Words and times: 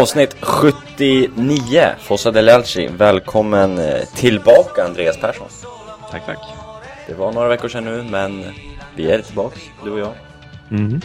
Avsnitt 0.00 0.36
79, 0.40 1.94
Fossa 2.00 2.30
Delalci. 2.30 2.88
Välkommen 2.96 3.78
eh, 3.78 4.04
tillbaka 4.14 4.84
Andreas 4.84 5.20
Persson. 5.20 5.48
Tack, 6.10 6.26
tack. 6.26 6.38
Det 7.06 7.14
var 7.14 7.32
några 7.32 7.48
veckor 7.48 7.68
sedan 7.68 7.84
nu, 7.84 8.02
men 8.10 8.44
vi 8.96 9.10
är 9.10 9.22
tillbaks, 9.22 9.60
du 9.84 9.90
och 9.90 9.98
jag. 9.98 10.12
Mm. 10.70 11.00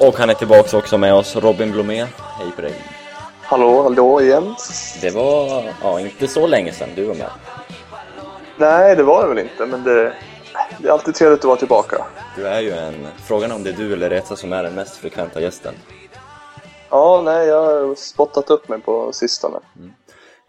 Och 0.00 0.18
han 0.18 0.30
är 0.30 0.34
tillbaks 0.34 0.74
också 0.74 0.98
med 0.98 1.14
oss, 1.14 1.36
Robin 1.36 1.72
Blomé. 1.72 2.06
Hej 2.38 2.50
på 2.56 2.62
dig. 2.62 2.74
Hallå, 3.42 3.82
hallå 3.82 4.20
igen. 4.20 4.54
Det 5.00 5.10
var, 5.10 5.64
ja, 5.82 6.00
inte 6.00 6.28
så 6.28 6.46
länge 6.46 6.72
sedan 6.72 6.88
du 6.96 7.04
var 7.04 7.14
med. 7.14 7.30
Nej, 8.56 8.96
det 8.96 9.02
var 9.02 9.22
det 9.22 9.28
väl 9.28 9.38
inte, 9.38 9.66
men 9.66 9.84
det, 9.84 10.12
det 10.78 10.88
är 10.88 10.92
alltid 10.92 11.14
trevligt 11.14 11.40
att 11.40 11.44
vara 11.44 11.56
tillbaka. 11.56 12.04
Du 12.36 12.46
är 12.46 12.60
ju 12.60 12.72
en, 12.72 13.06
frågan 13.24 13.50
är 13.50 13.54
om 13.54 13.64
det 13.64 13.70
är 13.70 13.76
du 13.76 13.92
eller 13.92 14.10
Reza 14.10 14.36
som 14.36 14.52
är 14.52 14.62
den 14.62 14.74
mest 14.74 14.96
frekventa 14.96 15.40
gästen. 15.40 15.74
Ja, 16.94 17.22
nej, 17.24 17.46
jag 17.48 17.62
har 17.62 17.94
spottat 17.94 18.50
upp 18.50 18.68
mig 18.68 18.80
på 18.80 19.12
sistone. 19.12 19.58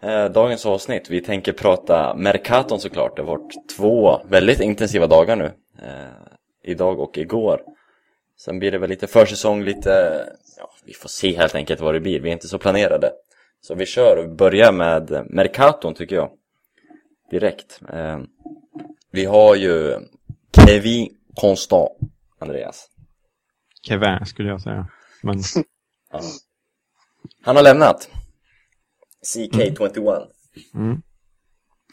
Eh, 0.02 0.24
dagens 0.24 0.66
avsnitt, 0.66 1.10
vi 1.10 1.20
tänker 1.20 1.52
prata 1.52 2.14
Mercaton 2.16 2.80
såklart. 2.80 3.16
Det 3.16 3.22
har 3.22 3.26
varit 3.26 3.68
två 3.76 4.20
väldigt 4.28 4.60
intensiva 4.60 5.06
dagar 5.06 5.36
nu. 5.36 5.44
Eh, 5.82 6.12
idag 6.64 7.00
och 7.00 7.18
igår. 7.18 7.60
Sen 8.38 8.58
blir 8.58 8.72
det 8.72 8.78
väl 8.78 8.90
lite 8.90 9.06
försäsong, 9.06 9.62
lite... 9.62 10.24
Ja, 10.58 10.70
vi 10.84 10.92
får 10.92 11.08
se 11.08 11.36
helt 11.36 11.54
enkelt 11.54 11.80
vad 11.80 11.94
det 11.94 12.00
blir. 12.00 12.20
Vi 12.20 12.28
är 12.28 12.32
inte 12.32 12.48
så 12.48 12.58
planerade. 12.58 13.10
Så 13.60 13.74
vi 13.74 13.86
kör 13.86 14.16
och 14.16 14.36
börjar 14.36 14.72
med 14.72 15.26
Mercaton 15.30 15.94
tycker 15.94 16.16
jag. 16.16 16.30
Direkt. 17.30 17.80
Eh, 17.92 18.18
vi 19.10 19.24
har 19.24 19.54
ju 19.54 20.00
Kevin 20.56 21.08
Constant, 21.34 21.90
Andreas. 22.38 22.88
Kevin 23.82 24.26
skulle 24.26 24.48
jag 24.48 24.60
säga. 24.60 24.88
Men 25.22 25.38
Ja. 26.12 26.20
Han 27.42 27.56
har 27.56 27.62
lämnat. 27.62 28.08
CK21. 29.34 30.26
mm. 30.74 31.02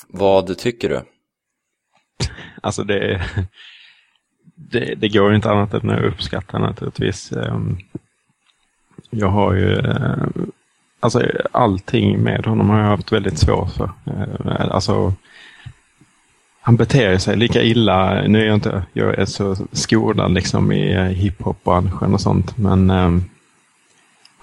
Vad 0.08 0.58
tycker 0.58 0.90
du? 0.90 1.02
alltså 2.62 2.84
det, 2.84 3.22
det, 4.56 4.96
det 4.96 5.10
går 5.10 5.36
inte 5.36 5.52
annat 5.52 5.74
än 5.74 5.90
att 5.90 6.04
uppskatta 6.04 6.60
naturligtvis. 6.60 7.32
Ehm, 7.32 7.78
Jag 9.10 9.30
har 9.30 9.54
ju, 9.54 9.74
eh, 9.80 10.26
alltså 11.00 11.24
allting 11.52 12.20
med 12.24 12.46
honom 12.46 12.70
har 12.70 12.80
jag 12.80 12.86
haft 12.88 13.12
väldigt 13.12 13.38
svårt 13.40 13.72
för. 13.72 13.92
Eh, 14.06 14.72
Alltså, 14.72 15.14
han 16.62 16.76
beter 16.76 17.18
sig 17.18 17.38
lika 17.38 17.64
illa, 17.64 18.22
nu 18.28 18.42
är 18.42 18.46
jag 18.46 18.56
inte, 18.56 18.86
jag 18.94 19.16
är 19.20 19.26
så 19.26 19.56
skolad 19.72 20.32
liksom 20.34 20.72
i 20.72 20.94
eh, 20.94 21.04
hiphop-branschen 21.04 22.14
och 22.14 22.22
sånt, 22.22 22.58
men 22.58 22.90
ehm, 22.90 23.24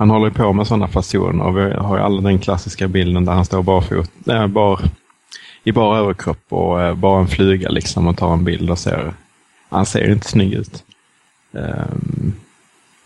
han 0.00 0.10
håller 0.10 0.30
på 0.30 0.52
med 0.52 0.66
sådana 0.66 0.88
fasoner 0.88 1.44
och 1.44 1.56
vi 1.56 1.60
har 1.60 1.96
ju 1.96 2.02
alla 2.02 2.20
den 2.20 2.38
klassiska 2.38 2.88
bilden 2.88 3.24
där 3.24 3.33
han 3.33 3.44
står 3.44 3.62
barfot, 3.62 4.11
äh, 4.28 4.46
bar, 4.46 4.80
i 5.64 5.72
bara 5.72 5.98
överkropp 5.98 6.44
och 6.48 6.83
äh, 6.83 6.94
bara 6.94 7.20
en 7.20 7.28
fluga 7.28 7.68
liksom 7.68 8.06
och 8.06 8.16
tar 8.16 8.33
en 8.33 8.44
bild 8.44 8.70
och 8.70 8.78
ser, 8.78 9.14
han 9.68 9.86
ser 9.86 10.12
inte 10.12 10.28
snygg 10.28 10.52
ut. 10.52 10.84
Um, 11.52 12.34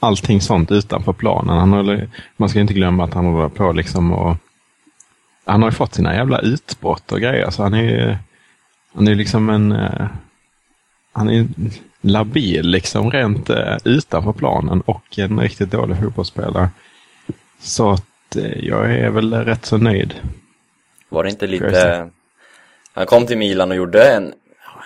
allting 0.01 0.41
sånt 0.41 0.73
utanför 0.73 1.13
planen. 1.13 1.59
Han 1.59 1.73
håller, 1.73 2.09
man 2.37 2.49
ska 2.49 2.61
inte 2.61 2.75
glömma 2.75 3.05
att 3.05 3.15
han 3.15 3.27
håller 3.27 3.49
på 3.49 3.73
liksom 3.73 4.13
och 4.13 4.37
han 5.45 5.63
har 5.63 5.69
ju 5.71 5.75
fått 5.75 5.95
sina 5.95 6.15
jävla 6.15 6.39
utbrott 6.39 7.13
och 7.13 7.21
grejer 7.21 7.51
så 7.51 7.63
han 7.63 7.75
är 7.75 7.83
ju 7.83 8.17
han 8.95 9.09
är 9.09 9.15
liksom 9.15 9.51
en 9.51 9.73
eh, 9.73 10.07
han 11.13 11.31
är 11.31 11.47
labil 12.01 12.69
liksom 12.69 13.11
rent 13.11 13.51
utanför 13.85 14.33
planen 14.33 14.81
och 14.81 15.19
en 15.19 15.41
riktigt 15.41 15.71
dålig 15.71 15.99
fotbollsspelare. 15.99 16.69
Så 17.61 17.91
att 17.91 18.37
eh, 18.37 18.65
jag 18.65 18.95
är 18.95 19.11
väl 19.11 19.35
rätt 19.35 19.65
så 19.65 19.77
nöjd. 19.77 20.15
Var 21.09 21.25
det 21.25 21.31
inte 21.31 21.47
lite... 21.47 22.11
Han 22.93 23.07
kom 23.07 23.27
till 23.27 23.39
Milan 23.39 23.71
och 23.71 23.77
gjorde 23.77 24.13
en 24.13 24.33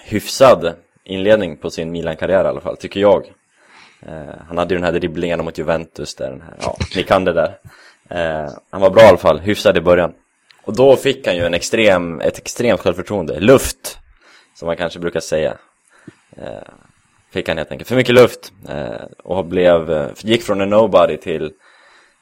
hyfsad 0.04 0.74
inledning 1.04 1.56
på 1.56 1.70
sin 1.70 1.90
Milan-karriär 1.90 2.44
i 2.44 2.48
alla 2.48 2.60
fall, 2.60 2.76
tycker 2.76 3.00
jag. 3.00 3.26
Eh, 4.02 4.34
han 4.48 4.58
hade 4.58 4.74
ju 4.74 4.80
den 4.80 4.84
här 4.84 5.00
dribblingen 5.00 5.44
mot 5.44 5.58
Juventus 5.58 6.14
där, 6.14 6.30
den 6.30 6.40
här, 6.40 6.54
ja, 6.60 6.76
ni 6.96 7.02
kan 7.02 7.24
det 7.24 7.32
där. 7.32 7.58
Eh, 8.08 8.52
han 8.70 8.80
var 8.80 8.90
bra 8.90 9.02
i 9.02 9.06
alla 9.06 9.18
fall, 9.18 9.38
hyfsad 9.38 9.76
i 9.76 9.80
början. 9.80 10.12
Och 10.62 10.76
då 10.76 10.96
fick 10.96 11.26
han 11.26 11.36
ju 11.36 11.44
en 11.44 11.54
extrem, 11.54 12.20
ett 12.20 12.38
extremt 12.38 12.80
självförtroende, 12.80 13.40
luft, 13.40 13.98
som 14.54 14.66
man 14.66 14.76
kanske 14.76 14.98
brukar 14.98 15.20
säga. 15.20 15.56
Eh, 16.36 16.68
fick 17.30 17.48
han 17.48 17.58
helt 17.58 17.72
enkelt 17.72 17.88
för 17.88 17.96
mycket 17.96 18.14
luft 18.14 18.52
och 19.22 19.44
blev, 19.44 20.10
gick 20.16 20.42
från 20.42 20.60
en 20.60 20.70
nobody 20.70 21.16
till 21.16 21.52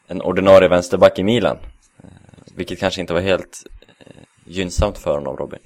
en 0.06 0.22
ordinarie 0.22 0.68
vänsterback 0.68 1.18
i 1.18 1.22
Milan. 1.22 1.56
Eh, 2.02 2.08
vilket 2.54 2.78
kanske 2.80 3.00
inte 3.00 3.12
var 3.12 3.20
helt 3.20 3.62
eh, 3.98 4.22
gynnsamt 4.44 4.98
för 4.98 5.14
honom, 5.14 5.36
Robin. 5.36 5.58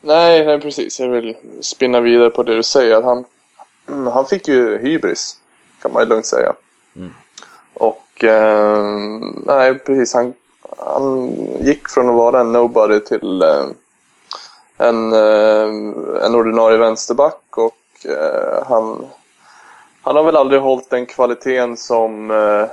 Nej, 0.00 0.46
nej, 0.46 0.60
precis. 0.60 1.00
Jag 1.00 1.08
vill 1.08 1.36
spinna 1.60 2.00
vidare 2.00 2.30
på 2.30 2.42
det 2.42 2.56
du 2.56 2.62
säger. 2.62 3.02
Han, 3.02 3.24
mm, 3.88 4.06
han 4.06 4.26
fick 4.26 4.48
ju 4.48 4.78
hybris, 4.78 5.36
kan 5.82 5.92
man 5.92 6.02
ju 6.02 6.08
lugnt 6.08 6.26
säga. 6.26 6.52
Mm. 6.96 7.14
Och, 7.74 8.24
eh, 8.24 8.84
nej, 9.46 9.78
precis. 9.78 10.14
Han, 10.14 10.34
han 10.78 11.36
gick 11.60 11.88
från 11.88 12.08
att 12.08 12.14
vara 12.14 12.40
en 12.40 12.52
nobody 12.52 13.00
till 13.00 13.42
eh, 13.42 13.66
en, 14.76 15.12
eh, 15.12 15.68
en 16.24 16.34
ordinarie 16.34 16.78
vänsterback 16.78 17.58
och 17.58 18.06
eh, 18.08 18.66
han, 18.66 19.06
han 20.04 20.16
har 20.16 20.24
väl 20.24 20.36
aldrig 20.36 20.60
hållit 20.60 20.90
den 20.90 21.06
kvaliteten 21.06 21.76
som 21.76 22.30
eh, 22.30 22.66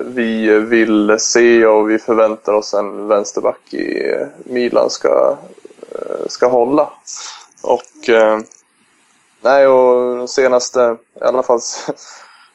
vi 0.00 0.58
vill 0.58 1.16
se 1.18 1.66
och 1.66 1.90
vi 1.90 1.98
förväntar 1.98 2.52
oss 2.52 2.74
en 2.74 3.08
vänsterback 3.08 3.74
i 3.74 4.10
eh, 4.10 4.26
Milan 4.44 4.90
ska, 4.90 5.36
eh, 5.92 6.26
ska 6.26 6.46
hålla. 6.46 6.90
Och 7.62 8.08
eh, 8.08 8.38
nej, 9.40 9.66
och 9.66 10.30
senaste, 10.30 10.96
i 11.20 11.24
alla 11.24 11.42
fall 11.42 11.60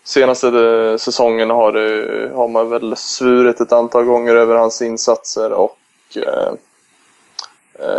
senaste 0.04 0.48
eh, 0.48 0.98
säsongen 0.98 1.50
har, 1.50 1.72
det, 1.72 2.32
har 2.36 2.48
man 2.48 2.70
väl 2.70 2.96
svurit 2.96 3.62
ett 3.62 3.72
antal 3.72 4.04
gånger 4.04 4.36
över 4.36 4.56
hans 4.56 4.82
insatser 4.82 5.52
och 5.52 5.78
eh, 6.16 6.54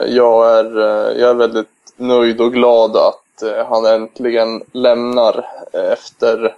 jag, 0.07 0.59
är, 0.59 0.81
jag 1.19 1.31
är 1.31 1.35
väldigt 1.35 1.69
nöjd 1.97 2.41
och 2.41 2.53
glad 2.53 2.97
att 2.97 3.24
han 3.69 3.87
äntligen 3.87 4.63
lämnar 4.73 5.47
eh, 5.73 5.93
efter 5.93 6.55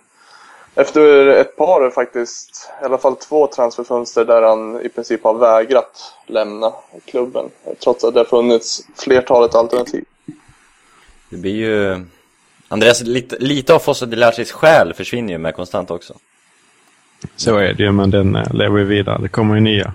efter 0.78 1.26
ett 1.26 1.56
par 1.56 1.91
faktiskt, 1.91 2.70
i 2.82 2.84
alla 2.84 2.98
fall 2.98 3.16
två 3.16 3.47
transferfönster 3.47 4.25
där 4.25 4.42
han 4.42 4.81
i 4.81 4.88
princip 4.88 5.25
har 5.25 5.34
vägrat 5.34 6.15
lämna 6.26 6.72
klubben. 7.04 7.44
Trots 7.82 8.04
att 8.04 8.15
det 8.15 8.20
har 8.20 8.25
funnits 8.25 8.82
flertalet 8.97 9.54
alternativ. 9.54 10.04
Det 11.31 11.36
blir 11.36 11.54
ju... 11.54 12.04
Andreas, 12.69 13.03
lite, 13.03 13.36
lite 13.39 13.74
av 13.74 13.78
Fossa 13.78 14.06
de 14.06 14.16
Lacis 14.16 14.53
själ 14.53 14.95
försvinner 14.95 15.33
ju 15.33 15.39
med 15.39 15.54
konstant 15.54 15.91
också. 15.91 16.15
Så 17.36 17.56
är 17.56 17.74
det 17.74 17.83
ju, 17.83 17.92
men 17.92 18.10
den 18.10 18.36
eh, 18.36 18.54
lever 18.54 18.78
ju 18.78 18.84
vidare. 18.84 19.18
Det 19.22 19.28
kommer 19.28 19.54
ju 19.54 19.60
nya. 19.60 19.92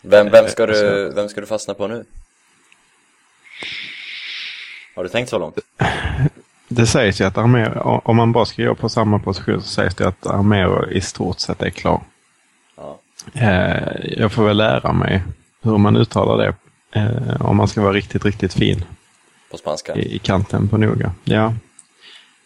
Vem, 0.00 0.30
vem, 0.30 0.48
ska 0.48 0.62
Eh, 0.62 0.68
du, 0.68 1.12
vem 1.14 1.28
ska 1.28 1.40
du 1.40 1.46
fastna 1.46 1.74
på 1.74 1.86
nu? 1.86 2.04
Har 4.96 5.02
du 5.02 5.08
tänkt 5.08 5.28
så 5.28 5.38
långt? 5.38 5.58
Det 6.68 6.86
sägs 6.86 7.20
ju 7.20 7.24
att 7.24 7.38
Armero, 7.38 8.00
om 8.04 8.16
man 8.16 8.32
bara 8.32 8.44
ska 8.44 8.64
gå 8.64 8.74
på 8.74 8.88
samma 8.88 9.18
position 9.18 9.62
så 9.62 9.68
sägs 9.68 9.94
det 9.94 10.08
att 10.08 10.26
Armero 10.26 10.90
i 10.90 11.00
stort 11.00 11.40
sett 11.40 11.62
är 11.62 11.70
klar. 11.70 12.02
Ja. 12.76 12.98
Eh, 13.32 14.18
jag 14.18 14.32
får 14.32 14.44
väl 14.44 14.56
lära 14.56 14.92
mig 14.92 15.22
hur 15.62 15.78
man 15.78 15.96
uttalar 15.96 16.36
det. 16.36 16.54
Eh, 17.00 17.42
om 17.46 17.56
man 17.56 17.68
ska 17.68 17.80
vara 17.82 17.92
riktigt, 17.92 18.24
riktigt 18.24 18.54
fin 18.54 18.84
På 19.50 19.56
spanska? 19.56 19.94
i, 19.94 20.14
i 20.14 20.18
kanten 20.18 20.68
på 20.68 20.78
noga. 20.78 21.12
Ja. 21.24 21.54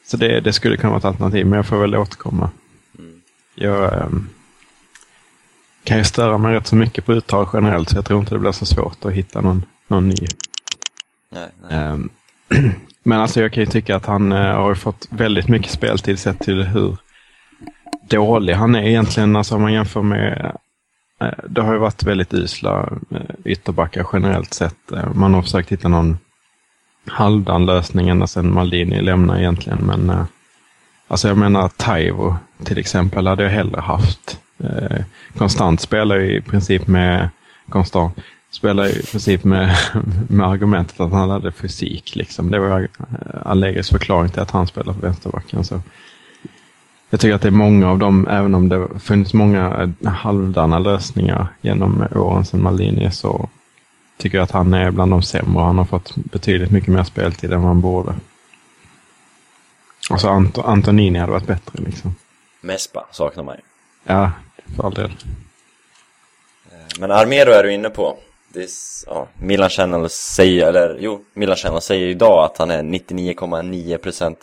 Så 0.07 0.17
det, 0.17 0.41
det 0.41 0.53
skulle 0.53 0.77
kunna 0.77 0.91
vara 0.91 0.99
ett 0.99 1.05
alternativ, 1.05 1.47
men 1.47 1.57
jag 1.57 1.67
får 1.67 1.77
väl 1.77 1.97
återkomma. 1.97 2.51
Jag 3.55 4.03
ehm, 4.03 4.29
kan 5.85 5.99
ju 5.99 6.05
störa 6.05 6.39
mig 6.39 6.55
rätt 6.55 6.67
så 6.67 6.77
mycket 6.77 7.07
på 7.07 7.13
uttal 7.13 7.49
generellt, 7.53 7.91
så 7.91 7.97
jag 7.97 8.05
tror 8.05 8.21
inte 8.21 8.35
det 8.35 8.39
blir 8.39 8.53
så 8.53 8.67
svårt 8.67 9.05
att 9.05 9.13
hitta 9.13 9.41
någon, 9.41 9.65
någon 9.89 10.09
ny. 10.09 10.27
Nej, 11.31 11.49
nej. 11.63 11.79
Ehm, 11.79 12.11
Men 13.03 13.21
alltså 13.21 13.41
jag 13.41 13.53
kan 13.53 13.63
ju 13.63 13.71
tycka 13.71 13.97
att 13.97 14.07
han 14.07 14.33
eh, 14.33 14.39
har 14.39 14.75
fått 14.75 15.09
väldigt 15.11 15.49
mycket 15.49 15.71
speltid 15.71 16.19
sett 16.19 16.39
till 16.39 16.63
hur 16.63 16.97
dålig 18.09 18.55
han 18.55 18.75
är 18.75 18.83
egentligen. 18.83 19.37
Alltså 19.37 19.55
om 19.55 19.63
man 19.63 19.73
jämför 19.73 20.03
med 20.03 20.53
eh, 21.21 21.29
det 21.49 21.63
har 21.63 21.73
ju 21.73 21.79
varit 21.79 22.03
väldigt 22.03 22.35
usla 22.35 22.89
eh, 23.11 23.21
ytterbackar 23.45 24.07
generellt 24.13 24.55
sett. 24.55 24.93
Man 25.15 25.35
har 25.35 25.43
försökt 25.43 25.73
hitta 25.73 25.89
någon 25.89 26.19
halvdan 27.07 27.67
lösning 27.67 28.09
ända 28.09 28.27
sedan 28.27 28.55
Maldini 28.55 29.01
lämnade 29.01 29.41
egentligen. 29.41 29.79
Men 29.79 30.27
Alltså 31.09 31.29
jag 31.29 31.39
menar 31.39 31.69
Taivo 31.69 32.37
till 32.65 32.79
exempel 32.79 33.27
hade 33.27 33.43
jag 33.43 33.51
hellre 33.51 33.81
haft. 33.81 34.41
Konstant 35.39 35.81
spelar 35.81 36.17
ju 36.17 36.37
i 36.37 36.41
princip 36.41 36.87
med 36.87 37.31
konstant 37.69 38.19
spelar 38.51 38.87
i 38.87 39.03
princip 39.03 39.45
med, 39.45 39.77
med 40.29 40.47
argumentet 40.47 41.01
att 41.01 41.13
han 41.13 41.31
hade 41.31 41.53
fysik. 41.53 42.17
Liksom. 42.17 42.51
Det 42.51 42.59
var 42.59 42.89
Allegris 43.45 43.91
förklaring 43.91 44.31
till 44.31 44.41
att 44.41 44.51
han 44.51 44.67
spelar 44.67 44.93
på 44.93 45.01
vänsterbacken. 45.01 45.65
Så 45.65 45.81
jag 47.11 47.21
tycker 47.21 47.35
att 47.35 47.43
det 47.43 47.49
är 47.49 47.53
många 47.53 47.91
av 47.91 47.99
dem, 47.99 48.29
även 48.29 48.55
om 48.55 48.69
det 48.69 48.89
funnits 49.01 49.35
många 49.35 49.93
halvdana 50.05 50.79
lösningar 50.79 51.49
genom 51.61 52.07
åren 52.15 52.45
sedan 52.45 52.63
Malini, 52.63 53.11
så 53.11 53.49
tycker 54.17 54.39
jag 54.39 54.43
att 54.45 54.51
han 54.51 54.75
är 54.75 54.91
bland 54.91 55.13
de 55.13 55.23
sämre. 55.23 55.63
Han 55.63 55.79
har 55.79 55.85
fått 55.85 56.17
betydligt 56.17 56.71
mycket 56.71 56.95
mer 56.95 57.05
speltid 57.05 57.53
än 57.53 57.61
vad 57.61 57.69
han 57.69 57.81
borde. 57.81 58.15
Alltså 60.11 60.29
Ant 60.29 60.59
Antonini 60.59 61.19
hade 61.19 61.33
varit 61.33 61.47
bättre 61.47 61.85
liksom. 61.85 62.15
Mespa 62.61 63.07
saknar 63.11 63.45
man 63.45 63.57
ju. 63.57 63.63
Ja, 64.05 64.33
för 64.77 64.85
all 64.87 64.95
del. 64.95 65.17
Men 66.99 67.11
Armero 67.11 67.51
är 67.51 67.63
du 67.63 67.73
inne 67.73 67.91
på. 67.91 68.19
Det 68.53 68.63
är, 68.63 68.69
ja, 69.07 69.29
Milan 69.41 69.71
Channel 69.71 70.11
säger, 70.11 70.67
eller 70.67 70.97
jo, 71.01 71.25
Milan 71.35 71.57
Channel 71.57 71.81
säger 71.81 72.07
idag 72.07 72.45
att 72.45 72.59
han 72.59 72.71
är 72.71 72.83
99,9% 72.83 74.37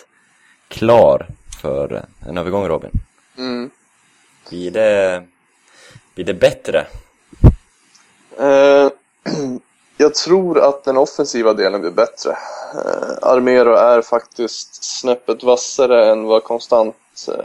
klar 0.68 1.28
för 1.62 2.06
en 2.28 2.38
övergång 2.38 2.68
Robin. 2.68 2.92
Mm. 3.38 3.70
Blir 4.50 4.72
det, 4.72 5.24
blir 6.16 6.26
det 6.26 6.34
bättre? 6.34 6.88
Eh, 8.40 8.90
jag 9.98 10.16
tror 10.16 10.60
att 10.60 10.84
den 10.84 10.98
offensiva 10.98 11.54
delen 11.54 11.82
blir 11.82 11.92
bättre. 11.92 12.32
Eh, 12.74 13.18
Armero 13.22 13.74
är 13.74 14.02
faktiskt 14.02 14.84
snäppet 14.84 15.44
vassare 15.44 16.12
än 16.12 16.24
vad 16.24 16.44
konstant, 16.44 16.96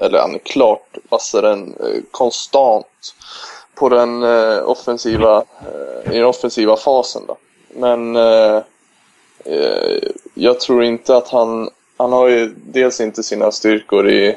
eller 0.00 0.18
han 0.18 0.34
är 0.34 0.38
klart 0.38 0.98
vassare 1.08 1.52
än 1.52 1.74
eh, 1.80 2.02
konstant 2.10 2.86
på 3.82 3.88
den 3.88 4.22
eh, 4.22 4.68
offensiva, 4.68 5.36
eh, 5.36 6.12
i 6.12 6.16
den 6.18 6.26
offensiva 6.26 6.76
fasen. 6.76 7.22
Då. 7.26 7.36
Men 7.68 8.16
eh, 8.16 8.56
eh, 9.44 9.98
jag 10.34 10.60
tror 10.60 10.84
inte 10.84 11.16
att 11.16 11.28
han, 11.28 11.70
han 11.96 12.12
har 12.12 12.28
ju 12.28 12.54
dels 12.56 13.00
inte 13.00 13.22
sina 13.22 13.52
styrkor 13.52 14.08
i, 14.08 14.36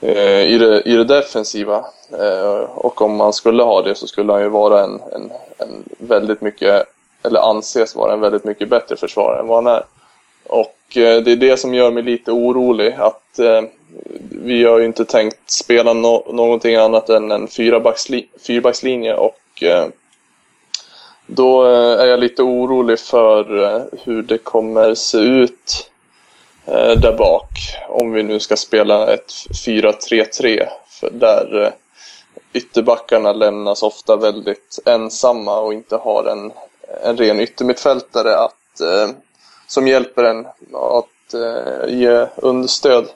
eh, 0.00 0.42
i, 0.42 0.58
det, 0.58 0.80
i 0.80 0.96
det 0.96 1.04
defensiva. 1.04 1.84
Eh, 2.18 2.60
och 2.74 3.02
om 3.02 3.20
han 3.20 3.32
skulle 3.32 3.62
ha 3.62 3.82
det 3.82 3.94
så 3.94 4.06
skulle 4.06 4.32
han 4.32 4.42
ju 4.42 4.48
vara 4.48 4.84
en, 4.84 5.00
en, 5.12 5.32
en 5.58 5.84
väldigt 5.98 6.40
mycket, 6.40 6.84
eller 7.22 7.40
anses 7.40 7.94
vara 7.94 8.12
en 8.12 8.20
väldigt 8.20 8.44
mycket 8.44 8.68
bättre 8.68 8.96
försvarare 8.96 9.40
än 9.40 9.46
vad 9.46 9.64
han 9.64 9.74
är. 9.74 9.82
Och 10.52 10.96
eh, 10.96 11.22
det 11.22 11.32
är 11.32 11.36
det 11.36 11.56
som 11.56 11.74
gör 11.74 11.90
mig 11.90 12.02
lite 12.02 12.32
orolig. 12.32 12.92
Att 12.98 13.38
eh, 13.38 13.62
vi 14.30 14.64
har 14.64 14.78
ju 14.78 14.84
inte 14.84 15.04
tänkt 15.04 15.50
spela 15.50 15.92
no 15.92 16.32
någonting 16.32 16.76
annat 16.76 17.08
än 17.08 17.30
en 17.30 17.48
fyrbacksli 17.48 18.28
fyrbackslinje 18.46 19.14
och 19.14 19.62
eh, 19.62 19.86
då 21.26 21.62
är 21.64 22.06
jag 22.06 22.20
lite 22.20 22.42
orolig 22.42 22.98
för 22.98 23.44
hur 24.04 24.22
det 24.22 24.38
kommer 24.38 24.94
se 24.94 25.18
ut 25.18 25.90
där 26.96 27.16
bak 27.16 27.48
om 27.88 28.12
vi 28.12 28.22
nu 28.22 28.40
ska 28.40 28.56
spela 28.56 29.14
ett 29.14 29.32
4-3-3 29.66 30.66
för 30.88 31.10
där 31.10 31.72
ytterbackarna 32.52 33.32
lämnas 33.32 33.82
ofta 33.82 34.16
väldigt 34.16 34.78
ensamma 34.86 35.60
och 35.60 35.72
inte 35.72 35.96
har 35.96 36.24
en, 36.24 36.52
en 37.04 37.16
ren 37.16 37.40
yttermittfältare 37.40 38.36
att, 38.36 38.80
eh, 38.80 39.14
som 39.72 39.88
hjälper 39.88 40.24
en 40.24 40.46
att 40.72 41.34
eh, 41.34 41.94
ge 41.94 42.26
understöd 42.36 43.08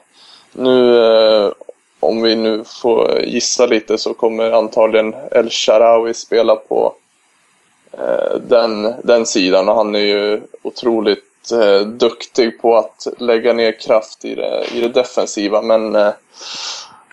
nu, 0.53 1.07
eh, 1.07 1.53
om 2.01 2.23
vi 2.23 2.37
nu 2.37 2.65
får 2.65 3.21
gissa 3.21 3.67
lite, 3.67 3.99
så 3.99 4.15
kommer 4.15 4.53
antagligen 4.53 5.15
El 5.31 5.51
Sharawi 5.51 6.15
spela 6.15 6.57
på 6.57 6.95
eh, 7.93 8.37
den, 8.41 8.95
den 9.05 9.27
sidan 9.27 9.69
och 9.69 9.75
han 9.75 9.95
är 9.95 10.01
ju 10.01 10.41
otroligt 10.63 11.53
eh, 11.53 11.81
duktig 11.81 12.61
på 12.61 12.77
att 12.77 13.07
lägga 13.19 13.53
ner 13.53 13.81
kraft 13.81 14.25
i 14.25 14.35
det, 14.35 14.65
i 14.75 14.81
det 14.81 14.89
defensiva. 14.89 15.63
Men 15.63 15.97
eh, 15.97 16.13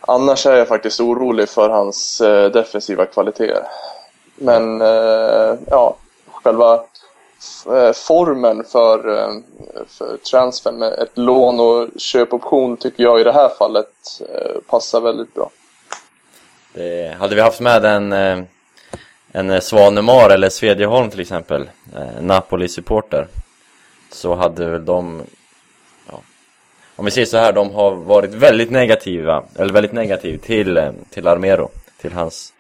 annars 0.02 0.46
är 0.46 0.58
jag 0.58 0.68
faktiskt 0.68 1.00
orolig 1.00 1.50
för 1.50 1.70
hans 1.70 2.22
eh, 2.22 2.52
defensiva 2.52 3.06
kvaliteter. 3.06 3.64
Men 4.36 4.82
eh, 4.82 5.56
ja, 5.70 5.96
själva 6.28 6.84
Eh, 7.68 7.94
formen 7.94 8.64
för, 8.64 9.18
eh, 9.18 9.34
för 9.88 10.18
transfern 10.18 10.76
med 10.76 10.94
ett 10.94 11.18
lån 11.18 11.60
och 11.60 11.90
köpoption 11.98 12.78
tycker 12.78 13.04
jag 13.04 13.22
i 13.22 13.24
det 13.24 13.32
här 13.32 13.50
fallet 13.50 13.88
eh, 14.20 14.62
passar 14.70 15.02
väldigt 15.02 15.34
bra. 15.34 15.50
Det, 16.74 17.16
hade 17.20 17.36
vi 17.36 17.42
haft 17.42 17.60
med 17.60 17.86
en, 17.86 18.14
en 19.32 19.62
Svanemar 19.62 20.30
eller 20.30 20.50
Svedjeholm 20.50 21.10
till 21.10 21.20
exempel, 21.20 21.70
Napoli-supporter, 22.20 23.28
så 24.12 24.36
hade 24.36 24.70
väl 24.70 24.86
de, 24.86 25.22
ja, 26.12 26.20
om 26.96 27.06
vi 27.06 27.12
säger 27.12 27.28
så 27.28 27.38
här, 27.38 27.54
de 27.54 27.72
har 27.72 27.92
varit 27.92 28.34
väldigt 28.34 28.72
negativa, 28.72 29.44
eller 29.56 29.74
väldigt 29.74 29.94
negativ 29.94 30.38
till, 30.38 30.92
till 31.10 31.28
Armero, 31.28 31.70
till 32.02 32.14
hans 32.14 32.54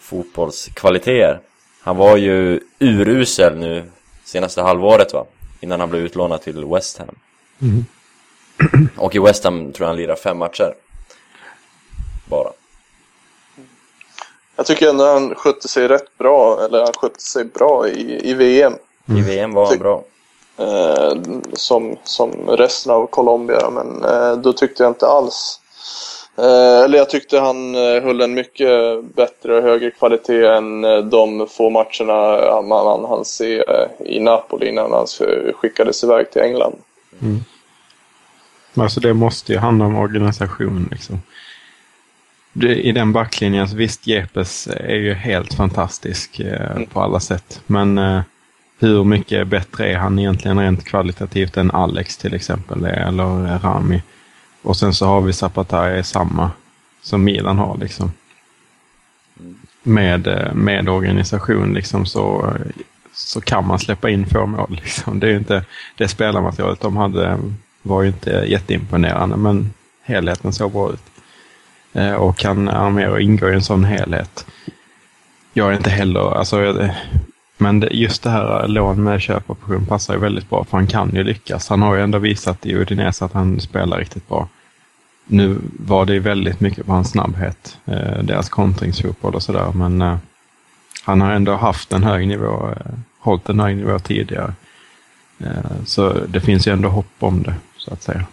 fotbollskvaliteter. 0.00 1.40
Han 1.82 1.96
var 1.96 2.16
ju 2.16 2.60
urusel 2.78 3.56
nu 3.56 3.84
senaste 4.24 4.62
halvåret 4.62 5.12
va? 5.12 5.24
Innan 5.60 5.80
han 5.80 5.90
blev 5.90 6.02
utlånad 6.02 6.42
till 6.42 6.64
West 6.64 6.98
Ham. 6.98 7.14
Mm. 7.62 7.84
Och 8.96 9.14
i 9.14 9.18
West 9.18 9.44
Ham 9.44 9.72
tror 9.72 9.84
jag 9.84 9.88
han 9.88 9.96
lirar 9.96 10.16
fem 10.16 10.38
matcher. 10.38 10.74
Bara. 12.24 12.50
Jag 14.56 14.66
tycker 14.66 14.88
ändå 14.88 15.04
han 15.04 15.34
skötte 15.34 15.68
sig 15.68 15.88
rätt 15.88 16.18
bra, 16.18 16.64
eller 16.64 16.80
han 16.80 16.92
skötte 16.92 17.20
sig 17.20 17.44
bra 17.44 17.88
i, 17.88 18.30
i 18.30 18.34
VM. 18.34 18.72
Mm. 19.08 19.20
I 19.20 19.22
VM 19.22 19.52
var 19.52 19.66
han 19.66 19.78
bra. 19.78 20.04
Eh, 20.56 21.12
som, 21.52 21.96
som 22.04 22.30
resten 22.48 22.92
av 22.92 23.06
Colombia, 23.06 23.70
men 23.70 24.04
eh, 24.04 24.36
då 24.36 24.52
tyckte 24.52 24.82
jag 24.82 24.90
inte 24.90 25.06
alls 25.06 25.60
eller 26.36 26.98
jag 26.98 27.10
tyckte 27.10 27.38
han 27.38 27.74
eh, 27.74 28.02
höll 28.02 28.20
en 28.20 28.34
mycket 28.34 29.04
bättre 29.14 29.56
och 29.56 29.62
högre 29.62 29.90
kvalitet 29.90 30.46
än 30.46 30.84
eh, 30.84 30.98
de 30.98 31.46
få 31.50 31.70
matcherna 31.70 32.62
man 32.62 33.04
hann 33.04 33.24
se 33.24 33.64
i 34.04 34.20
Napoli 34.20 34.68
innan 34.68 34.92
han 34.92 35.06
skickades 35.54 36.04
iväg 36.04 36.30
till 36.30 36.42
England. 36.42 36.76
Mm. 37.22 37.44
Alltså 38.74 39.00
det 39.00 39.14
måste 39.14 39.52
ju 39.52 39.58
handla 39.58 39.84
om 39.84 39.96
organisation 39.96 40.88
liksom. 40.90 41.22
I 42.62 42.92
den 42.92 43.12
backlinjen, 43.12 43.68
så 43.68 43.76
visst 43.76 44.06
Jepes 44.06 44.66
är 44.66 44.94
ju 44.94 45.14
helt 45.14 45.54
fantastisk 45.54 46.40
mm. 46.40 46.86
på 46.86 47.00
alla 47.00 47.20
sätt. 47.20 47.60
Men 47.66 48.00
hur 48.78 49.04
mycket 49.04 49.48
bättre 49.48 49.92
är 49.92 49.96
han 49.96 50.18
egentligen 50.18 50.58
rent 50.58 50.84
kvalitativt 50.84 51.56
än 51.56 51.70
Alex 51.70 52.16
till 52.16 52.34
exempel, 52.34 52.84
eller 52.84 53.58
Rami? 53.58 54.02
Och 54.64 54.76
sen 54.76 54.94
så 54.94 55.06
har 55.06 55.20
vi 55.20 55.32
Zapata 55.32 55.98
i 55.98 56.04
samma 56.04 56.50
som 57.02 57.24
Milan 57.24 57.58
har 57.58 57.76
liksom. 57.76 58.12
Med, 59.82 60.26
eh, 60.26 60.54
med 60.54 60.88
organisation 60.88 61.74
liksom 61.74 62.06
så, 62.06 62.54
så 63.12 63.40
kan 63.40 63.66
man 63.66 63.78
släppa 63.78 64.10
in 64.10 64.26
få 64.26 64.46
mål. 64.46 64.80
Liksom. 64.82 65.20
Det, 65.20 65.30
är 65.30 65.36
inte, 65.36 65.64
det 65.96 66.08
spelarmaterialet 66.08 66.80
de 66.80 66.96
hade 66.96 67.38
var 67.82 68.02
ju 68.02 68.08
inte 68.08 68.44
jätteimponerande 68.46 69.36
men 69.36 69.72
helheten 70.02 70.52
såg 70.52 70.72
bra 70.72 70.92
ut. 70.92 71.02
Eh, 71.92 72.12
och 72.12 72.36
kan 72.36 72.68
Armero 72.68 73.18
ingå 73.18 73.50
i 73.50 73.54
en 73.54 73.62
sån 73.62 73.84
helhet. 73.84 74.46
Jag 75.52 75.72
är 75.72 75.76
inte 75.76 75.90
heller, 75.90 76.38
alltså, 76.38 76.90
men 77.56 77.88
just 77.90 78.22
det 78.22 78.30
här 78.30 78.68
lån 78.68 79.02
med 79.02 79.20
köpoption 79.20 79.86
passar 79.86 80.14
ju 80.14 80.20
väldigt 80.20 80.50
bra 80.50 80.64
för 80.64 80.76
han 80.76 80.86
kan 80.86 81.10
ju 81.14 81.24
lyckas. 81.24 81.68
Han 81.68 81.82
har 81.82 81.94
ju 81.94 82.02
ändå 82.02 82.18
visat 82.18 82.66
i 82.66 82.74
Udinese 82.74 83.24
att 83.24 83.32
han 83.32 83.60
spelar 83.60 83.98
riktigt 83.98 84.28
bra. 84.28 84.48
Nu 85.26 85.58
var 85.78 86.06
det 86.06 86.18
väldigt 86.18 86.60
mycket 86.60 86.86
på 86.86 86.92
hans 86.92 87.10
snabbhet, 87.10 87.78
eh, 87.84 88.18
deras 88.22 88.48
kontringsfotboll 88.48 89.34
och 89.34 89.42
sådär, 89.42 89.72
men 89.74 90.02
eh, 90.02 90.16
han 91.04 91.20
har 91.20 91.32
ändå 91.32 91.56
haft 91.56 91.92
en 91.92 92.02
hög 92.02 92.28
nivå, 92.28 92.68
eh, 92.70 92.92
hållit 93.18 93.48
en 93.48 93.60
hög 93.60 93.76
nivå 93.76 93.98
tidigare. 93.98 94.54
Eh, 95.38 95.84
så 95.84 96.12
det 96.28 96.40
finns 96.40 96.68
ju 96.68 96.72
ändå 96.72 96.88
hopp 96.88 97.14
om 97.18 97.42
det, 97.42 97.54
så 97.76 97.92
att 97.92 98.02
säga. 98.02 98.24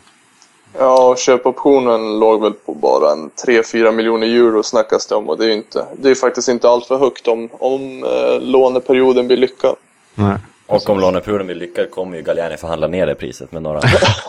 Ja, 0.78 1.10
och 1.10 1.18
köpoptionen 1.18 2.20
låg 2.20 2.42
väl 2.42 2.54
på 2.54 2.74
bara 2.74 3.12
en 3.12 3.32
3-4 3.48 3.92
miljoner 3.92 4.28
euro 4.28 4.64
snackas 4.64 5.08
det 5.08 5.16
om 5.16 5.30
och 5.30 5.38
det 5.38 5.46
är 5.46 5.56
inte, 5.56 5.86
det 5.98 6.10
är 6.10 6.16
faktiskt 6.16 6.48
inte 6.48 6.70
allt 6.70 6.86
för 6.86 6.98
högt 6.98 7.28
om, 7.28 7.50
om 7.52 8.04
eh, 8.04 8.42
låneperioden 8.42 9.28
blir 9.28 9.38
lyckad. 9.38 9.76
Nej. 10.16 10.38
Och 10.68 10.90
om 10.90 11.00
låneperioden 11.00 11.48
blir 11.48 11.56
lyckad 11.56 11.92
kommer 11.92 12.18
ju 12.18 12.24
Galliani 12.24 12.58
förhandla 12.58 12.88
ner 12.88 13.06
det 13.06 13.16
priset 13.16 13.52
med 13.52 13.62
några, 13.62 13.82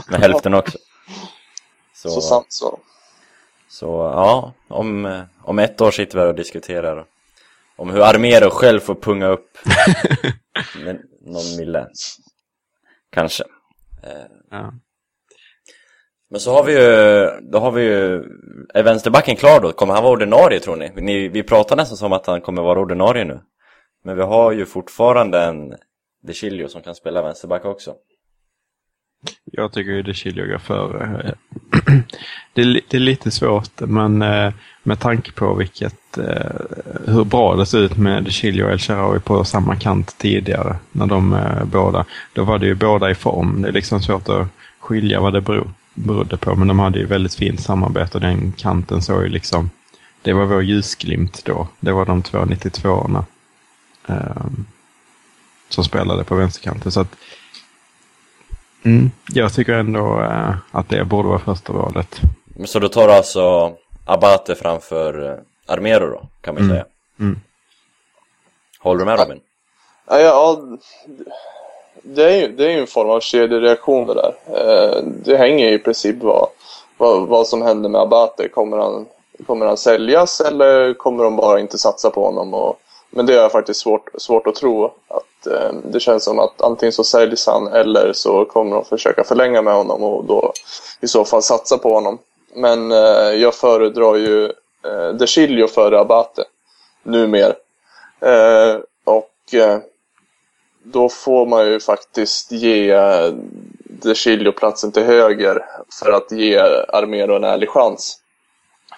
med 0.09 0.21
hälften 0.21 0.55
också. 0.55 0.79
Så, 1.95 2.09
så 2.09 2.21
sant 2.21 2.47
så. 2.49 2.79
Så 3.69 3.87
ja, 3.87 4.53
om, 4.69 5.23
om 5.43 5.59
ett 5.59 5.81
år 5.81 5.91
sitter 5.91 6.15
vi 6.15 6.21
här 6.21 6.29
och 6.29 6.35
diskuterar 6.35 7.05
om 7.77 7.91
hur 7.91 8.01
Armero 8.01 8.51
själv 8.51 8.81
får 8.81 8.95
punga 8.95 9.29
upp 9.29 9.59
någon 11.21 11.57
mille. 11.57 11.89
Kanske. 13.11 13.45
Ja. 14.51 14.73
Men 16.33 16.41
så 16.41 16.53
har 16.53 16.65
vi 16.65 16.73
ju, 16.73 17.31
då 17.41 17.59
har 17.59 17.71
vi 17.71 17.83
ju, 17.83 18.25
är 18.75 18.83
vänsterbacken 18.83 19.37
klar 19.37 19.61
då? 19.61 19.73
Kommer 19.73 19.95
han 19.95 20.03
vara 20.03 20.13
ordinarie 20.13 20.61
tror 20.61 20.77
ni? 20.77 20.93
ni 20.97 21.29
vi 21.29 21.43
pratar 21.43 21.77
nästan 21.77 21.97
som 21.97 22.13
att 22.13 22.27
han 22.27 22.41
kommer 22.41 22.63
vara 22.63 22.81
ordinarie 22.81 23.25
nu. 23.25 23.41
Men 24.05 24.17
vi 24.17 24.23
har 24.23 24.53
ju 24.53 24.67
fortfarande 24.67 25.43
en 25.43 25.75
De 26.27 26.33
Chilio 26.33 26.69
som 26.69 26.83
kan 26.83 26.95
spela 26.95 27.23
vänsterback 27.23 27.65
också. 27.65 27.95
Jag 29.45 29.73
tycker 29.73 29.91
ju 29.91 30.03
De 30.03 30.15
Chilio 30.15 30.47
går 30.47 30.59
före. 30.59 31.35
det, 32.55 32.63
är, 32.63 32.81
det 32.89 32.97
är 32.97 33.01
lite 33.01 33.31
svårt, 33.31 33.81
men 33.81 34.23
eh, 34.23 34.53
med 34.83 35.01
tanke 35.01 35.33
på 35.33 35.55
vilket, 35.55 36.19
eh, 36.19 36.51
hur 37.07 37.25
bra 37.25 37.57
det 37.57 37.67
ser 37.67 37.79
ut 37.79 37.97
med 37.97 38.25
De 38.25 38.31
Chilio 38.31 38.65
och 38.65 38.73
El 38.73 38.79
Sharawi 38.79 39.21
på 39.21 39.45
samma 39.45 39.77
kant 39.77 40.19
tidigare, 40.19 40.77
när 40.93 41.07
de 41.07 41.33
eh, 41.35 41.65
båda, 41.65 42.05
då 42.33 42.45
var 42.45 42.59
det 42.59 42.67
ju 42.67 42.75
båda 42.75 43.11
i 43.11 43.15
form. 43.15 43.63
Det 43.63 43.69
är 43.69 43.73
liksom 43.73 44.01
svårt 44.01 44.29
att 44.29 44.49
skilja 44.81 45.21
vad 45.21 45.33
det 45.33 45.41
beror, 45.41 45.71
berodde 45.95 46.37
på, 46.37 46.55
men 46.55 46.69
de 46.69 46.79
hade 46.79 46.99
ju 46.99 47.07
väldigt 47.07 47.35
fint 47.35 47.61
samarbete 47.61 48.15
och 48.15 48.21
den 48.21 48.53
kanten 48.53 49.03
såg 49.03 49.23
ju 49.23 49.29
liksom, 49.29 49.71
det 50.23 50.33
var 50.33 50.45
vår 50.45 50.63
ljusglimt 50.63 51.45
då. 51.45 51.69
Det 51.81 51.93
var 51.93 52.07
de 52.07 52.23
två 52.23 52.39
92orna 52.39 53.25
eh, 54.09 54.47
som 55.69 55.85
spelade 55.85 56.25
på 56.25 56.35
vänsterkanten. 56.35 56.93
Så 56.93 57.01
att, 57.01 57.17
mm, 58.85 59.11
jag 59.29 59.53
tycker 59.53 59.73
ändå 59.73 60.21
eh, 60.23 60.55
att 60.71 60.89
det 60.89 61.05
borde 61.05 61.29
vara 61.29 61.39
första 61.39 61.73
valet. 61.73 62.21
Så 62.65 62.79
då 62.79 62.89
tar 62.89 63.09
du 63.09 63.15
alltså 63.15 63.73
Abate 64.05 64.55
framför 64.55 65.31
eh, 65.33 65.39
Armero 65.75 66.07
då, 66.11 66.29
kan 66.41 66.55
man 66.55 66.63
Mm. 66.65 66.75
säga? 66.75 66.85
Mm. 67.21 67.41
Håller 68.79 68.99
du 69.01 69.05
med 69.05 69.19
Robin? 69.19 69.41
Ja, 70.07 70.19
ja, 70.19 70.63
det 72.03 72.25
är 72.25 72.37
ju 72.37 72.49
det 72.49 72.73
är 72.73 72.79
en 72.79 72.87
form 72.87 73.11
av 73.11 73.21
kedjereaktion 73.21 74.07
det 74.07 74.15
där. 74.15 74.35
Eh, 74.47 75.03
det 75.03 75.37
hänger 75.37 75.69
ju 75.69 75.75
i 75.75 75.79
princip 75.79 76.17
vad, 76.23 76.49
vad, 76.99 77.29
vad 77.29 77.47
som 77.47 77.63
händer 77.63 77.89
med 77.89 78.01
Abate. 78.01 78.49
Kommer 78.49 78.77
han, 78.77 79.07
kommer 79.47 79.67
han 79.67 79.77
säljas 79.77 80.41
eller 80.41 80.95
kommer 80.95 81.25
de 81.25 81.37
bara 81.37 81.61
inte 81.61 81.79
satsa 81.79 82.11
på 82.11 82.25
honom? 82.25 82.55
Och, 82.55 82.79
men 83.11 83.27
det 83.27 83.35
är 83.35 83.49
faktiskt 83.49 83.81
svårt, 83.81 84.09
svårt 84.19 84.47
att 84.47 84.55
tro. 84.55 84.85
Att, 84.85 85.47
eh, 85.47 85.73
det 85.85 86.01
känns 86.01 86.25
som 86.25 86.39
att 86.39 86.63
antingen 86.63 86.93
så 86.93 87.05
säljs 87.05 87.47
han 87.47 87.67
eller 87.67 88.13
så 88.13 88.45
kommer 88.45 88.77
de 88.77 88.85
försöka 88.85 89.25
förlänga 89.25 89.63
med 89.63 89.75
honom 89.75 90.03
och 90.03 90.25
då 90.25 90.53
i 91.01 91.09
så 91.09 91.25
fall 91.25 91.43
satsa 91.43 91.79
på 91.79 91.95
honom. 91.95 92.19
Men 92.55 92.93
eh, 92.93 93.33
jag 93.35 93.55
föredrar 93.55 94.17
ju 94.17 94.45
eh, 94.85 95.09
De 95.19 95.27
Chilio 95.27 95.67
före 95.67 96.01
Abate 96.01 96.45
numer. 97.03 97.55
Eh, 98.21 98.77
och 99.05 99.55
eh, 99.55 99.79
då 100.83 101.09
får 101.09 101.47
man 101.47 101.67
ju 101.67 101.81
faktiskt 101.81 102.53
ge 102.53 102.91
eh, 102.91 103.35
De 103.85 104.53
platsen 104.53 104.93
till 104.93 105.03
höger 105.03 105.65
för 106.01 106.13
att 106.13 106.33
ge 106.33 106.59
Armero 106.89 107.37
en 107.37 107.45
ärlig 107.45 107.69
chans. 107.69 108.19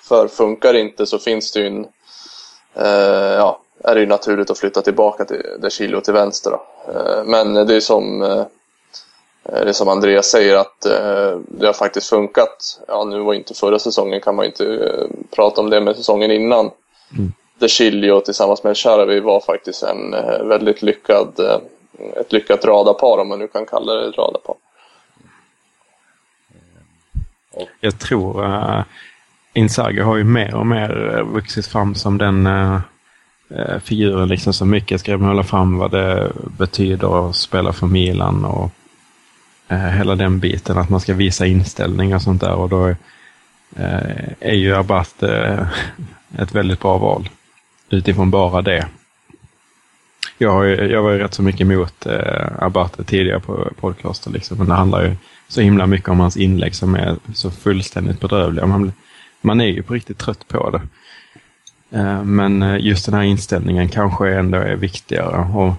För 0.03 0.29
funkar 0.29 0.75
inte 0.75 1.07
så 1.07 1.19
finns 1.19 1.53
det 1.53 1.61
ju 1.61 1.67
en, 1.67 1.87
eh, 2.75 3.35
ja, 3.35 3.61
är 3.85 3.95
det 3.95 4.01
ju 4.01 4.07
naturligt 4.07 4.51
att 4.51 4.59
flytta 4.59 4.83
tillbaka 4.83 5.25
till 5.25 5.43
De 5.61 5.71
Chilio 5.71 6.01
till 6.01 6.13
vänster 6.13 6.51
då. 6.51 6.63
Eh, 6.93 7.25
men 7.25 7.55
det 7.55 7.77
är 7.77 7.81
som 7.81 8.23
eh, 8.23 8.45
det 9.43 9.69
är 9.69 9.73
som 9.73 9.89
Andreas 9.89 10.27
säger 10.27 10.57
att 10.57 10.87
eh, 10.87 11.39
det 11.49 11.67
har 11.67 11.73
faktiskt 11.73 12.09
funkat. 12.09 12.81
Ja, 12.89 13.05
nu 13.05 13.19
var 13.19 13.35
inte 13.35 13.55
förra 13.55 13.79
säsongen 13.79 14.21
kan 14.21 14.35
man 14.35 14.47
inte 14.47 14.65
eh, 14.65 15.07
prata 15.31 15.61
om 15.61 15.71
det, 15.71 15.81
men 15.81 15.95
säsongen 15.95 16.31
innan. 16.31 16.71
Mm. 17.13 17.33
De 17.59 17.69
Chilio 17.69 18.21
tillsammans 18.21 18.65
med 18.65 18.77
Sharawi 18.77 19.21
var 19.21 19.41
faktiskt 19.41 19.83
en 19.83 20.11
väldigt 20.49 20.83
lyckad, 20.83 21.61
ett 22.17 22.33
lyckat 22.33 22.65
radarpar 22.65 23.19
om 23.21 23.29
man 23.29 23.39
nu 23.39 23.49
kan 23.49 23.67
kalla 23.67 23.93
det 23.93 24.09
ett 24.09 24.19
radarpar. 24.19 24.55
Jag 27.81 27.99
tror 27.99 28.45
uh, 28.45 28.83
Inzaghi 29.53 30.01
har 30.01 30.17
ju 30.17 30.25
mer 30.25 30.55
och 30.55 30.67
mer 30.67 31.15
eh, 31.15 31.25
vuxit 31.25 31.67
fram 31.67 31.95
som 31.95 32.19
den 32.19 32.47
uh, 32.47 32.81
figuren 33.83 34.29
liksom 34.29 34.53
som 34.53 34.71
mycket 34.71 35.01
ska 35.01 35.17
hålla 35.17 35.45
fram 35.45 35.79
vad 35.79 35.91
det 35.91 36.33
betyder 36.59 37.29
att 37.29 37.37
spela 37.37 37.73
för 37.73 37.87
Milan 37.87 38.45
och 38.45 38.71
uh, 39.73 39.89
hela 39.89 40.15
den 40.15 40.39
biten 40.39 40.79
att 40.79 40.91
man 40.91 41.01
ska 41.01 41.15
visa 41.15 41.47
inställning 41.47 42.15
och 42.15 42.23
sånt 42.23 42.41
där 42.41 42.55
och 42.55 42.69
då 42.69 42.89
uh, 42.89 42.97
är 44.41 44.55
ju 44.55 44.75
Abate 44.75 45.27
uh, 45.27 45.69
ett 46.43 46.55
väldigt 46.55 46.81
bra 46.81 46.99
val 46.99 47.29
utifrån 47.89 48.31
bara 48.31 48.63
det. 48.63 48.89
Jag, 50.39 50.51
har 50.51 50.63
ju, 50.63 50.75
jag 50.75 51.03
var 51.03 51.13
ju 51.13 51.19
rätt 51.19 51.35
så 51.35 51.43
mycket 51.43 51.61
emot 51.61 52.07
eh, 52.07 52.47
Abate 52.59 53.05
tidigare 53.05 53.41
på 53.41 53.71
podcasten, 53.81 54.33
liksom, 54.33 54.59
men 54.59 54.67
det 54.67 54.75
handlar 54.75 55.03
ju 55.03 55.17
så 55.49 55.61
himla 55.61 55.87
mycket 55.87 56.09
om 56.09 56.21
hans 56.21 56.37
inlägg 56.37 56.75
som 56.75 56.95
är 56.95 57.17
så 57.35 57.51
fullständigt 57.51 58.21
bedrövliga. 58.21 58.67
Man, 58.67 58.93
man 59.41 59.61
är 59.61 59.67
ju 59.67 59.83
på 59.83 59.95
riktigt 59.95 60.19
trött 60.19 60.49
på 60.49 60.71
det. 60.71 60.83
Eh, 61.99 62.25
men 62.25 62.63
eh, 62.63 62.77
just 62.81 63.07
den 63.07 63.15
här 63.15 63.23
inställningen 63.23 63.89
kanske 63.89 64.35
ändå 64.35 64.59
är 64.59 64.77
viktigare. 64.77 65.49
Och 65.55 65.75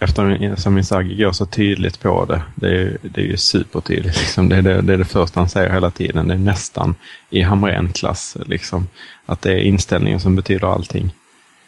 eftersom 0.00 0.78
Inzaghi 0.78 1.16
går 1.16 1.32
så 1.32 1.46
tydligt 1.46 2.00
på 2.00 2.24
det, 2.24 2.42
det 2.54 2.68
är, 2.68 2.98
det 3.02 3.20
är 3.20 3.24
ju 3.24 3.36
supertydligt. 3.36 4.18
Liksom. 4.20 4.48
Det, 4.48 4.56
är 4.56 4.62
det, 4.62 4.80
det 4.82 4.92
är 4.92 4.98
det 4.98 5.04
första 5.04 5.40
han 5.40 5.48
säger 5.48 5.70
hela 5.70 5.90
tiden. 5.90 6.28
Det 6.28 6.34
är 6.34 6.38
nästan 6.38 6.94
i 7.30 7.42
Hamrén-klass. 7.42 8.36
Liksom. 8.46 8.88
Att 9.26 9.42
det 9.42 9.52
är 9.52 9.58
inställningen 9.58 10.20
som 10.20 10.36
betyder 10.36 10.66
allting. 10.66 11.10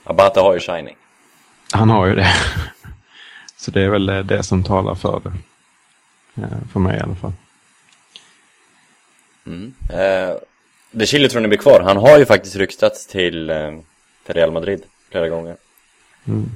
Abate 0.04 0.40
har 0.40 0.54
ju 0.54 0.60
shining. 0.60 0.96
Han 1.72 1.90
har 1.90 2.06
ju 2.06 2.14
det. 2.14 2.34
Så 3.56 3.70
det 3.70 3.80
är 3.82 3.88
väl 3.88 4.26
det 4.26 4.42
som 4.42 4.64
talar 4.64 4.94
för 4.94 5.20
det. 5.24 5.32
Eh, 6.42 6.58
För 6.72 6.80
mig 6.80 6.96
i 6.96 7.00
alla 7.00 7.14
fall. 7.14 7.32
Mm. 9.46 9.74
Eh, 9.92 10.36
De 10.90 11.06
Chilio 11.06 11.28
tror 11.28 11.40
ni 11.40 11.48
blir 11.48 11.58
kvar. 11.58 11.80
Han 11.84 11.96
har 11.96 12.18
ju 12.18 12.26
faktiskt 12.26 12.56
ryktats 12.56 13.06
till, 13.06 13.50
eh, 13.50 13.78
till 14.26 14.34
Real 14.34 14.52
Madrid 14.52 14.82
flera 15.10 15.28
gånger. 15.28 15.56
Mm. 16.26 16.50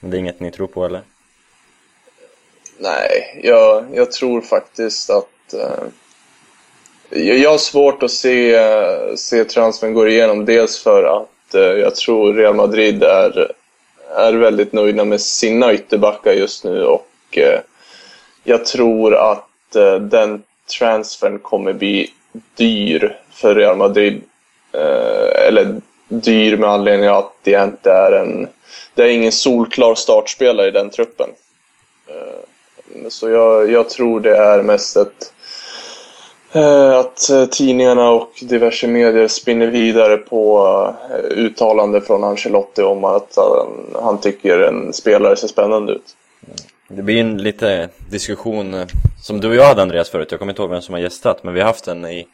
Men 0.00 0.10
det 0.10 0.16
är 0.16 0.18
inget 0.18 0.40
ni 0.40 0.50
tror 0.50 0.66
på 0.66 0.86
eller? 0.86 1.02
Nej, 2.78 3.40
jag, 3.44 3.84
jag 3.94 4.12
tror 4.12 4.40
faktiskt 4.40 5.10
att... 5.10 5.54
Eh, 5.54 5.84
jag, 7.10 7.38
jag 7.38 7.50
har 7.50 7.58
svårt 7.58 8.02
att 8.02 8.10
se, 8.10 8.54
eh, 8.54 9.14
se 9.16 9.44
transfern 9.44 9.94
gå 9.94 10.08
igenom. 10.08 10.44
Dels 10.44 10.82
för 10.82 11.04
att 11.04 11.54
eh, 11.54 11.60
jag 11.60 11.96
tror 11.96 12.34
Real 12.34 12.54
Madrid 12.54 13.02
är, 13.02 13.52
är 14.16 14.32
väldigt 14.32 14.72
nöjda 14.72 15.04
med 15.04 15.20
sina 15.20 15.72
ytterbackar 15.72 16.32
just 16.32 16.64
nu 16.64 16.84
och 16.84 17.08
eh, 17.38 17.60
jag 18.44 18.64
tror 18.64 19.14
att 19.14 19.76
eh, 19.76 19.94
den 19.94 20.42
transfern 20.78 21.38
kommer 21.38 21.72
bli 21.72 22.12
dyr 22.56 23.18
för 23.32 23.54
Real 23.54 23.76
Madrid. 23.76 24.22
Eh, 24.72 25.46
eller 25.46 25.80
dyr 26.08 26.56
med 26.56 26.70
anledning 26.70 27.08
av 27.08 27.16
att 27.16 27.34
det 27.42 27.64
inte 27.64 27.90
är 27.92 28.12
en... 28.12 28.48
Det 28.94 29.02
är 29.02 29.08
ingen 29.08 29.32
solklar 29.32 29.94
startspelare 29.94 30.68
i 30.68 30.70
den 30.70 30.90
truppen. 30.90 31.28
Så 33.08 33.28
jag, 33.30 33.70
jag 33.70 33.90
tror 33.90 34.20
det 34.20 34.36
är 34.36 34.62
mest 34.62 34.96
ett, 34.96 35.32
att 37.00 37.30
eh, 37.30 37.44
tidningarna 37.46 38.10
och 38.10 38.32
diverse 38.42 38.86
medier 38.86 39.28
spinner 39.28 39.66
vidare 39.66 40.16
på 40.16 40.66
eh, 41.10 41.38
uttalande 41.38 42.00
från 42.00 42.24
Ancelotti 42.24 42.82
om 42.82 43.04
att 43.04 43.36
han, 43.36 44.02
han 44.02 44.20
tycker 44.20 44.58
en 44.60 44.92
spelare 44.92 45.36
ser 45.36 45.48
spännande 45.48 45.92
ut. 45.92 46.16
Det 46.88 47.02
blir 47.02 47.20
en 47.20 47.38
lite 47.38 47.88
diskussion 48.10 48.74
eh, 48.74 48.86
som 49.22 49.40
du 49.40 49.48
och 49.48 49.54
jag 49.54 49.64
hade 49.64 49.82
Andreas 49.82 50.10
förut, 50.10 50.28
jag 50.30 50.38
kommer 50.40 50.52
inte 50.52 50.62
ihåg 50.62 50.70
vem 50.70 50.82
som 50.82 50.92
har 50.94 51.00
gästat, 51.00 51.44
men 51.44 51.54
vi 51.54 51.60
har 51.60 51.66
haft 51.66 51.84
den 51.84 52.04
i 52.06 52.26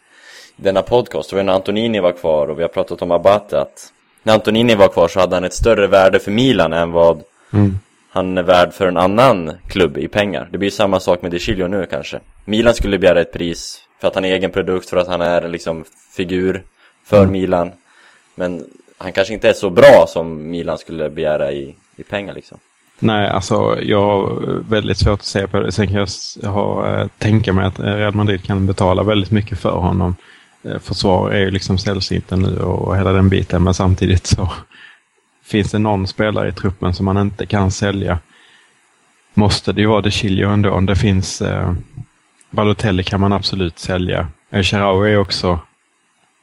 denna 0.56 0.82
podcast. 0.82 1.30
Det 1.30 1.37
var 1.37 1.42
när 1.42 1.52
Antonini 1.52 2.00
var 2.00 2.12
kvar 2.12 2.50
och 2.50 2.58
vi 2.58 2.62
har 2.62 2.68
pratat 2.68 3.02
om 3.02 3.11
Abate 3.11 3.61
att 3.61 3.92
när 4.23 4.35
Antonini 4.35 4.75
var 4.75 4.88
kvar 4.88 5.08
så 5.08 5.20
hade 5.20 5.37
han 5.37 5.44
ett 5.44 5.54
större 5.54 5.87
värde 5.87 6.18
för 6.18 6.30
Milan 6.30 6.73
än 6.73 6.92
vad 6.92 7.23
Mm. 7.52 7.78
han 8.11 8.38
är 8.38 8.42
värd 8.42 8.73
för 8.73 8.87
en 8.87 8.96
annan 8.96 9.52
klubb 9.68 9.99
i 9.99 10.08
pengar. 10.08 10.49
Det 10.52 10.58
blir 10.58 10.70
samma 10.70 11.00
sak 11.00 11.23
med 11.23 11.30
De 11.30 11.38
Chilio 11.38 11.66
nu 11.66 11.87
kanske. 11.90 12.20
Milan 12.44 12.75
skulle 12.75 12.99
begära 12.99 13.20
ett 13.20 13.32
pris 13.32 13.80
för 14.00 14.08
att 14.08 14.14
han 14.14 14.24
är 14.24 14.28
egen 14.32 14.50
produkt, 14.50 14.90
för 14.90 14.96
att 14.96 15.08
han 15.08 15.20
är 15.20 15.48
liksom 15.48 15.84
figur 16.16 16.62
för 17.04 17.26
Milan. 17.26 17.72
Men 18.34 18.64
han 18.98 19.12
kanske 19.12 19.34
inte 19.34 19.48
är 19.48 19.52
så 19.52 19.70
bra 19.70 20.04
som 20.08 20.50
Milan 20.50 20.78
skulle 20.78 21.10
begära 21.10 21.52
i, 21.52 21.74
i 21.96 22.02
pengar 22.02 22.34
liksom. 22.34 22.58
Nej, 22.98 23.28
alltså 23.28 23.78
jag 23.82 24.00
har 24.00 24.42
väldigt 24.68 24.98
svårt 24.98 25.20
att 25.20 25.24
se 25.24 25.46
på 25.46 25.60
det. 25.60 25.72
Sen 25.72 25.86
kan 25.86 26.06
jag 26.40 26.50
ha, 26.50 26.88
eh, 27.00 27.08
tänka 27.18 27.52
mig 27.52 27.66
att 27.66 27.80
Real 27.80 28.14
Madrid 28.14 28.44
kan 28.44 28.66
betala 28.66 29.02
väldigt 29.02 29.30
mycket 29.30 29.58
för 29.58 29.76
honom. 29.76 30.16
Eh, 30.62 30.78
Försvar 30.78 31.30
är 31.30 31.38
ju 31.38 31.50
liksom 31.50 31.78
sällsynta 31.78 32.36
nu 32.36 32.58
och 32.58 32.96
hela 32.96 33.12
den 33.12 33.28
biten, 33.28 33.62
men 33.62 33.74
samtidigt 33.74 34.26
så 34.26 34.52
finns 35.44 35.70
det 35.70 35.78
någon 35.78 36.06
spelare 36.06 36.48
i 36.48 36.52
truppen 36.52 36.94
som 36.94 37.04
man 37.04 37.18
inte 37.18 37.46
kan 37.46 37.70
sälja. 37.70 38.18
Måste 39.34 39.72
det 39.72 39.80
ju 39.80 39.86
vara 39.86 40.00
De 40.00 40.10
Chilio 40.10 40.48
ändå. 40.48 40.80
Det 40.80 40.96
finns 40.96 41.42
eh, 41.42 41.72
Balotelli 42.56 43.04
kan 43.04 43.20
man 43.20 43.32
absolut 43.32 43.78
sälja. 43.78 44.28
Eh, 44.50 44.62
Sharawi 44.62 45.12
är 45.12 45.18
också 45.18 45.60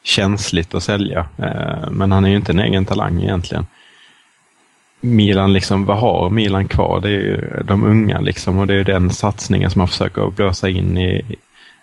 känsligt 0.04 0.74
att 0.74 0.84
sälja, 0.84 1.28
eh, 1.38 1.90
men 1.92 2.12
han 2.12 2.26
är 2.26 2.30
ju 2.30 2.36
inte 2.36 2.52
en 2.52 2.60
egen 2.60 2.86
talang 2.86 3.22
egentligen. 3.22 3.66
Milan, 5.02 5.54
liksom, 5.54 5.86
vad 5.86 5.98
har 5.98 6.30
Milan 6.30 6.68
kvar? 6.68 7.02
Det 7.02 7.08
är 7.08 7.12
ju 7.12 7.64
de 7.66 7.84
unga 7.84 8.20
liksom 8.20 8.58
och 8.58 8.68
det 8.68 8.76
är 8.76 8.84
den 8.84 9.10
satsningen 9.10 9.70
som 9.70 9.80
man 9.80 9.88
försöker 9.88 10.30
blåsa 10.30 10.70
in 10.70 10.98
i, 10.98 11.36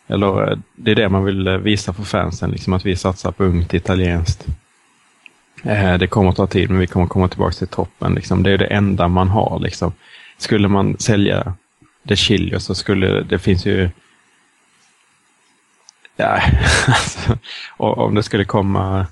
eller 0.06 0.50
eh, 0.50 0.58
det 0.76 0.90
är 0.90 0.94
det 0.94 1.08
man 1.08 1.24
vill 1.24 1.48
visa 1.48 1.92
för 1.92 2.02
fansen, 2.02 2.50
liksom 2.50 2.72
att 2.72 2.86
vi 2.86 2.96
satsar 2.96 3.32
på 3.32 3.44
ungt 3.44 3.74
italienskt. 3.74 4.46
Det 5.98 6.10
kommer 6.10 6.30
att 6.30 6.36
ta 6.36 6.46
tid, 6.46 6.70
men 6.70 6.78
vi 6.78 6.86
kommer 6.86 7.06
komma 7.06 7.28
tillbaka 7.28 7.52
till 7.52 7.68
toppen. 7.68 8.14
Liksom. 8.14 8.42
Det 8.42 8.50
är 8.50 8.58
det 8.58 8.66
enda 8.66 9.08
man 9.08 9.28
har. 9.28 9.58
Liksom. 9.60 9.92
Skulle 10.38 10.68
man 10.68 10.96
sälja 10.98 11.54
De 12.02 12.16
Chilio 12.16 12.60
så 12.60 12.74
skulle 12.74 13.22
det 13.22 13.38
finns 13.38 13.66
ju... 13.66 13.90
Ja, 16.20 16.40
alltså, 16.86 17.38
om 17.76 18.14
det 18.14 18.22
skulle 18.22 18.44
komma 18.44 19.06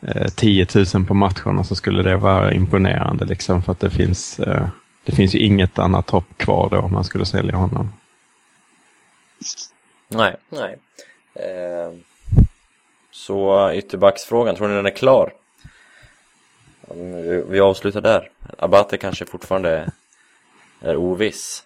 eh, 0.00 0.28
10 0.28 0.66
000 0.94 1.06
på 1.06 1.14
matcherna 1.14 1.64
så 1.64 1.74
skulle 1.74 2.02
det 2.02 2.16
vara 2.16 2.52
imponerande. 2.52 3.24
Liksom, 3.24 3.62
för 3.62 3.72
att 3.72 3.80
det 3.80 3.90
finns, 3.90 4.40
eh, 4.40 4.68
det 5.04 5.12
finns 5.12 5.34
ju 5.34 5.38
inget 5.38 5.78
annat 5.78 6.10
hopp 6.10 6.24
kvar 6.36 6.68
då 6.70 6.78
om 6.78 6.92
man 6.92 7.04
skulle 7.04 7.26
sälja 7.26 7.56
honom. 7.56 7.92
Nej, 10.08 10.36
nej. 10.48 10.78
Eh, 11.34 11.92
så 13.10 13.70
ytterbacksfrågan, 13.74 14.56
tror 14.56 14.68
ni 14.68 14.74
den 14.74 14.86
är 14.86 14.90
klar? 14.90 15.32
Vi 17.48 17.60
avslutar 17.60 18.00
där. 18.00 18.30
Abate 18.58 18.98
kanske 18.98 19.26
fortfarande 19.26 19.90
är 20.80 20.96
oviss. 20.96 21.64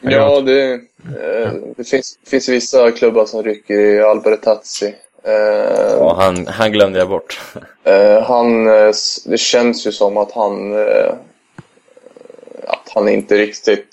Ja, 0.00 0.40
det, 0.40 0.72
eh, 0.72 1.52
det 1.76 1.84
finns, 1.84 2.18
finns 2.26 2.48
vissa 2.48 2.90
klubbar 2.90 3.26
som 3.26 3.42
rycker 3.42 3.74
i 3.74 4.02
Albertazzi. 4.02 4.94
Eh, 5.22 5.96
ja, 5.98 6.14
han, 6.18 6.46
han 6.46 6.72
glömde 6.72 6.98
jag 6.98 7.08
bort. 7.08 7.40
Eh, 7.84 8.22
han, 8.22 8.64
det 9.24 9.38
känns 9.38 9.86
ju 9.86 9.92
som 9.92 10.16
att 10.16 10.32
han, 10.32 10.74
att 12.66 12.90
han 12.94 13.08
inte 13.08 13.38
riktigt 13.38 13.84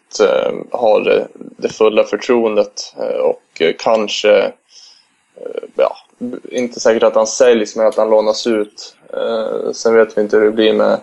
har 0.72 1.00
det, 1.00 1.28
det 1.34 1.70
fulla 1.70 2.04
förtroendet 2.04 2.96
och 3.22 3.62
kanske 3.78 4.52
ja, 5.76 5.98
inte 6.52 6.80
säkert 6.80 7.04
att 7.04 7.16
han 7.16 7.28
säljs, 7.28 7.76
men 7.76 7.88
att 7.88 7.98
han 7.98 8.10
lånas 8.10 8.48
ut. 8.48 8.96
Eh, 9.14 9.72
sen 9.72 9.96
vet 9.96 10.18
vi 10.18 10.22
inte 10.22 10.38
hur 10.38 10.46
det 10.46 10.52
blir 10.52 10.74
med 10.74 11.00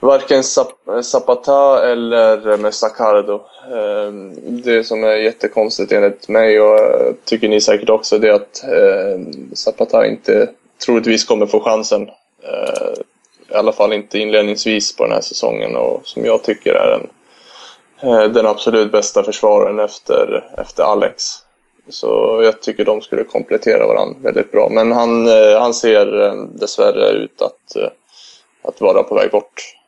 varken 0.00 0.42
Zapata 1.02 1.90
eller 1.90 2.50
eh, 2.50 2.58
med 2.58 2.74
Sacardo. 2.74 3.40
Ehm, 3.74 4.34
det 4.62 4.84
som 4.84 5.04
är 5.04 5.16
jättekonstigt 5.16 5.92
enligt 5.92 6.28
mig 6.28 6.60
och 6.60 6.78
eh, 6.78 7.12
tycker 7.24 7.48
ni 7.48 7.60
säkert 7.60 7.90
också 7.90 8.18
det 8.18 8.28
är 8.28 8.32
att 8.32 8.64
ehm, 8.64 9.54
Zapata 9.54 10.06
inte 10.06 10.48
troligtvis 10.86 11.24
kommer 11.24 11.46
få 11.46 11.60
chansen. 11.60 12.08
Eh, 12.42 12.92
I 13.50 13.54
alla 13.54 13.72
fall 13.72 13.92
inte 13.92 14.18
inledningsvis 14.18 14.96
på 14.96 15.04
den 15.04 15.12
här 15.12 15.20
säsongen 15.20 15.76
och 15.76 16.00
som 16.04 16.24
jag 16.24 16.42
tycker 16.42 16.74
är 16.74 16.98
den, 16.98 18.32
den 18.32 18.46
absolut 18.46 18.92
bästa 18.92 19.22
försvararen 19.22 19.78
efter, 19.78 20.44
efter 20.58 20.82
Alex. 20.82 21.24
Så 21.88 22.40
jag 22.42 22.62
tycker 22.62 22.84
de 22.84 23.00
skulle 23.00 23.24
komplettera 23.24 23.86
varandra 23.86 24.16
väldigt 24.22 24.52
bra. 24.52 24.68
Men 24.70 24.92
han, 24.92 25.26
han 25.58 25.74
ser 25.74 26.06
dessvärre 26.58 27.10
ut 27.10 27.42
att, 27.42 27.76
att 28.62 28.80
vara 28.80 29.02
på 29.02 29.14
väg 29.14 29.30
bort. 29.30 29.79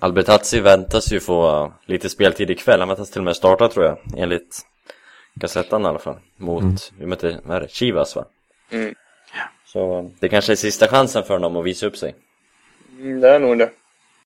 Albertazzi 0.00 0.60
väntas 0.60 1.12
ju 1.12 1.20
få 1.20 1.72
lite 1.86 2.08
speltid 2.08 2.50
ikväll. 2.50 2.80
Han 2.80 2.88
väntas 2.88 3.10
till 3.10 3.20
och 3.20 3.24
med 3.24 3.36
starta 3.36 3.68
tror 3.68 3.84
jag, 3.84 3.98
enligt 4.16 4.60
Gazettan 5.34 5.82
i 5.82 5.86
alla 5.86 5.98
fall. 5.98 6.16
Mot, 6.36 6.62
mm. 6.62 6.76
vi 6.98 7.06
mötte, 7.06 7.40
vad 7.44 7.56
är 7.56 7.60
det, 7.60 7.70
Chivas 7.70 8.16
va? 8.16 8.24
Mm. 8.70 8.94
Så 9.66 10.10
det 10.20 10.28
kanske 10.28 10.52
är 10.52 10.56
sista 10.56 10.88
chansen 10.88 11.24
för 11.24 11.34
honom 11.34 11.56
att 11.56 11.64
visa 11.64 11.86
upp 11.86 11.96
sig. 11.96 12.14
Mm, 13.00 13.20
det 13.20 13.28
är 13.28 13.38
nog 13.38 13.58
det. 13.58 13.70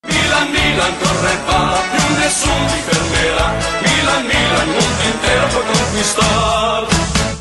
Milan, 0.03 0.47
Milan, 0.53 0.93
corre 1.01 1.35
va, 1.47 1.79
più 1.93 2.17
nessuno 2.21 2.69
ti 2.73 2.79
fermerà. 2.89 3.47
Milan, 3.83 4.23
Milan, 4.33 4.67
mondo 4.67 5.03
intero 5.13 5.47
può 5.53 5.63
conquistar. 5.63 6.87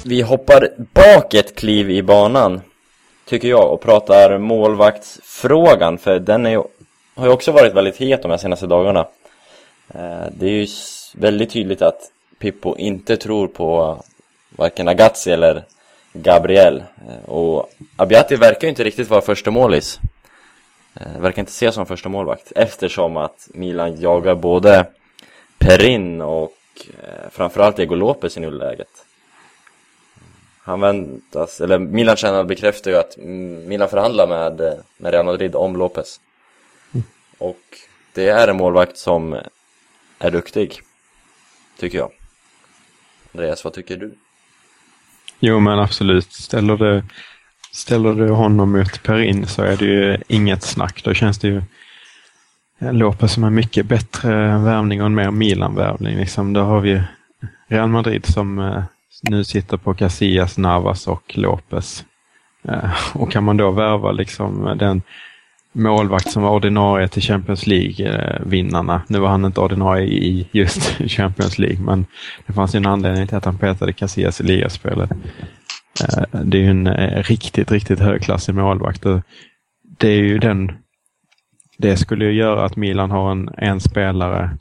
Vi 0.05 0.21
hoppar 0.21 0.69
bak 0.77 1.33
ett 1.33 1.55
kliv 1.55 1.91
i 1.91 2.03
banan, 2.03 2.61
tycker 3.25 3.47
jag, 3.47 3.73
och 3.73 3.81
pratar 3.81 4.37
målvaktsfrågan, 4.37 5.97
för 5.97 6.19
den 6.19 6.45
är 6.45 6.49
ju, 6.49 6.63
har 7.21 7.27
ju 7.27 7.33
också 7.33 7.51
varit 7.51 7.73
väldigt 7.73 7.97
het 7.97 8.21
de 8.21 8.31
här 8.31 8.37
senaste 8.37 8.67
dagarna. 8.67 9.07
Eh, 9.93 10.25
det 10.31 10.45
är 10.45 10.51
ju 10.51 10.67
väldigt 11.15 11.49
tydligt 11.49 11.81
att 11.81 12.11
Pippo 12.39 12.77
inte 12.77 13.17
tror 13.17 13.47
på 13.47 13.97
varken 14.49 14.87
Agazzi 14.87 15.31
eller 15.31 15.63
Gabriel. 16.13 16.83
Eh, 17.07 17.29
och 17.29 17.69
Abiati 17.95 18.35
verkar 18.35 18.61
ju 18.61 18.69
inte 18.69 18.83
riktigt 18.83 19.09
vara 19.09 19.21
första 19.21 19.51
målis. 19.51 19.99
Eh, 20.93 21.21
verkar 21.21 21.39
inte 21.39 21.49
ses 21.49 21.75
som 21.75 21.85
första 21.85 22.09
målvakt 22.09 22.51
eftersom 22.55 23.17
att 23.17 23.49
Milan 23.53 24.01
jagar 24.01 24.35
både 24.35 24.85
Perin 25.57 26.21
och 26.21 26.53
framförallt 27.31 27.79
Ego 27.79 27.95
Lopez 27.95 28.37
i 28.37 28.39
nuläget. 28.39 29.05
Han 30.63 30.81
väntas, 30.81 31.61
eller 31.61 31.79
Milan 31.79 32.15
Channel 32.15 32.45
bekräftar 32.45 32.91
ju 32.91 32.97
att 32.97 33.17
Milan 33.67 33.89
förhandlar 33.89 34.27
med, 34.27 34.81
med 34.97 35.11
Real 35.11 35.25
Madrid 35.25 35.55
om 35.55 35.75
Lopez. 35.77 36.19
Och 37.41 37.61
det 38.13 38.29
är 38.29 38.47
en 38.47 38.57
målvakt 38.57 38.97
som 38.97 39.37
är 40.19 40.31
duktig, 40.31 40.81
tycker 41.79 41.97
jag. 41.97 42.11
Andreas, 43.33 43.63
vad 43.63 43.73
tycker 43.73 43.97
du? 43.97 44.13
Jo 45.39 45.59
men 45.59 45.79
absolut, 45.79 46.33
ställer 46.33 46.77
du, 46.77 47.03
Ställer 47.71 48.13
du 48.13 48.29
honom 48.29 48.71
mot 48.71 49.03
Perin 49.03 49.47
så 49.47 49.61
är 49.61 49.77
det 49.77 49.85
ju 49.85 50.17
inget 50.27 50.63
snack. 50.63 51.03
Då 51.03 51.13
känns 51.13 51.39
det 51.39 51.47
ju 51.47 51.61
Lopez 52.79 53.33
som 53.33 53.43
en 53.43 53.53
mycket 53.53 53.85
bättre 53.85 54.57
värvning 54.57 55.01
och 55.01 55.05
en 55.05 55.15
mer 55.15 55.31
Milan-värvning. 55.31 56.17
Liksom, 56.17 56.53
då 56.53 56.61
har 56.61 56.79
vi 56.79 57.01
Real 57.67 57.89
Madrid 57.89 58.25
som 58.25 58.59
eh, 58.59 58.83
nu 59.21 59.43
sitter 59.43 59.77
på 59.77 59.93
Casillas, 59.93 60.57
Navas 60.57 61.07
och 61.07 61.37
Lopez. 61.37 62.05
Eh, 62.63 62.91
och 63.13 63.31
kan 63.31 63.43
man 63.43 63.57
då 63.57 63.71
värva 63.71 64.11
liksom 64.11 64.77
den 64.79 65.01
målvakt 65.71 66.31
som 66.31 66.43
var 66.43 66.51
ordinarie 66.51 67.07
till 67.07 67.21
Champions 67.21 67.67
League-vinnarna. 67.67 69.01
Nu 69.07 69.19
var 69.19 69.29
han 69.29 69.45
inte 69.45 69.61
ordinarie 69.61 70.07
i 70.07 70.47
just 70.51 70.81
Champions 71.07 71.59
League, 71.59 71.79
men 71.79 72.05
det 72.47 72.53
fanns 72.53 72.75
ju 72.75 72.77
en 72.77 72.85
anledning 72.85 73.27
till 73.27 73.37
att 73.37 73.45
han 73.45 73.57
petade 73.57 73.93
Casillas 73.93 74.41
i 74.41 74.43
ligaspelet. 74.43 75.11
Eh, 76.01 76.41
det 76.43 76.57
är 76.57 76.61
ju 76.61 76.69
en 76.69 76.87
eh, 76.87 77.23
riktigt, 77.23 77.71
riktigt 77.71 77.99
högklassig 77.99 78.55
målvakt. 78.55 79.03
Det 79.97 80.07
är 80.07 80.23
ju 80.23 80.37
den... 80.37 80.71
Det 81.77 81.97
skulle 81.97 82.25
ju 82.25 82.31
göra 82.31 82.65
att 82.65 82.75
Milan 82.75 83.11
har 83.11 83.31
en, 83.31 83.49
en 83.57 83.79
spelare 83.79 84.57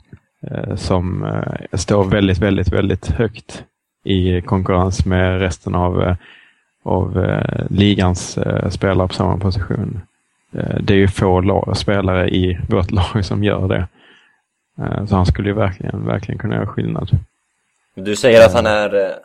eh, 0.51 0.75
som 0.75 1.25
står 1.73 2.03
väldigt, 2.03 2.37
väldigt, 2.37 2.73
väldigt 2.73 3.07
högt 3.07 3.63
i 4.05 4.41
konkurrens 4.41 5.05
med 5.05 5.39
resten 5.39 5.75
av, 5.75 6.15
av 6.83 7.27
ligans 7.69 8.39
spelare 8.69 9.07
på 9.07 9.13
samma 9.13 9.37
position. 9.37 10.01
Det 10.79 10.93
är 10.93 10.97
ju 10.97 11.07
få 11.07 11.73
spelare 11.75 12.29
i 12.29 12.59
vårt 12.69 12.91
lag 13.15 13.25
som 13.25 13.43
gör 13.43 13.67
det. 13.67 13.87
Så 15.07 15.15
han 15.15 15.25
skulle 15.25 15.49
ju 15.49 15.55
verkligen, 15.55 16.05
verkligen 16.05 16.39
kunna 16.39 16.55
göra 16.55 16.67
skillnad. 16.67 17.09
Du 17.93 18.15
säger 18.15 18.45
att 18.45 18.53
han 18.53 18.65
är, 18.65 19.15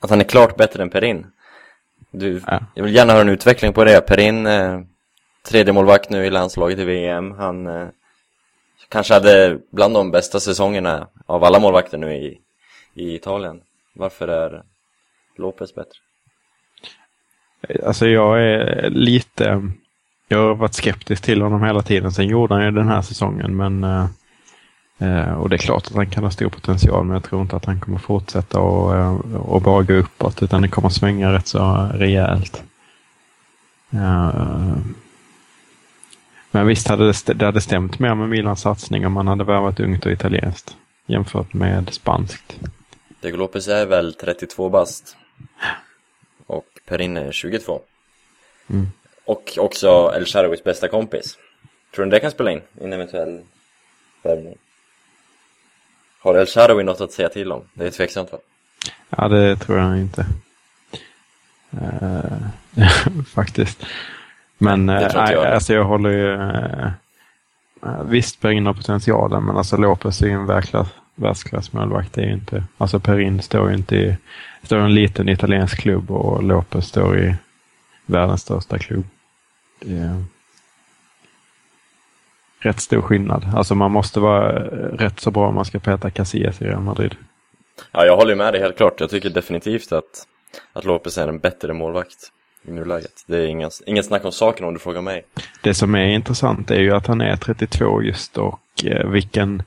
att 0.00 0.10
han 0.10 0.20
är 0.20 0.24
klart 0.24 0.56
bättre 0.56 0.82
än 0.82 0.90
Perin? 0.90 1.26
Du, 2.10 2.42
ja. 2.46 2.60
Jag 2.74 2.84
vill 2.84 2.94
gärna 2.94 3.12
höra 3.12 3.22
en 3.22 3.28
utveckling 3.28 3.72
på 3.72 3.84
det. 3.84 4.00
Perin, 4.00 4.46
eh, 4.46 4.80
tredje 5.42 5.72
målvakt 5.72 6.10
nu 6.10 6.26
i 6.26 6.30
landslaget 6.30 6.78
i 6.78 6.84
VM. 6.84 7.32
Han 7.32 7.66
eh, 7.66 7.88
kanske 8.88 9.14
hade 9.14 9.58
bland 9.70 9.94
de 9.94 10.10
bästa 10.10 10.40
säsongerna 10.40 11.08
av 11.26 11.44
alla 11.44 11.58
målvakter 11.58 11.98
nu 11.98 12.14
i, 12.14 12.40
i 12.94 13.14
Italien. 13.14 13.60
Varför 13.92 14.28
är 14.28 14.62
Lopez 15.36 15.74
bättre? 15.74 15.98
Alltså 17.86 18.06
jag 18.06 18.42
är 18.42 18.90
lite... 18.90 19.72
Jag 20.28 20.38
har 20.38 20.54
varit 20.54 20.74
skeptisk 20.74 21.22
till 21.22 21.42
honom 21.42 21.62
hela 21.62 21.82
tiden. 21.82 22.12
Sen 22.12 22.26
gjorde 22.26 22.54
han 22.54 22.64
ju 22.64 22.70
den 22.70 22.88
här 22.88 23.02
säsongen, 23.02 23.56
men 23.56 23.84
eh, 23.84 24.06
Eh, 24.98 25.32
och 25.32 25.48
det 25.48 25.56
är 25.56 25.58
klart 25.58 25.86
att 25.86 25.94
han 25.94 26.10
kan 26.10 26.24
ha 26.24 26.30
stor 26.30 26.48
potential, 26.48 27.04
men 27.04 27.14
jag 27.14 27.24
tror 27.24 27.42
inte 27.42 27.56
att 27.56 27.64
han 27.64 27.80
kommer 27.80 27.98
fortsätta 27.98 28.60
och, 28.60 28.96
eh, 28.96 29.36
och 29.36 29.62
bara 29.62 29.82
gå 29.82 29.94
uppåt, 29.94 30.42
utan 30.42 30.62
det 30.62 30.68
kommer 30.68 30.88
svänga 30.88 31.32
rätt 31.32 31.46
så 31.46 31.90
rejält. 31.94 32.62
Eh, 33.90 34.76
men 36.50 36.66
visst 36.66 36.88
hade 36.88 37.06
det, 37.06 37.34
det 37.34 37.44
hade 37.44 37.60
stämt 37.60 37.98
mer 37.98 38.14
med 38.14 38.28
Milans 38.28 38.60
satsning 38.60 39.06
om 39.06 39.12
man 39.12 39.28
hade 39.28 39.44
värvat 39.44 39.80
ungt 39.80 40.06
och 40.06 40.12
italienskt 40.12 40.76
jämfört 41.06 41.54
med 41.54 41.94
spanskt. 41.94 42.60
Diego 43.20 43.36
Lopez 43.36 43.68
är 43.68 43.86
väl 43.86 44.14
32 44.14 44.68
bast 44.68 45.16
och 46.46 46.66
Perin 46.88 47.16
är 47.16 47.32
22. 47.32 47.80
Mm. 48.70 48.86
Och 49.26 49.58
också 49.58 50.12
El 50.16 50.26
Sharawis 50.26 50.64
bästa 50.64 50.88
kompis. 50.88 51.38
Tror 51.94 52.04
du 52.04 52.10
det 52.10 52.20
kan 52.20 52.30
spela 52.30 52.50
in 52.50 52.60
i 52.80 52.84
en 52.84 52.92
eventuell 52.92 53.40
värvning? 54.22 54.56
Har 56.20 56.34
El 56.34 56.46
Shaarawy 56.46 56.82
något 56.82 57.00
att 57.00 57.12
säga 57.12 57.28
till 57.28 57.52
om? 57.52 57.62
Det 57.74 57.86
är 57.86 57.90
tveksamt 57.90 58.32
va? 58.32 58.38
Ja, 59.10 59.28
det 59.28 59.56
tror 59.56 59.78
jag 59.78 59.98
inte. 59.98 60.26
Uh, 61.74 62.48
faktiskt. 63.34 63.86
Men 64.58 64.90
uh, 64.90 65.02
jag. 65.02 65.36
alltså 65.36 65.74
jag 65.74 65.84
håller 65.84 66.10
ju... 66.10 66.32
Uh, 66.32 68.02
visst, 68.04 68.40
Bergin 68.40 68.66
har 68.66 68.74
potentialen, 68.74 69.44
men 69.44 69.56
alltså 69.56 69.76
Lopez 69.76 70.22
är 70.22 70.26
ju 70.26 70.32
en 70.32 70.46
världsklass, 70.46 70.88
världsklassmålvakt. 71.14 72.12
Det 72.12 72.22
är 72.22 72.30
inte, 72.30 72.64
alltså 72.78 73.00
Perin 73.00 73.42
står 73.42 73.70
ju 73.70 73.76
inte 73.76 73.96
i, 73.96 74.16
står 74.62 74.78
i 74.78 74.82
en 74.82 74.94
liten 74.94 75.28
italiensk 75.28 75.78
klubb 75.78 76.10
och 76.10 76.42
Lopez 76.42 76.86
står 76.86 77.18
i 77.18 77.34
världens 78.06 78.40
största 78.40 78.78
klubb. 78.78 79.04
Det 79.80 79.96
är 79.96 80.24
rätt 82.58 82.80
stor 82.80 83.02
skillnad. 83.02 83.46
Alltså 83.54 83.74
man 83.74 83.92
måste 83.92 84.20
vara 84.20 84.52
rätt 84.74 85.20
så 85.20 85.30
bra 85.30 85.48
om 85.48 85.54
man 85.54 85.64
ska 85.64 85.78
peta 85.78 86.10
Casillas 86.10 86.62
i 86.62 86.64
Real 86.64 86.82
Madrid. 86.82 87.14
Ja, 87.92 88.04
jag 88.04 88.16
håller 88.16 88.34
med 88.34 88.54
dig 88.54 88.62
helt 88.62 88.76
klart. 88.76 89.00
Jag 89.00 89.10
tycker 89.10 89.30
definitivt 89.30 89.92
att, 89.92 90.26
att 90.72 90.84
Lopez 90.84 91.18
är 91.18 91.28
en 91.28 91.38
bättre 91.38 91.72
målvakt 91.72 92.32
i 92.68 92.72
nuläget. 92.72 93.24
Det 93.26 93.36
är 93.36 93.46
inget, 93.46 93.72
inget 93.86 94.06
snack 94.06 94.24
om 94.24 94.32
saken 94.32 94.66
om 94.66 94.74
du 94.74 94.80
frågar 94.80 95.02
mig. 95.02 95.24
Det 95.62 95.74
som 95.74 95.94
är 95.94 96.06
intressant 96.06 96.70
är 96.70 96.80
ju 96.80 96.92
att 96.94 97.06
han 97.06 97.20
är 97.20 97.36
32 97.36 98.02
just 98.02 98.38
och 98.38 98.60
eh, 98.84 99.08
vilken 99.08 99.62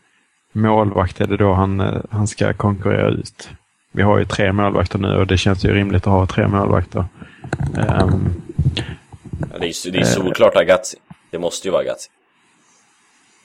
målvakt 0.52 1.22
är 1.22 1.28
det 1.28 1.38
då 1.38 1.54
han, 1.54 1.80
eh, 1.80 2.02
han 2.10 2.28
ska 2.28 2.54
konkurrera 2.54 3.10
ut? 3.10 3.50
Vi 3.92 4.02
har 4.02 4.20
ju 4.20 4.26
tre 4.26 4.52
målvakter 4.52 5.00
nu 5.00 5.16
och 5.16 5.28
det 5.28 5.38
känns 5.38 5.66
ju 5.66 5.74
rimligt 5.74 6.08
att 6.08 6.14
ha 6.14 6.26
tre 6.26 6.48
målvakter. 6.48 7.06
Um, 8.02 8.42
ja, 9.40 9.58
det 9.60 9.66
är 9.66 9.98
ju 9.98 10.06
solklart 10.06 10.56
Agazzi. 10.56 10.98
Det 11.32 11.40
måste 11.40 11.68
ju 11.68 11.72
vara 11.72 11.82
Agazzi. 11.82 12.10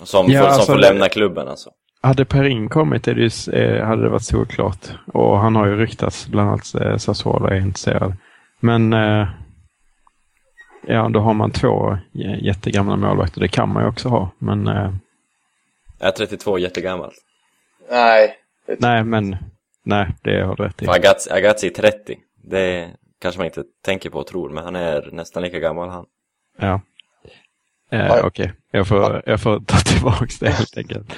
Som, 0.02 0.26
Ja, 0.30 0.40
får, 0.40 0.46
som 0.48 0.54
alltså, 0.54 0.72
får 0.72 0.80
det- 0.80 0.88
lämna 0.88 1.08
klubben 1.08 1.48
alltså. 1.48 1.70
Hade 2.00 2.24
Perin 2.24 2.68
kommit 2.68 3.08
är 3.08 3.14
det 3.14 3.20
ju, 3.22 3.52
eh, 3.62 3.86
hade 3.86 4.02
det 4.02 4.08
varit 4.08 4.24
solklart. 4.24 4.88
Och 5.06 5.38
han 5.38 5.56
har 5.56 5.66
ju 5.66 5.76
ryktats, 5.76 6.26
bland 6.26 6.48
annat 6.48 6.74
eh, 6.74 6.96
Sassuolo 6.96 7.46
är 7.46 7.54
intresserad. 7.54 8.14
Men 8.60 8.92
eh, 8.92 9.28
ja, 10.86 11.08
då 11.08 11.20
har 11.20 11.34
man 11.34 11.50
två 11.50 11.98
jättegamla 12.40 12.96
målvakter. 12.96 13.40
Det 13.40 13.48
kan 13.48 13.68
man 13.68 13.82
ju 13.82 13.88
också 13.88 14.08
ha. 14.08 14.30
Men 14.38 14.66
är 15.98 16.10
32 16.10 16.58
jättegammal. 16.58 17.12
Nej. 17.90 18.36
nej, 18.78 19.04
men 19.04 19.36
nej, 19.82 20.08
det 20.22 20.42
har 20.44 20.56
du 20.56 20.62
rätt 20.62 20.82
i. 20.82 20.88
Agazzi, 20.88 21.30
Agazzi 21.30 21.66
är 21.66 21.70
30. 21.70 22.16
Det 22.42 22.90
kanske 23.18 23.38
man 23.38 23.46
inte 23.46 23.64
tänker 23.84 24.10
på 24.10 24.18
och 24.18 24.26
tror, 24.26 24.50
men 24.50 24.64
han 24.64 24.76
är 24.76 25.08
nästan 25.12 25.42
lika 25.42 25.58
gammal 25.58 25.88
han. 25.88 26.06
Ja. 26.58 26.80
Eh, 27.90 28.06
Ja. 28.06 28.26
Okej, 28.26 28.52
jag, 28.70 28.88
får, 28.88 29.22
jag 29.26 29.40
får 29.40 29.60
ta 29.60 29.76
tillbaka 29.78 30.26
det 30.40 30.50
helt 30.50 30.76
enkelt. 30.78 31.12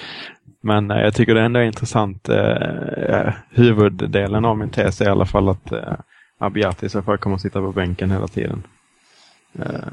Men 0.60 0.90
eh, 0.90 1.00
jag 1.00 1.14
tycker 1.14 1.34
det 1.34 1.42
ändå 1.42 1.60
är 1.60 1.64
intressant. 1.64 2.28
Eh, 2.28 3.32
huvuddelen 3.50 4.44
av 4.44 4.58
min 4.58 4.70
tes 4.70 5.00
är 5.00 5.04
i 5.04 5.08
alla 5.08 5.26
fall 5.26 5.48
att 5.48 5.72
eh, 5.72 5.94
Abiati 6.38 6.88
så 6.88 7.02
fall 7.02 7.18
kommer 7.18 7.36
att 7.36 7.42
sitta 7.42 7.60
på 7.60 7.72
bänken 7.72 8.10
hela 8.10 8.28
tiden. 8.28 8.62
Eh, 9.58 9.88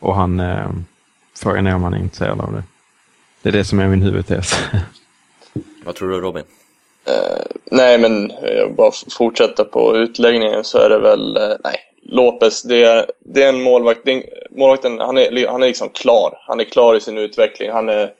och 0.00 0.14
han, 0.14 0.40
eh, 0.40 0.70
frågan 1.36 1.66
är 1.66 1.74
om 1.74 1.82
han 1.82 1.94
är 1.94 1.98
intresserad 1.98 2.40
av 2.40 2.52
det. 2.52 2.62
Det 3.42 3.48
är 3.48 3.52
det 3.52 3.64
som 3.64 3.78
är 3.78 3.88
min 3.88 4.02
huvudtes. 4.02 4.68
Vad 5.84 5.94
tror 5.94 6.10
du 6.10 6.20
Robin? 6.20 6.44
Nej, 7.70 7.98
men 7.98 8.30
eh, 8.30 8.68
bara 8.68 8.88
f- 8.88 9.12
fortsätta 9.18 9.64
på 9.64 9.96
utläggningen 9.96 10.64
så 10.64 10.78
är 10.78 10.88
det 10.88 10.98
väl, 10.98 11.36
eh, 11.36 11.56
nej, 11.64 11.76
Lopez, 12.02 12.62
det 12.62 12.84
är, 12.84 13.06
det 13.18 13.42
är 13.42 13.48
en 13.48 13.62
målvakt, 13.62 14.00
det 14.04 14.10
är, 14.12 14.16
en- 14.16 14.58
målvakten, 14.58 15.00
han 15.00 15.18
är, 15.18 15.46
han 15.46 15.62
är 15.62 15.66
liksom 15.66 15.88
klar. 15.88 16.38
Han 16.40 16.60
är 16.60 16.64
klar 16.64 16.94
i 16.96 17.00
sin 17.00 17.18
utveckling. 17.18 17.70
Han 17.70 17.88
är, 17.88 18.12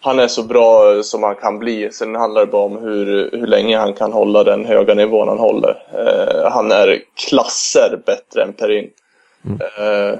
han 0.00 0.18
är 0.18 0.28
så 0.28 0.42
bra 0.42 0.94
eh, 0.96 1.02
som 1.02 1.22
han 1.22 1.34
kan 1.34 1.58
bli. 1.58 1.90
Sen 1.92 2.14
handlar 2.14 2.40
det 2.40 2.52
bara 2.52 2.64
om 2.64 2.78
hur, 2.78 3.30
hur 3.32 3.46
länge 3.46 3.78
han 3.78 3.94
kan 3.94 4.12
hålla 4.12 4.44
den 4.44 4.64
höga 4.64 4.94
nivån 4.94 5.28
han 5.28 5.38
håller. 5.38 5.82
Eh, 5.94 6.50
han 6.52 6.72
är 6.72 7.02
klasser 7.28 7.98
bättre 8.06 8.42
än 8.42 8.52
Perin. 8.52 8.90
Eh, 9.78 10.08
eh, 10.08 10.18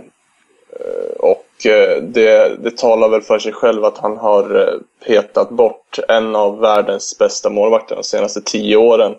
och 1.19 1.45
det, 1.63 2.57
det 2.63 2.77
talar 2.77 3.09
väl 3.09 3.23
för 3.23 3.39
sig 3.39 3.53
själv 3.53 3.85
att 3.85 3.99
han 3.99 4.17
har 4.17 4.61
eh, 4.61 4.75
petat 5.07 5.51
bort 5.51 5.99
en 6.09 6.37
av 6.37 6.59
världens 6.59 7.19
bästa 7.19 7.51
målvakter 7.51 7.95
de 7.95 8.05
senaste 8.05 8.41
tio 8.41 8.77
åren 8.77 9.15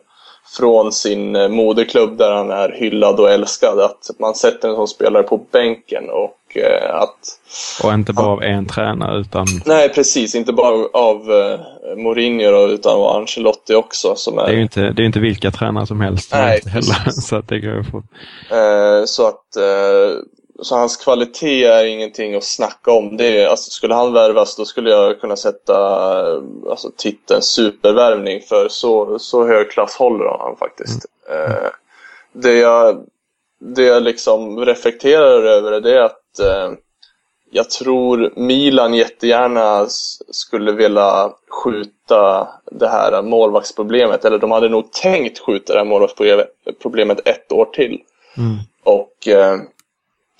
från 0.57 0.91
sin 0.91 1.35
eh, 1.35 1.47
moderklubb 1.47 2.17
där 2.17 2.31
han 2.31 2.51
är 2.51 2.69
hyllad 2.69 3.19
och 3.19 3.31
älskad. 3.31 3.79
Att 3.79 4.09
man 4.19 4.35
sätter 4.35 4.69
en 4.69 4.75
sån 4.75 4.87
spelare 4.87 5.23
på 5.23 5.37
bänken 5.51 6.09
och 6.09 6.57
eh, 6.57 6.95
att... 6.95 7.39
och 7.83 7.93
inte 7.93 8.13
bara 8.13 8.27
av 8.27 8.43
en 8.43 8.65
tränare 8.65 9.19
utan 9.19 9.47
Nej, 9.65 9.89
precis. 9.89 10.35
Inte 10.35 10.53
bara 10.53 10.87
av 10.93 11.31
eh, 11.31 11.59
Mourinho 11.97 12.51
då, 12.51 12.67
utan 12.67 12.93
av 12.93 13.05
Ancelotti 13.05 13.75
också. 13.75 14.15
Som 14.15 14.37
är, 14.37 14.45
det 14.45 14.51
är 14.51 14.55
ju 14.55 14.61
inte, 14.61 14.81
det 14.81 15.01
är 15.01 15.05
inte 15.05 15.19
vilka 15.19 15.51
tränare 15.51 15.87
som 15.87 16.01
helst. 16.01 16.31
Nej, 16.33 16.61
heller, 16.65 17.11
så 17.21 17.35
att 17.35 17.47
det 17.47 17.59
går 17.59 17.73
ju. 17.73 17.81
Eh, 18.57 19.05
så 19.05 19.27
att 19.27 19.55
eh, 19.55 20.19
så 20.61 20.75
hans 20.75 20.97
kvalitet 20.97 21.63
är 21.63 21.85
ingenting 21.85 22.35
att 22.35 22.43
snacka 22.43 22.91
om. 22.91 23.17
Det 23.17 23.41
är, 23.41 23.47
alltså, 23.47 23.71
skulle 23.71 23.93
han 23.93 24.13
värvas 24.13 24.55
då 24.55 24.65
skulle 24.65 24.89
jag 24.89 25.21
kunna 25.21 25.35
sätta 25.35 25.75
eh, 26.33 26.41
alltså, 26.69 26.91
titeln 26.97 27.41
supervärvning 27.41 28.41
för 28.41 28.67
så, 28.69 29.19
så 29.19 29.47
hög 29.47 29.71
klass 29.71 29.95
håller 29.95 30.25
han 30.25 30.55
faktiskt. 30.55 31.05
Eh, 31.29 31.69
det, 32.33 32.53
jag, 32.53 33.05
det 33.59 33.83
jag 33.83 34.03
liksom 34.03 34.65
reflekterar 34.65 35.43
över 35.43 35.81
det 35.81 35.93
är 35.93 36.01
att 36.01 36.39
eh, 36.39 36.71
jag 37.53 37.69
tror 37.69 38.33
Milan 38.35 38.93
jättegärna 38.93 39.85
skulle 40.31 40.71
vilja 40.71 41.31
skjuta 41.63 42.47
det 42.71 42.87
här 42.87 43.21
målvaktsproblemet. 43.21 44.25
Eller 44.25 44.37
de 44.37 44.51
hade 44.51 44.69
nog 44.69 44.91
tänkt 44.91 45.39
skjuta 45.39 45.73
det 45.73 45.79
här 45.79 45.85
målvaktsproblemet 45.85 47.27
ett 47.27 47.51
år 47.51 47.65
till. 47.65 48.01
Mm. 48.37 48.57
Och 48.83 49.27
eh, 49.27 49.57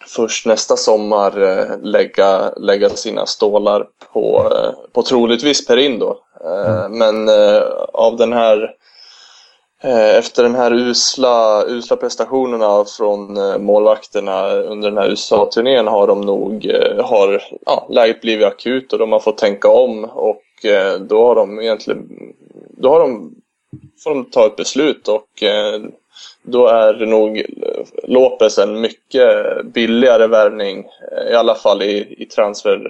först 0.08 0.46
nästa 0.46 0.78
sommar 0.78 1.42
eh, 1.42 1.80
lägga, 1.82 2.54
lägga 2.58 2.90
sina 2.90 3.26
stålar 3.26 3.88
på, 4.14 4.52
eh, 4.56 4.92
på 4.94 5.04
troligtvis 5.04 5.68
Perin 5.68 6.00
då. 6.00 6.20
Eh, 6.46 6.90
Men 6.90 7.30
eh, 7.30 7.62
av 7.94 8.18
den 8.18 8.34
här 8.34 8.76
efter 10.18 10.44
den 10.44 10.56
här 10.56 10.74
usla, 10.74 11.66
usla 11.68 11.96
prestationerna 11.96 12.86
från 12.98 13.40
målvakterna 13.64 14.50
under 14.50 14.90
den 14.90 14.98
här 14.98 15.10
USA-turnén 15.10 15.88
har 15.88 16.08
de 16.08 16.22
nog 16.22 16.72
har, 17.04 17.44
ja, 17.66 17.88
läget 17.90 18.22
blivit 18.22 18.48
akut 18.48 18.94
och 18.94 19.00
de 19.00 19.12
har 19.12 19.20
fått 19.20 19.38
tänka 19.38 19.68
om 19.70 20.04
och 20.06 20.44
då 21.00 21.26
har 21.28 21.36
de 21.36 21.60
egentligen 21.60 22.10
då 22.78 22.90
har 22.90 23.00
de, 23.00 23.36
får 24.04 24.10
de 24.10 24.26
ta 24.26 24.46
ett 24.46 24.56
beslut 24.56 25.08
och 25.08 25.44
då 26.44 26.68
är 26.68 27.06
nog 27.06 27.38
eh, 27.38 27.44
Lopez 28.08 28.58
en 28.58 28.82
mycket 28.82 29.30
billigare 29.74 30.28
värvning, 30.28 30.78
eh, 31.12 31.32
i 31.32 31.36
alla 31.36 31.56
fall 31.56 31.82
i, 31.82 32.16
i 32.18 32.26
transfer, 32.26 32.88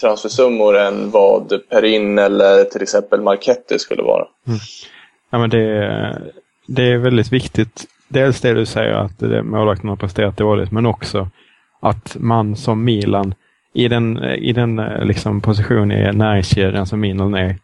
transfersummor 0.00 0.76
än 0.78 1.10
vad 1.10 1.60
Perin 1.70 2.18
eller 2.18 2.64
till 2.64 2.82
exempel 2.82 3.20
Marchetti 3.20 3.78
skulle 3.78 4.02
vara. 4.02 4.26
Mm. 4.46 4.58
Ja, 5.30 5.38
men 5.38 5.50
det, 5.50 5.62
är- 5.62 6.32
det 6.66 6.82
är 6.92 6.98
väldigt 6.98 7.32
viktigt. 7.32 7.84
Dels 8.08 8.40
det 8.40 8.54
du 8.54 8.66
säger 8.66 8.92
att 8.94 9.20
målvakten 9.44 9.88
har 9.88 9.96
presterat 9.96 10.36
dåligt, 10.36 10.72
men 10.72 10.86
också 10.86 11.28
att 11.80 12.16
man 12.20 12.56
som 12.56 12.84
Milan 12.84 13.34
i 13.74 13.88
den, 13.88 14.24
i 14.24 14.52
den 14.52 14.78
eh, 14.78 15.04
liksom 15.04 15.40
position 15.40 15.92
i 15.92 16.12
näringskedjan 16.12 16.86
som 16.86 17.00
Milan 17.00 17.34
är 17.34 17.56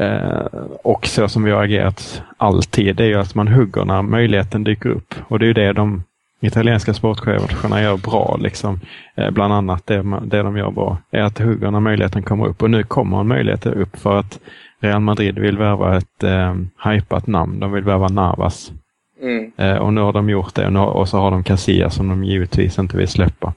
eh, 0.00 0.46
och 0.82 1.06
så 1.06 1.28
som 1.28 1.44
vi 1.44 1.50
har 1.50 1.64
agerat 1.64 2.22
alltid, 2.36 2.96
det 2.96 3.04
är 3.04 3.08
ju 3.08 3.18
att 3.18 3.34
man 3.34 3.48
hugger 3.48 3.84
när 3.84 4.02
möjligheten 4.02 4.64
dyker 4.64 4.88
upp. 4.88 5.14
Och 5.28 5.38
det 5.38 5.44
är 5.44 5.46
ju 5.46 5.52
det 5.52 5.72
de 5.72 6.02
italienska 6.40 6.94
sportcheferna 6.94 7.82
gör 7.82 7.96
bra. 7.96 8.36
Liksom. 8.40 8.80
Eh, 9.14 9.30
bland 9.30 9.54
annat 9.54 9.86
det, 9.86 10.02
det 10.24 10.42
de 10.42 10.56
gör 10.56 10.70
bra 10.70 10.98
är 11.10 11.22
att 11.22 11.38
hugga 11.38 11.70
när 11.70 11.80
möjligheten 11.80 12.22
kommer 12.22 12.46
upp. 12.46 12.62
Och 12.62 12.70
nu 12.70 12.82
kommer 12.82 13.20
en 13.20 13.28
möjlighet 13.28 13.66
upp 13.66 13.96
för 13.96 14.18
att 14.18 14.38
Real 14.80 15.00
Madrid 15.00 15.38
vill 15.38 15.58
värva 15.58 15.96
ett 15.96 16.22
eh, 16.24 16.54
hypat 16.84 17.26
namn. 17.26 17.60
De 17.60 17.72
vill 17.72 17.84
värva 17.84 18.08
Navas. 18.08 18.72
Mm. 19.22 19.52
Eh, 19.56 19.76
och 19.76 19.92
nu 19.92 20.00
har 20.00 20.12
de 20.12 20.30
gjort 20.30 20.54
det 20.54 20.66
och, 20.66 20.72
nu, 20.72 20.78
och 20.78 21.08
så 21.08 21.18
har 21.18 21.30
de 21.30 21.44
Casillas 21.44 21.94
som 21.94 22.08
de 22.08 22.24
givetvis 22.24 22.78
inte 22.78 22.96
vill 22.96 23.08
släppa. 23.08 23.52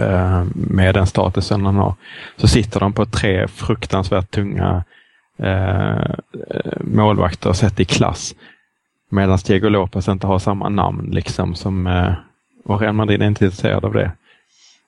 Eh, 0.00 0.44
med 0.54 0.94
den 0.94 1.06
statusen 1.06 1.66
han 1.66 1.76
har. 1.76 1.94
Så 2.36 2.48
sitter 2.48 2.80
de 2.80 2.92
på 2.92 3.06
tre 3.06 3.48
fruktansvärt 3.48 4.30
tunga 4.30 4.84
eh, 5.42 6.14
målvakter 6.80 7.52
sett 7.52 7.80
i 7.80 7.84
klass. 7.84 8.34
Medan 9.08 9.38
Diego 9.46 9.68
Lopez 9.68 10.08
inte 10.08 10.26
har 10.26 10.38
samma 10.38 10.68
namn 10.68 11.10
liksom 11.10 11.54
som 11.54 11.86
eh, 11.86 12.12
och 12.64 12.80
Real 12.80 12.94
Madrid 12.94 13.22
är 13.22 13.26
inte 13.26 13.44
intresserad 13.44 13.84
av 13.84 13.92
det. 13.92 14.12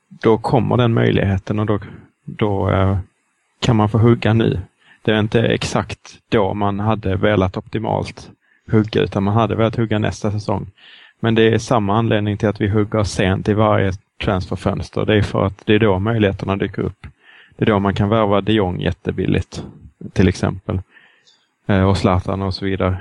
Då 0.08 0.38
kommer 0.38 0.76
den 0.76 0.94
möjligheten 0.94 1.58
och 1.58 1.66
då, 1.66 1.78
då 2.24 2.70
eh, 2.70 2.98
kan 3.60 3.76
man 3.76 3.88
få 3.88 3.98
hugga 3.98 4.32
nu. 4.32 4.60
Det 5.02 5.12
är 5.12 5.20
inte 5.20 5.40
exakt 5.40 6.18
då 6.28 6.54
man 6.54 6.80
hade 6.80 7.16
velat 7.16 7.56
optimalt 7.56 8.30
hugga 8.70 9.00
utan 9.00 9.22
man 9.22 9.34
hade 9.34 9.54
velat 9.54 9.76
hugga 9.76 9.98
nästa 9.98 10.32
säsong. 10.32 10.66
Men 11.20 11.34
det 11.34 11.54
är 11.54 11.58
samma 11.58 11.98
anledning 11.98 12.36
till 12.36 12.48
att 12.48 12.60
vi 12.60 12.68
hugger 12.68 13.04
sent 13.04 13.48
i 13.48 13.54
varje 13.54 13.92
transferfönster. 14.24 15.06
Det 15.06 15.14
är 15.14 15.22
för 15.22 15.46
att 15.46 15.66
det 15.66 15.74
är 15.74 15.78
då 15.78 15.98
möjligheterna 15.98 16.56
dyker 16.56 16.82
upp. 16.82 17.06
Det 17.56 17.64
är 17.64 17.66
då 17.66 17.78
man 17.78 17.94
kan 17.94 18.08
värva 18.08 18.40
de 18.40 18.52
Jong 18.52 18.80
jättebilligt 18.80 19.64
till 20.12 20.28
exempel. 20.28 20.80
Eh, 21.66 21.88
och 21.88 21.96
Zlatan 21.96 22.42
och 22.42 22.54
så 22.54 22.64
vidare. 22.64 22.96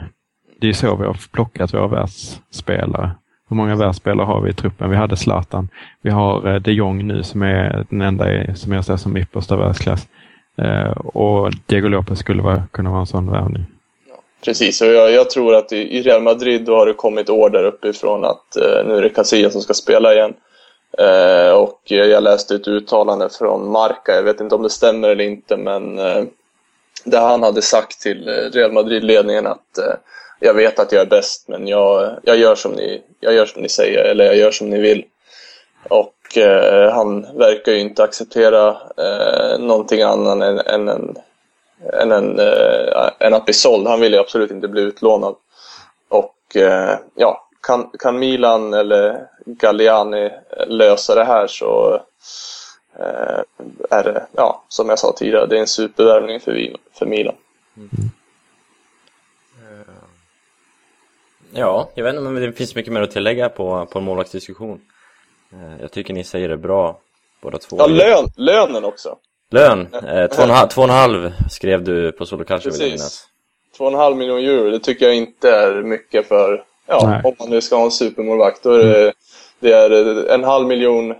Det 0.59 0.69
är 0.69 0.73
så 0.73 0.95
vi 0.95 1.05
har 1.05 1.17
plockat 1.31 1.73
våra 1.73 1.87
världsspelare. 1.87 3.11
Hur 3.49 3.55
många 3.55 3.75
världsspelare 3.75 4.25
har 4.25 4.41
vi 4.41 4.49
i 4.49 4.53
truppen? 4.53 4.89
Vi 4.89 4.95
hade 4.95 5.17
Zlatan. 5.17 5.69
Vi 6.01 6.09
har 6.09 6.47
eh, 6.47 6.55
de 6.55 6.71
Jong 6.71 7.07
nu 7.07 7.23
som 7.23 7.41
är 7.41 7.85
den 7.89 8.01
enda 8.01 8.55
som 8.55 8.71
jag 8.71 8.85
ser 8.85 8.97
som 8.97 9.17
yppersta 9.17 9.55
världsklass. 9.55 10.07
Eh, 10.57 10.91
och 10.91 11.51
Diego 11.65 11.87
Lopez 11.87 12.19
skulle 12.19 12.41
vara, 12.41 12.63
kunna 12.71 12.89
vara 12.89 12.99
en 12.99 13.05
sån 13.05 13.31
värvning. 13.31 13.65
Precis, 14.45 14.81
och 14.81 14.87
jag, 14.87 15.11
jag, 15.11 15.29
tror 15.29 15.55
att 15.55 15.71
i, 15.71 15.97
i 15.97 16.01
Real 16.01 16.21
Madrid 16.21 16.65
då 16.65 16.75
har 16.75 16.85
det 16.85 16.93
kommit 16.93 17.29
order 17.29 17.63
uppifrån 17.63 18.25
att 18.25 18.55
eh, 18.55 18.87
nu 18.87 18.95
är 18.95 19.01
det 19.01 19.09
Casillas 19.09 19.53
som 19.53 19.61
ska 19.61 19.73
spela 19.73 20.13
igen. 20.13 20.33
Eh, 20.97 21.53
och 21.53 21.81
jag 21.83 22.23
läste 22.23 22.55
ett 22.55 22.67
uttalande 22.67 23.29
från 23.29 23.71
Marca, 23.71 24.15
jag 24.15 24.23
vet 24.23 24.41
inte 24.41 24.55
om 24.55 24.63
det 24.63 24.69
stämmer 24.69 25.09
eller 25.09 25.23
inte, 25.23 25.57
men 25.57 25.99
eh, 25.99 26.23
där 27.03 27.21
han 27.21 27.43
hade 27.43 27.61
sagt 27.61 28.01
till 28.01 28.27
eh, 28.27 28.33
Real 28.33 28.71
Madrid-ledningen 28.71 29.47
att 29.47 29.77
eh, 29.77 29.93
jag 30.39 30.53
vet 30.53 30.79
att 30.79 30.91
jag 30.91 31.01
är 31.01 31.05
bäst, 31.05 31.47
men 31.47 31.67
jag, 31.67 32.19
jag, 32.23 32.37
gör 32.37 32.55
som 32.55 32.71
ni, 32.71 33.01
jag 33.19 33.33
gör 33.33 33.45
som 33.45 33.61
ni 33.61 33.69
säger, 33.69 34.03
eller 34.03 34.25
jag 34.25 34.35
gör 34.35 34.51
som 34.51 34.69
ni 34.69 34.81
vill. 34.81 35.05
Och 35.89 36.37
eh, 36.37 36.93
han 36.93 37.37
verkar 37.37 37.71
ju 37.71 37.79
inte 37.79 38.03
acceptera 38.03 38.69
eh, 38.97 39.59
någonting 39.59 40.01
annat 40.01 40.41
än, 40.41 40.59
än, 40.59 40.87
en, 40.87 41.17
än, 41.93 42.11
en, 42.11 42.39
eh, 42.39 43.09
än 43.19 43.33
att 43.33 43.45
bli 43.45 43.53
såld. 43.53 43.87
Han 43.87 44.01
vill 44.01 44.13
ju 44.13 44.19
absolut 44.19 44.51
inte 44.51 44.67
bli 44.67 44.81
utlånad. 44.81 45.35
Och 46.09 46.55
eh, 46.55 46.97
ja, 47.15 47.47
kan, 47.61 47.89
kan 47.99 48.19
Milan 48.19 48.73
eller 48.73 49.27
Galliani 49.45 50.31
lösa 50.67 51.15
det 51.15 51.23
här 51.23 51.47
så 51.47 52.01
är 53.89 54.03
det, 54.03 54.27
ja, 54.31 54.63
som 54.67 54.89
jag 54.89 54.99
sa 54.99 55.13
tidigare, 55.17 55.45
det 55.45 55.55
är 55.55 55.61
en 55.61 55.67
supervärvning 55.67 56.39
för, 56.39 56.75
för 56.93 57.05
Milan. 57.05 57.35
Mm. 57.77 57.89
Ja, 61.53 61.89
jag 61.93 62.03
vet 62.03 62.15
inte 62.15 62.27
om 62.27 62.35
det 62.35 62.51
finns 62.51 62.75
mycket 62.75 62.93
mer 62.93 63.01
att 63.01 63.11
tillägga 63.11 63.49
på, 63.49 63.85
på 63.85 63.99
en 63.99 64.05
målvaktsdiskussion. 64.05 64.81
Eh, 65.53 65.81
jag 65.81 65.91
tycker 65.91 66.13
ni 66.13 66.23
säger 66.23 66.49
det 66.49 66.57
bra, 66.57 66.99
båda 67.41 67.57
två. 67.57 67.77
Ja, 67.79 67.87
lön, 67.87 68.29
lönen 68.35 68.85
också. 68.85 69.17
Lön, 69.49 69.87
eh, 69.93 70.27
två, 70.27 70.41
och 70.41 70.43
en 70.43 70.49
halv, 70.49 70.67
två 70.67 70.81
och 70.81 70.87
en 70.87 70.93
halv 70.93 71.31
skrev 71.49 71.83
du 71.83 72.11
på 72.11 72.25
Solo 72.25 72.43
Calcio 72.43 72.71
vill 72.71 72.81
jag 72.81 72.89
minnas. 72.89 73.27
Två 73.77 73.85
och 73.85 73.91
en 73.91 73.99
halv 73.99 74.17
miljon 74.17 74.39
euro, 74.39 74.69
det 74.69 74.79
tycker 74.79 75.05
jag 75.05 75.15
inte 75.15 75.51
är 75.51 75.83
mycket 75.83 76.27
för, 76.27 76.63
ja, 76.85 77.09
Nej. 77.09 77.21
om 77.23 77.35
man 77.39 77.49
nu 77.49 77.61
ska 77.61 77.75
ha 77.75 77.85
en 77.85 77.91
supermålvakt. 77.91 78.63
Då 78.63 78.73
är 78.73 78.85
det, 78.85 79.01
mm. 79.01 79.13
det 79.59 79.73
är 79.73 80.29
en 80.33 80.43
halv 80.43 80.67
miljon 80.67 81.11
eh, 81.11 81.17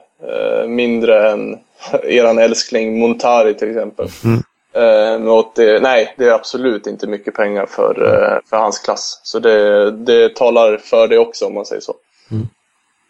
mindre 0.67 1.31
än 1.31 1.60
eran 2.03 2.38
älskling 2.38 2.99
Montari 2.99 3.53
till 3.53 3.69
exempel. 3.69 4.07
Mm. 4.23 4.43
Eh, 4.73 5.43
det, 5.55 5.79
nej, 5.79 6.13
det 6.17 6.25
är 6.25 6.34
absolut 6.34 6.88
inte 6.88 7.07
mycket 7.07 7.36
pengar 7.36 7.65
för, 7.65 8.03
eh, 8.03 8.39
för 8.49 8.57
hans 8.57 8.79
klass. 8.79 9.21
Så 9.23 9.39
det, 9.39 9.91
det 9.91 10.36
talar 10.36 10.77
för 10.77 11.07
det 11.07 11.17
också 11.17 11.45
om 11.45 11.53
man 11.53 11.65
säger 11.65 11.81
så. 11.81 11.93
Mm. 12.31 12.47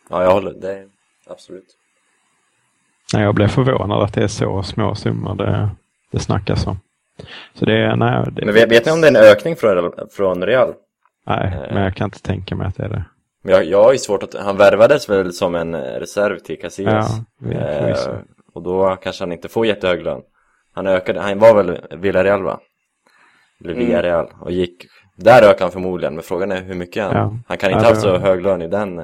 Ja, 0.10 0.24
jag 0.24 0.32
håller. 0.32 0.54
Det 0.54 0.88
absolut. 1.30 1.78
Nej, 3.14 3.24
jag 3.24 3.36
blev 3.36 3.48
förvånad 3.48 4.04
att 4.04 4.14
det 4.14 4.24
är 4.24 4.28
så 4.28 4.64
små 4.64 4.96
summor 4.96 5.36
det, 5.36 5.70
det 6.12 6.20
snackas 6.20 6.68
om. 6.68 6.80
Så 7.54 7.66
det 7.66 7.74
är, 7.74 7.96
nej, 7.96 8.26
det... 8.32 8.46
Men 8.46 8.54
vet, 8.54 8.72
vet 8.72 8.86
ni 8.86 8.92
om 8.92 9.02
det 9.02 9.08
är 9.08 9.12
en 9.12 9.32
ökning 9.32 9.56
från, 9.56 9.92
från 10.12 10.44
Real? 10.44 10.74
Nej, 11.26 11.54
eh. 11.54 11.74
men 11.74 11.84
jag 11.84 11.96
kan 11.96 12.06
inte 12.06 12.22
tänka 12.22 12.56
mig 12.56 12.68
att 12.68 12.76
det 12.76 12.84
är 12.84 12.90
det. 12.90 13.04
Men 13.42 13.54
jag, 13.54 13.66
jag 13.66 13.84
har 13.84 13.92
ju 13.92 13.98
svårt 13.98 14.24
att, 14.24 14.34
han 14.34 14.58
värvades 14.58 15.10
väl 15.10 15.34
som 15.34 15.56
en 15.56 15.76
reserv 15.76 16.40
till 16.40 16.60
Casillas. 16.60 17.12
Ja, 17.40 17.60
eh, 17.60 17.98
och 18.54 18.64
då 18.64 18.98
kanske 19.04 19.24
han 19.24 19.32
inte 19.32 19.50
får 19.50 19.66
jättehög 19.66 20.04
lön. 20.04 20.22
Han 20.74 20.88
ökade, 20.88 21.20
han 21.20 21.40
var 21.40 21.64
väl 21.64 21.80
Villarreal 21.92 22.44
va? 22.44 22.60
Eller. 23.64 23.74
Villarreal 23.74 24.26
mm. 24.26 24.42
och 24.42 24.52
gick, 24.52 24.86
där 25.16 25.42
ökade 25.42 25.64
han 25.64 25.72
förmodligen, 25.72 26.16
men 26.16 26.24
frågan 26.24 26.52
är 26.52 26.62
hur 26.62 26.76
mycket 26.76 27.04
han, 27.04 27.16
ja. 27.16 27.34
han 27.48 27.58
kan 27.58 27.72
inte 27.72 27.86
ja, 27.86 27.90
ha 27.90 27.96
så 27.96 28.18
hög 28.18 28.42
lön 28.42 28.62
i 28.62 28.68
den 28.68 29.02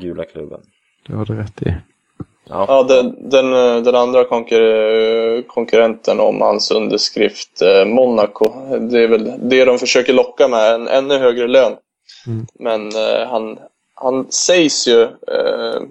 gula 0.00 0.24
klubben. 0.24 0.60
Det 1.06 1.16
har 1.16 1.24
du 1.24 1.34
rätt 1.34 1.62
i. 1.62 1.74
Ja, 2.48 2.64
ja 2.68 2.82
den, 2.82 3.30
den, 3.30 3.50
den 3.84 3.94
andra 3.94 4.24
konkur 4.24 5.42
konkurrenten 5.48 6.20
om 6.20 6.40
hans 6.40 6.70
underskrift, 6.70 7.62
eh, 7.62 7.84
Monaco, 7.84 8.78
det 8.78 9.02
är 9.02 9.08
väl 9.08 9.32
det 9.48 9.64
de 9.64 9.78
försöker 9.78 10.12
locka 10.12 10.48
med, 10.48 10.74
en 10.74 10.88
ännu 10.88 11.18
högre 11.18 11.46
lön. 11.46 11.72
Mm. 12.26 12.46
Men 12.54 12.88
eh, 12.88 13.28
han, 13.28 13.58
han 13.94 14.32
sägs 14.32 14.88
ju, 14.88 15.02
eh, 15.02 15.82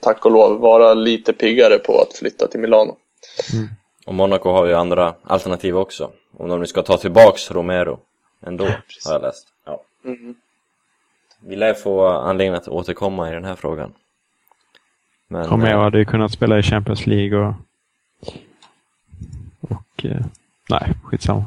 tack 0.00 0.26
och 0.26 0.32
lov, 0.32 0.60
vara 0.60 0.94
lite 0.94 1.32
piggare 1.32 1.78
på 1.78 2.00
att 2.00 2.16
flytta 2.18 2.46
till 2.46 2.60
Milano. 2.60 2.96
Mm. 3.52 3.68
Och 4.06 4.14
Monaco 4.14 4.50
har 4.50 4.66
ju 4.66 4.74
andra 4.74 5.14
alternativ 5.22 5.76
också. 5.76 6.10
Om 6.36 6.48
de 6.48 6.60
nu 6.60 6.66
ska 6.66 6.82
ta 6.82 6.96
tillbaks 6.96 7.50
Romero 7.50 7.98
ändå, 8.40 8.64
ja, 8.64 8.72
har 9.04 9.12
jag 9.12 9.22
läst. 9.22 9.46
Ja. 9.64 9.82
Mm. 10.04 10.34
Vi 11.40 11.56
lär 11.56 11.74
få 11.74 12.06
anledning 12.06 12.56
att 12.56 12.68
återkomma 12.68 13.30
i 13.30 13.32
den 13.32 13.44
här 13.44 13.54
frågan. 13.54 13.92
Men, 15.28 15.44
Romero 15.44 15.78
eh, 15.78 15.82
hade 15.82 15.98
ju 15.98 16.04
kunnat 16.04 16.32
spela 16.32 16.58
i 16.58 16.62
Champions 16.62 17.06
League 17.06 17.38
och... 17.38 17.54
Och... 19.60 20.04
Eh, 20.04 20.24
nej, 20.70 20.92
skitsamma. 21.04 21.44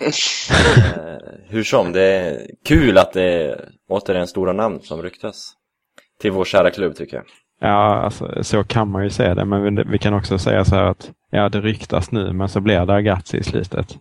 Eh, 0.50 1.18
hur 1.48 1.64
som, 1.64 1.92
det 1.92 2.02
är 2.02 2.46
kul 2.64 2.98
att 2.98 3.12
det 3.12 3.22
är 3.22 3.68
återigen 3.88 4.26
stora 4.26 4.52
namn 4.52 4.80
som 4.80 5.02
ryktas. 5.02 5.52
Till 6.20 6.32
vår 6.32 6.44
kära 6.44 6.70
klubb 6.70 6.96
tycker 6.96 7.16
jag. 7.16 7.24
Ja, 7.60 7.94
alltså, 7.94 8.44
så 8.44 8.64
kan 8.64 8.90
man 8.90 9.04
ju 9.04 9.10
säga 9.10 9.34
det. 9.34 9.44
Men 9.44 9.90
vi 9.90 9.98
kan 9.98 10.14
också 10.14 10.38
säga 10.38 10.64
så 10.64 10.74
här 10.74 10.84
att 10.84 11.10
ja, 11.30 11.48
det 11.48 11.60
ryktas 11.60 12.12
nu, 12.12 12.32
men 12.32 12.48
så 12.48 12.60
blir 12.60 12.86
det 12.86 12.94
Agazzi 12.94 13.38
i 13.38 13.42
slutet. 13.42 13.98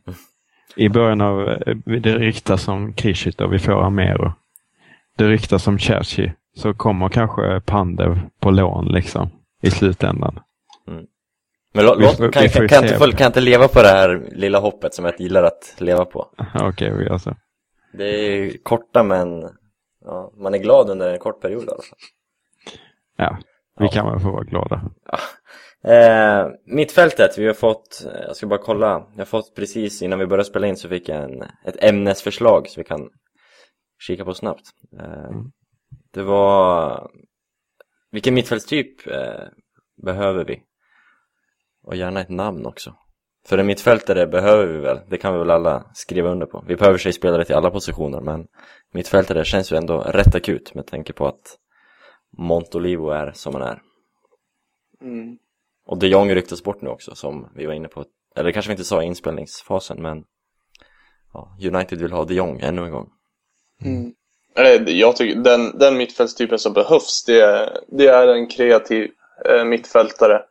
I 0.75 0.89
början 0.89 1.21
av, 1.21 1.49
eh, 1.49 1.75
det 1.85 2.17
ryktas 2.17 2.67
om 2.67 2.93
Krishit 2.93 3.41
och 3.41 3.53
vi 3.53 3.59
får 3.59 3.83
Amero. 3.83 4.33
Det 5.17 5.27
ryktas 5.27 5.67
om 5.67 5.77
Cherchi, 5.77 6.31
så 6.57 6.73
kommer 6.73 7.09
kanske 7.09 7.59
Pandev 7.59 8.19
på 8.39 8.51
lån 8.51 8.85
liksom 8.85 9.29
i 9.61 9.71
slutändan. 9.71 10.39
Men 11.73 11.85
låt, 11.85 12.19
vi, 12.19 12.29
kan, 12.29 12.31
kan, 12.31 12.49
kan, 12.49 12.67
kan, 12.67 12.83
inte, 12.83 13.17
kan 13.17 13.27
inte 13.27 13.41
leva 13.41 13.67
på 13.67 13.81
det 13.81 13.87
här 13.87 14.29
lilla 14.31 14.59
hoppet 14.59 14.93
som 14.93 15.05
jag 15.05 15.21
gillar 15.21 15.43
att 15.43 15.75
leva 15.77 16.05
på? 16.05 16.29
Okej, 16.55 16.67
okay, 16.67 16.91
vi 16.91 17.05
gör 17.05 17.17
så. 17.17 17.35
Det 17.93 18.05
är 18.05 18.57
korta 18.63 19.03
men 19.03 19.49
ja, 20.05 20.33
man 20.37 20.53
är 20.53 20.57
glad 20.57 20.89
under 20.89 21.13
en 21.13 21.19
kort 21.19 21.41
period 21.41 21.63
i 21.63 21.67
alla 21.67 21.81
fall. 21.81 21.99
Ja, 23.17 23.37
vi 23.79 23.85
ja. 23.85 23.91
kan 23.91 24.11
väl 24.11 24.19
få 24.19 24.31
vara 24.31 24.43
glada. 24.43 24.81
Ja. 25.05 25.17
Eh, 25.83 26.47
mittfältet, 26.65 27.37
vi 27.37 27.47
har 27.47 27.53
fått, 27.53 28.05
eh, 28.05 28.21
jag 28.21 28.35
ska 28.35 28.47
bara 28.47 28.59
kolla, 28.59 29.07
jag 29.11 29.17
har 29.17 29.25
fått 29.25 29.55
precis 29.55 30.01
innan 30.01 30.19
vi 30.19 30.27
började 30.27 30.49
spela 30.49 30.67
in 30.67 30.77
så 30.77 30.89
fick 30.89 31.09
jag 31.09 31.23
en, 31.23 31.41
ett 31.41 31.83
ämnesförslag 31.83 32.69
så 32.69 32.79
vi 32.79 32.83
kan 32.83 33.09
kika 33.99 34.25
på 34.25 34.33
snabbt. 34.33 34.65
Eh, 34.99 35.23
mm. 35.23 35.51
Det 36.13 36.23
var, 36.23 37.07
vilken 38.11 38.33
mittfältstyp 38.33 39.07
eh, 39.07 39.47
behöver 40.05 40.45
vi? 40.45 40.61
Och 41.83 41.95
gärna 41.95 42.21
ett 42.21 42.29
namn 42.29 42.65
också. 42.65 42.95
För 43.45 43.57
en 43.57 43.65
mittfältare 43.65 44.27
behöver 44.27 44.65
vi 44.65 44.79
väl, 44.79 44.99
det 45.09 45.17
kan 45.17 45.33
vi 45.33 45.39
väl 45.39 45.51
alla 45.51 45.85
skriva 45.93 46.29
under 46.29 46.45
på. 46.45 46.63
Vi 46.67 46.75
behöver 46.75 46.97
sig 46.97 47.13
spelare 47.13 47.45
till 47.45 47.55
alla 47.55 47.71
positioner 47.71 48.21
men 48.21 48.47
mittfältare 48.93 49.45
känns 49.45 49.71
ju 49.71 49.77
ändå 49.77 49.99
rätt 49.99 50.35
akut 50.35 50.73
med 50.73 50.87
tanke 50.87 51.13
på 51.13 51.27
att 51.27 51.57
Montolivo 52.37 53.09
är 53.09 53.31
som 53.31 53.53
han 53.53 53.63
är. 53.63 53.81
Mm. 55.01 55.37
Och 55.85 55.97
de 55.97 56.07
Jong 56.07 56.31
ryktas 56.31 56.63
bort 56.63 56.81
nu 56.81 56.89
också 56.89 57.15
som 57.15 57.49
vi 57.55 57.65
var 57.65 57.73
inne 57.73 57.87
på, 57.87 58.05
eller 58.35 58.51
kanske 58.51 58.69
vi 58.69 58.73
inte 58.73 58.83
sa 58.83 59.03
i 59.03 59.05
inspelningsfasen 59.05 60.01
men 60.01 60.23
ja, 61.33 61.57
United 61.73 62.01
vill 62.01 62.11
ha 62.11 62.25
de 62.25 62.33
Jong 62.33 62.59
ännu 62.59 62.85
en 62.85 62.91
gång. 62.91 63.09
Mm. 63.85 64.13
Jag 64.85 65.15
tycker 65.15 65.39
den, 65.39 65.77
den 65.77 65.97
mittfältstypen 65.97 66.59
som 66.59 66.73
behövs 66.73 67.23
det, 67.27 67.41
är, 67.41 67.77
det 67.87 68.07
är 68.07 68.27
en 68.27 68.47
kreativ 68.47 69.11
eh, 69.49 69.65
mittfältare. 69.65 70.41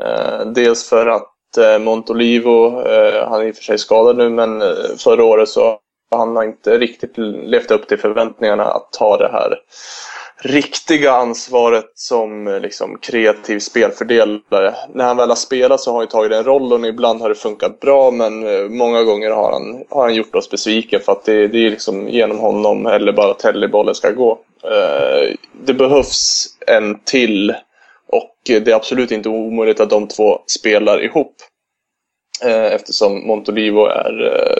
Eh, 0.00 0.46
dels 0.46 0.88
för 0.88 1.06
att 1.06 1.56
eh, 1.58 1.78
Montolivo, 1.78 2.82
eh, 2.82 3.28
han 3.28 3.40
är 3.40 3.46
i 3.46 3.52
och 3.52 3.56
för 3.56 3.62
sig 3.62 3.78
skadad 3.78 4.16
nu 4.16 4.28
men 4.30 4.62
förra 4.98 5.24
året 5.24 5.48
så 5.48 5.78
han 6.10 6.36
har 6.36 6.44
inte 6.44 6.78
riktigt 6.78 7.18
levt 7.18 7.70
upp 7.70 7.88
till 7.88 7.98
förväntningarna 7.98 8.64
att 8.64 8.92
ta 8.92 9.16
det 9.16 9.28
här 9.32 9.58
riktiga 10.38 11.12
ansvaret 11.12 11.92
som 11.94 12.58
liksom, 12.62 12.98
kreativ 12.98 13.58
spelfördelare. 13.58 14.74
När 14.94 15.04
han 15.04 15.16
väl 15.16 15.28
har 15.28 15.36
spelat 15.36 15.80
så 15.80 15.92
har 15.92 15.98
han 15.98 16.08
tagit 16.08 16.30
den 16.30 16.44
rollen 16.44 16.82
och 16.82 16.88
ibland 16.88 17.20
har 17.20 17.28
det 17.28 17.34
funkat 17.34 17.80
bra 17.80 18.10
men 18.10 18.40
många 18.76 19.02
gånger 19.02 19.30
har 19.30 19.52
han, 19.52 19.84
har 19.90 20.02
han 20.02 20.14
gjort 20.14 20.34
oss 20.34 20.50
besviken 20.50 21.00
för 21.00 21.12
att 21.12 21.24
det, 21.24 21.48
det 21.48 21.66
är 21.66 21.70
liksom 21.70 22.08
genom 22.08 22.38
honom 22.38 22.86
eller 22.86 23.12
bara 23.12 23.30
att 23.30 23.70
bollen 23.70 23.94
ska 23.94 24.10
gå. 24.10 24.38
Det 25.52 25.74
behövs 25.74 26.46
en 26.66 27.00
till 27.04 27.54
och 28.06 28.34
det 28.44 28.68
är 28.68 28.74
absolut 28.74 29.10
inte 29.10 29.28
omöjligt 29.28 29.80
att 29.80 29.90
de 29.90 30.08
två 30.08 30.42
spelar 30.46 31.04
ihop. 31.04 31.34
Eftersom 32.70 33.26
Montolivo 33.26 33.86
är 33.86 34.12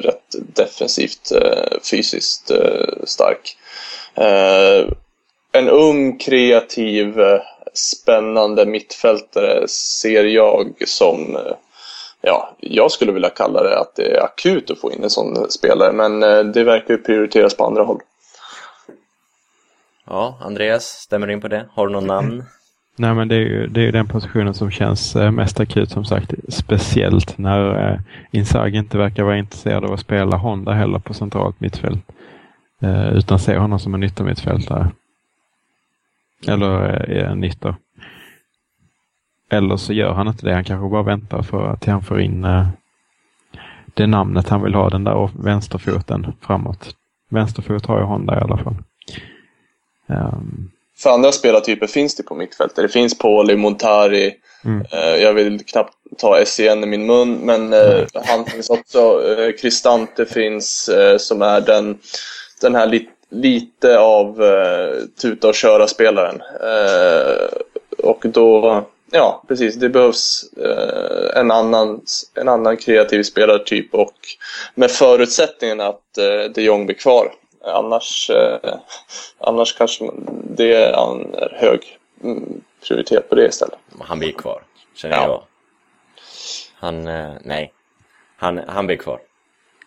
rätt 0.03 0.35
defensivt 0.55 1.33
fysiskt 1.83 2.51
stark 3.05 3.57
en 5.57 5.69
ung, 5.69 6.19
kreativ, 6.19 7.21
eh, 7.21 7.43
spännande 7.73 8.67
mittfältare 8.67 9.69
ser 9.69 10.25
jag 10.25 10.83
som 10.87 11.37
eh, 11.37 11.53
Ja, 12.21 12.57
jag 12.61 12.91
skulle 12.91 13.13
vilja 13.13 13.29
kalla 13.29 13.63
det 13.63 13.79
att 13.79 13.95
det 13.95 14.17
är 14.17 14.25
akut 14.25 14.71
att 14.71 14.81
få 14.81 14.93
in 14.93 15.05
en 15.05 15.11
sån 15.11 15.51
spelare, 15.51 15.93
men 15.93 16.23
eh, 16.23 16.39
det 16.39 16.65
verkar 16.65 16.95
ju 16.95 17.03
prioriteras 17.03 17.57
på 17.57 17.65
andra 17.65 17.83
håll. 17.83 18.01
Ja, 20.05 20.39
Andreas, 20.41 20.85
stämmer 20.85 21.31
in 21.31 21.41
på 21.41 21.49
det? 21.49 21.69
Har 21.73 21.87
du 21.87 21.93
något 21.93 22.05
namn? 22.15 22.45
Nej 22.99 23.15
men 23.15 23.29
det 23.29 23.35
är 23.35 23.41
ju 23.41 23.67
det 23.67 23.89
är 23.89 23.93
den 23.93 24.07
positionen 24.07 24.55
som 24.55 24.71
känns 24.71 25.17
eh, 25.17 25.31
mest 25.31 25.61
akut 25.61 25.91
som 25.91 26.05
sagt. 26.05 26.35
Speciellt 26.49 27.39
när 27.39 27.93
eh, 27.93 28.01
Inzaghi 28.31 28.79
inte 28.79 28.99
verkar 28.99 29.23
vara 29.23 29.39
intresserad 29.39 29.85
av 29.85 29.93
att 29.93 30.01
spela 30.01 30.37
Honda 30.37 30.73
heller 30.73 30.99
på 30.99 31.15
centralt 31.15 31.61
mittfält. 31.61 32.13
Eh, 32.81 33.09
utan 33.09 33.39
ser 33.39 33.59
honom 33.59 33.79
som 33.79 33.95
en 33.95 34.03
yttermittfältare. 34.03 34.91
Eller 36.49 37.11
eh, 37.11 37.31
en 37.31 37.45
ytter. 37.45 37.75
Eller 39.51 39.77
så 39.77 39.93
gör 39.93 40.13
han 40.13 40.29
inte 40.29 40.47
det. 40.47 40.55
Han 40.55 40.65
kanske 40.65 40.91
bara 40.91 41.03
väntar 41.03 41.43
för 41.43 41.73
att 41.73 41.85
han 41.85 42.03
får 42.03 42.21
in 42.21 42.45
eh, 42.45 42.69
det 43.95 44.07
namnet 44.07 44.49
han 44.49 44.63
vill 44.63 44.75
ha, 44.75 44.91
den 44.91 45.05
där 45.05 45.31
vänsterfoten 45.43 46.33
framåt. 46.41 46.95
Vänsterfot 47.29 47.87
har 47.87 47.99
ju 47.99 48.05
Honda 48.05 48.39
i 48.39 48.41
alla 48.41 48.57
fall. 48.57 48.77
Um, 50.07 50.71
för 50.99 51.11
andra 51.11 51.33
spelartyper 51.33 51.87
finns 51.87 52.15
det 52.15 52.23
på 52.23 52.35
mittfältet. 52.35 52.77
Det 52.77 52.89
finns 52.89 53.19
Pauli, 53.19 53.57
Montari. 53.57 54.35
Mm. 54.65 54.87
Eh, 54.93 55.23
jag 55.23 55.35
vill 55.35 55.65
knappt 55.65 55.95
ta 56.19 56.45
SCN 56.45 56.83
i 56.83 56.87
min 56.87 57.07
mun, 57.07 57.35
men 57.35 57.73
eh, 57.73 58.05
han 58.15 58.45
finns 58.45 58.71
också. 58.71 59.23
Eh, 59.39 59.53
Cristante 59.53 60.27
finns, 60.27 60.89
eh, 60.89 61.17
som 61.19 61.43
är 61.43 61.61
den, 61.61 61.99
den 62.61 62.75
här 62.75 62.87
li 62.87 63.09
lite 63.31 63.99
av 63.99 64.43
eh, 64.43 65.03
tuta 65.23 65.49
och 65.49 65.55
köra-spelaren. 65.55 66.43
Eh, 66.63 67.49
och 67.99 68.25
då, 68.29 68.85
ja 69.11 69.43
precis, 69.49 69.75
det 69.75 69.89
behövs 69.89 70.45
eh, 70.57 71.41
en, 71.41 71.51
annan, 71.51 72.01
en 72.35 72.49
annan 72.49 72.77
kreativ 72.77 73.23
spelartyp 73.23 73.95
och 73.95 74.15
med 74.75 74.91
förutsättningen 74.91 75.81
att 75.81 76.19
eh, 76.19 76.51
de 76.55 76.63
Jong 76.63 76.87
blir 76.87 76.97
kvar. 76.97 77.33
Annars, 77.67 78.31
eh, 78.31 78.79
annars 79.39 79.75
kanske 79.79 80.11
det 80.57 80.75
är 80.75 81.57
hög 81.61 81.99
mm, 82.25 82.61
prioritet 82.87 83.29
på 83.29 83.35
det 83.35 83.47
istället. 83.47 83.79
Han 84.01 84.19
blir 84.19 84.33
kvar, 84.33 84.63
känner 84.95 85.17
ja. 85.17 85.23
jag. 85.23 85.43
Han, 86.75 87.09
eh, 87.09 87.33
nej. 87.45 87.73
Han, 88.37 88.61
han 88.69 88.87
blir 88.87 88.97
kvar. 88.97 89.21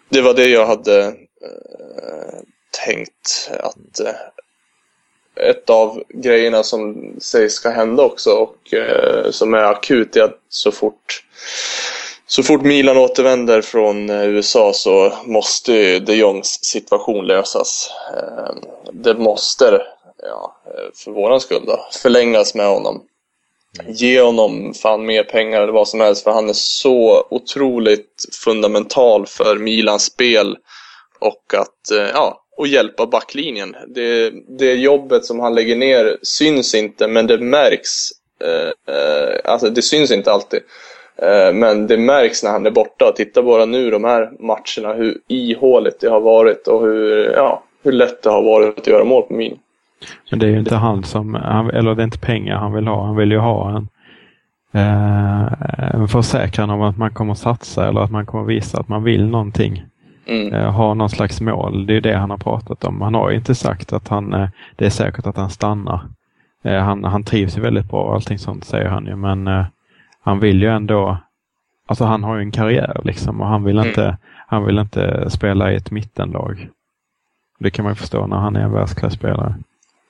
Det 0.09 0.21
var 0.21 0.33
det 0.33 0.47
jag 0.47 0.65
hade 0.65 1.05
eh, 1.07 2.39
tänkt 2.85 3.51
att 3.59 3.99
eh, 3.99 5.49
ett 5.49 5.69
av 5.69 6.03
grejerna 6.09 6.63
som 6.63 7.13
sägs 7.21 7.53
ska 7.53 7.69
hända 7.69 8.03
också 8.03 8.29
och 8.29 8.73
eh, 8.73 9.31
som 9.31 9.53
är 9.53 9.63
akut 9.63 10.15
är 10.15 10.23
att 10.23 10.39
så 10.49 10.71
fort 10.71 11.23
så 12.29 12.43
fort 12.43 12.61
Milan 12.61 12.97
återvänder 12.97 13.61
från 13.61 14.09
eh, 14.09 14.27
USA 14.27 14.73
så 14.73 15.13
måste 15.25 15.99
de 15.99 16.15
Jongs 16.15 16.59
situation 16.63 17.27
lösas. 17.27 17.91
Eh, 18.17 18.55
det 18.91 19.15
måste, 19.15 19.81
ja, 20.23 20.55
för 20.95 21.11
våran 21.11 21.39
skull 21.39 21.63
då, 21.65 21.87
förlängas 22.01 22.55
med 22.55 22.67
honom. 22.67 23.01
Ge 23.87 24.21
honom 24.21 24.73
fan 24.73 25.05
mer 25.05 25.23
pengar 25.23 25.61
eller 25.61 25.73
vad 25.73 25.87
som 25.87 25.99
helst 25.99 26.23
för 26.23 26.31
han 26.31 26.49
är 26.49 26.53
så 26.53 27.27
otroligt 27.29 28.25
fundamental 28.43 29.25
för 29.25 29.55
Milans 29.55 30.03
spel 30.03 30.57
och 31.19 31.53
att, 31.57 31.91
eh, 31.91 32.09
ja, 32.13 32.45
och 32.57 32.67
hjälpa 32.67 33.05
backlinjen. 33.05 33.75
Det, 33.87 34.33
det 34.59 34.73
jobbet 34.73 35.25
som 35.25 35.39
han 35.39 35.55
lägger 35.55 35.75
ner 35.75 36.17
syns 36.23 36.75
inte 36.75 37.07
men 37.07 37.27
det 37.27 37.37
märks. 37.37 38.09
alltså 39.43 39.69
det 39.69 39.81
syns 39.81 40.11
inte 40.11 40.31
alltid. 40.31 40.61
Eh, 41.21 41.53
men 41.53 41.87
det 41.87 41.97
märks 41.97 42.43
när 42.43 42.51
han 42.51 42.65
är 42.65 42.71
borta. 42.71 43.11
Titta 43.15 43.43
bara 43.43 43.65
nu 43.65 43.91
de 43.91 44.03
här 44.03 44.31
matcherna 44.39 44.93
hur 44.93 45.17
ihåligt 45.27 45.99
det 46.01 46.09
har 46.09 46.21
varit 46.21 46.67
och 46.67 46.81
hur, 46.81 47.33
ja, 47.35 47.63
hur 47.83 47.91
lätt 47.91 48.23
det 48.23 48.29
har 48.29 48.43
varit 48.43 48.79
att 48.79 48.87
göra 48.87 49.03
mål 49.03 49.23
på 49.23 49.33
min. 49.33 49.57
Men 50.29 50.39
det 50.39 50.45
är 50.45 50.49
ju 50.49 50.59
inte 50.59 50.75
han 50.75 51.03
som, 51.03 51.35
eller 51.73 51.95
det 51.95 52.01
är 52.01 52.03
inte 52.03 52.19
pengar 52.19 52.55
han 52.55 52.73
vill 52.73 52.87
ha. 52.87 53.05
Han 53.05 53.15
vill 53.15 53.31
ju 53.31 53.37
ha 53.37 53.77
en, 53.77 53.87
eh, 54.73 55.93
en 55.95 56.07
försäkran 56.07 56.69
om 56.69 56.81
att 56.81 56.97
man 56.97 57.11
kommer 57.11 57.33
satsa 57.33 57.87
eller 57.87 58.01
att 58.01 58.11
man 58.11 58.25
kommer 58.25 58.45
visa 58.45 58.79
att 58.79 58.87
man 58.87 59.03
vill 59.03 59.27
någonting. 59.27 59.83
Mm. 60.25 60.53
Eh, 60.53 60.71
ha 60.71 60.93
någon 60.93 61.09
slags 61.09 61.41
mål. 61.41 61.85
Det 61.85 61.93
är 61.97 62.01
det 62.01 62.15
han 62.15 62.29
har 62.29 62.37
pratat 62.37 62.83
om. 62.83 63.01
Han 63.01 63.15
har 63.15 63.31
inte 63.31 63.55
sagt 63.55 63.93
att 63.93 64.07
han, 64.07 64.47
det 64.75 64.85
är 64.85 64.89
säkert 64.89 65.27
att 65.27 65.37
han 65.37 65.49
stannar. 65.49 66.01
Han, 66.63 67.03
han 67.03 67.23
trivs 67.23 67.57
väldigt 67.57 67.89
bra 67.89 68.01
och 68.01 68.13
allting 68.13 68.39
sånt 68.39 68.65
säger 68.65 68.89
han 68.89 69.05
ju 69.05 69.15
men 69.15 69.47
han 70.23 70.39
vill 70.39 70.61
ju 70.61 70.69
ändå, 70.69 71.17
alltså 71.85 72.03
han 72.03 72.23
har 72.23 72.35
ju 72.35 72.41
en 72.41 72.51
karriär 72.51 73.01
liksom 73.03 73.41
och 73.41 73.47
han 73.47 73.63
vill 73.63 73.77
mm. 73.77 73.89
inte, 73.89 74.17
han 74.47 74.65
vill 74.65 74.79
inte 74.79 75.29
spela 75.29 75.71
i 75.71 75.75
ett 75.75 75.91
mittenlag. 75.91 76.69
Det 77.59 77.71
kan 77.71 77.83
man 77.83 77.91
ju 77.91 77.95
förstå 77.95 78.27
när 78.27 78.37
han 78.37 78.55
är 78.55 78.61
en 78.61 78.73
världsklasspelare. 78.73 79.55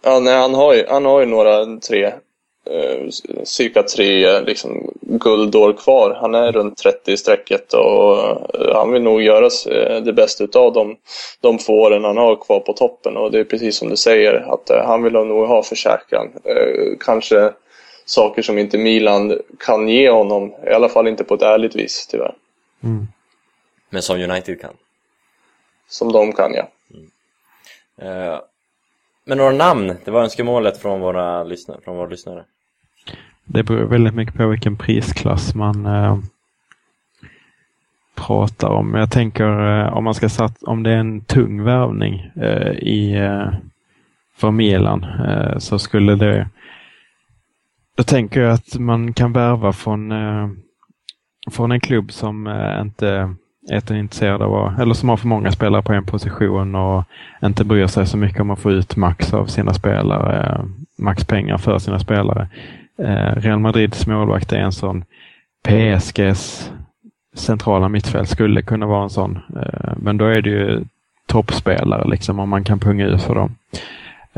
Ja, 0.04 0.20
nej, 0.20 0.42
han 0.42 0.54
har 0.54 0.74
ju, 0.74 0.86
han 0.90 1.06
har 1.06 1.20
ju 1.20 1.26
några 1.26 1.66
tre, 1.66 2.06
eh, 2.06 3.10
cirka 3.44 3.84
tre 3.84 4.42
liksom, 4.42 4.94
guldår 5.02 5.74
kvar. 5.74 6.18
Han 6.22 6.36
är 6.36 6.52
runt 6.52 6.78
30 6.78 7.12
i 7.12 7.18
strecket 7.18 7.74
och 7.74 8.20
eh, 8.20 8.76
han 8.76 8.92
vill 8.92 9.02
nog 9.02 9.22
göra 9.22 9.46
eh, 9.46 10.02
det 10.02 10.14
bästa 10.14 10.44
utav 10.44 10.74
de, 10.74 10.96
de 11.42 11.60
få 11.60 11.74
åren 11.74 12.04
han 12.04 12.18
har 12.18 12.36
kvar 12.36 12.60
på 12.60 12.74
toppen. 12.74 13.18
Och 13.18 13.32
det 13.32 13.40
är 13.40 13.44
precis 13.44 13.78
som 13.78 13.90
du 13.90 13.98
säger, 13.98 14.54
att 14.54 14.70
eh, 14.70 14.86
han 14.86 15.04
vill 15.04 15.14
nog 15.14 15.48
ha 15.48 15.64
försäkran. 15.64 16.28
Eh, 16.44 16.98
kanske 17.00 17.52
saker 18.10 18.42
som 18.42 18.58
inte 18.58 18.78
Milan 18.78 19.38
kan 19.60 19.88
ge 19.88 20.10
honom. 20.10 20.54
I 20.68 20.74
alla 20.74 20.90
fall 20.90 21.08
inte 21.08 21.24
på 21.24 21.34
ett 21.34 21.42
ärligt 21.42 21.76
vis, 21.76 22.08
tyvärr. 22.12 22.36
Mm. 22.84 23.08
Men 23.90 24.02
som 24.02 24.22
United 24.22 24.62
kan? 24.62 24.74
Som 25.88 26.12
de 26.12 26.34
kan, 26.34 26.54
ja. 26.54 26.70
Mm. 26.94 28.18
Uh, 28.18 28.40
men 29.26 29.38
några 29.38 29.52
namn? 29.52 29.96
Det 30.06 30.12
var 30.12 30.24
önskemålet 30.24 30.78
från 30.78 31.02
våra 31.02 31.44
lyssnare. 31.44 31.80
Från 31.84 31.98
våra 31.98 32.08
lyssnare. 32.10 32.44
Det 33.46 33.64
beror 33.64 33.86
väldigt 33.86 34.16
mycket 34.16 34.36
på 34.36 34.48
vilken 34.48 34.78
prisklass 34.78 35.56
man 35.56 35.86
uh, 35.86 36.20
pratar 38.16 38.70
om. 38.70 38.96
Jag 38.96 39.12
tänker 39.12 39.44
uh, 39.44 39.94
om 39.98 40.04
man 40.04 40.14
ska 40.14 40.30
satt, 40.30 40.64
om 40.64 40.84
det 40.84 40.92
är 40.92 40.98
en 40.98 41.22
tung 41.22 41.64
värvning 41.64 42.14
i 42.82 43.16
för 44.36 44.52
Milan 44.52 45.06
så 45.60 45.80
skulle 45.80 46.16
det 46.16 46.48
då 48.00 48.04
tänker 48.04 48.42
jag 48.42 48.54
att 48.54 48.80
man 48.80 49.14
kan 49.14 49.34
värva 49.34 49.74
från, 49.74 50.12
eh, 50.12 50.50
från 51.52 51.72
en 51.72 51.80
klubb 51.80 52.12
som 52.12 52.48
eh, 52.48 52.82
inte 52.82 53.36
är 53.70 53.94
intresserad 53.94 54.42
av, 54.42 54.80
eller 54.80 54.94
som 54.94 55.10
har 55.10 55.18
för 55.18 55.28
många 55.28 55.52
spelare 55.52 55.82
på 55.82 55.94
en 55.94 56.06
position 56.06 56.76
och 56.76 57.04
inte 57.44 57.66
bryr 57.66 57.88
sig 57.88 58.08
så 58.08 58.18
mycket 58.18 58.42
om 58.42 58.52
att 58.52 58.60
få 58.60 58.72
ut 58.72 58.96
max 58.96 59.34
av 59.34 59.46
sina 59.46 59.74
spelare, 59.74 60.44
eh, 60.44 60.66
max 60.98 61.26
pengar 61.26 61.58
för 61.58 61.80
sina 61.80 62.00
spelare. 62.00 62.48
Eh, 63.00 63.36
Real 63.36 63.60
Madrids 63.60 64.08
målvakt 64.08 64.54
är 64.54 64.60
en 64.60 64.72
sån. 64.72 65.04
PSGs 65.68 66.72
centrala 67.36 67.90
mittfält 67.90 68.30
skulle 68.30 68.62
kunna 68.62 68.86
vara 68.86 69.04
en 69.04 69.10
sån. 69.10 69.40
Eh, 69.56 69.94
men 69.98 70.18
då 70.18 70.26
är 70.26 70.42
det 70.42 70.50
ju 70.50 70.84
toppspelare 71.28 72.10
liksom 72.10 72.40
om 72.40 72.50
man 72.50 72.64
kan 72.64 72.80
punga 72.80 73.06
ut 73.06 73.22
för 73.22 73.36
dem. 73.36 73.56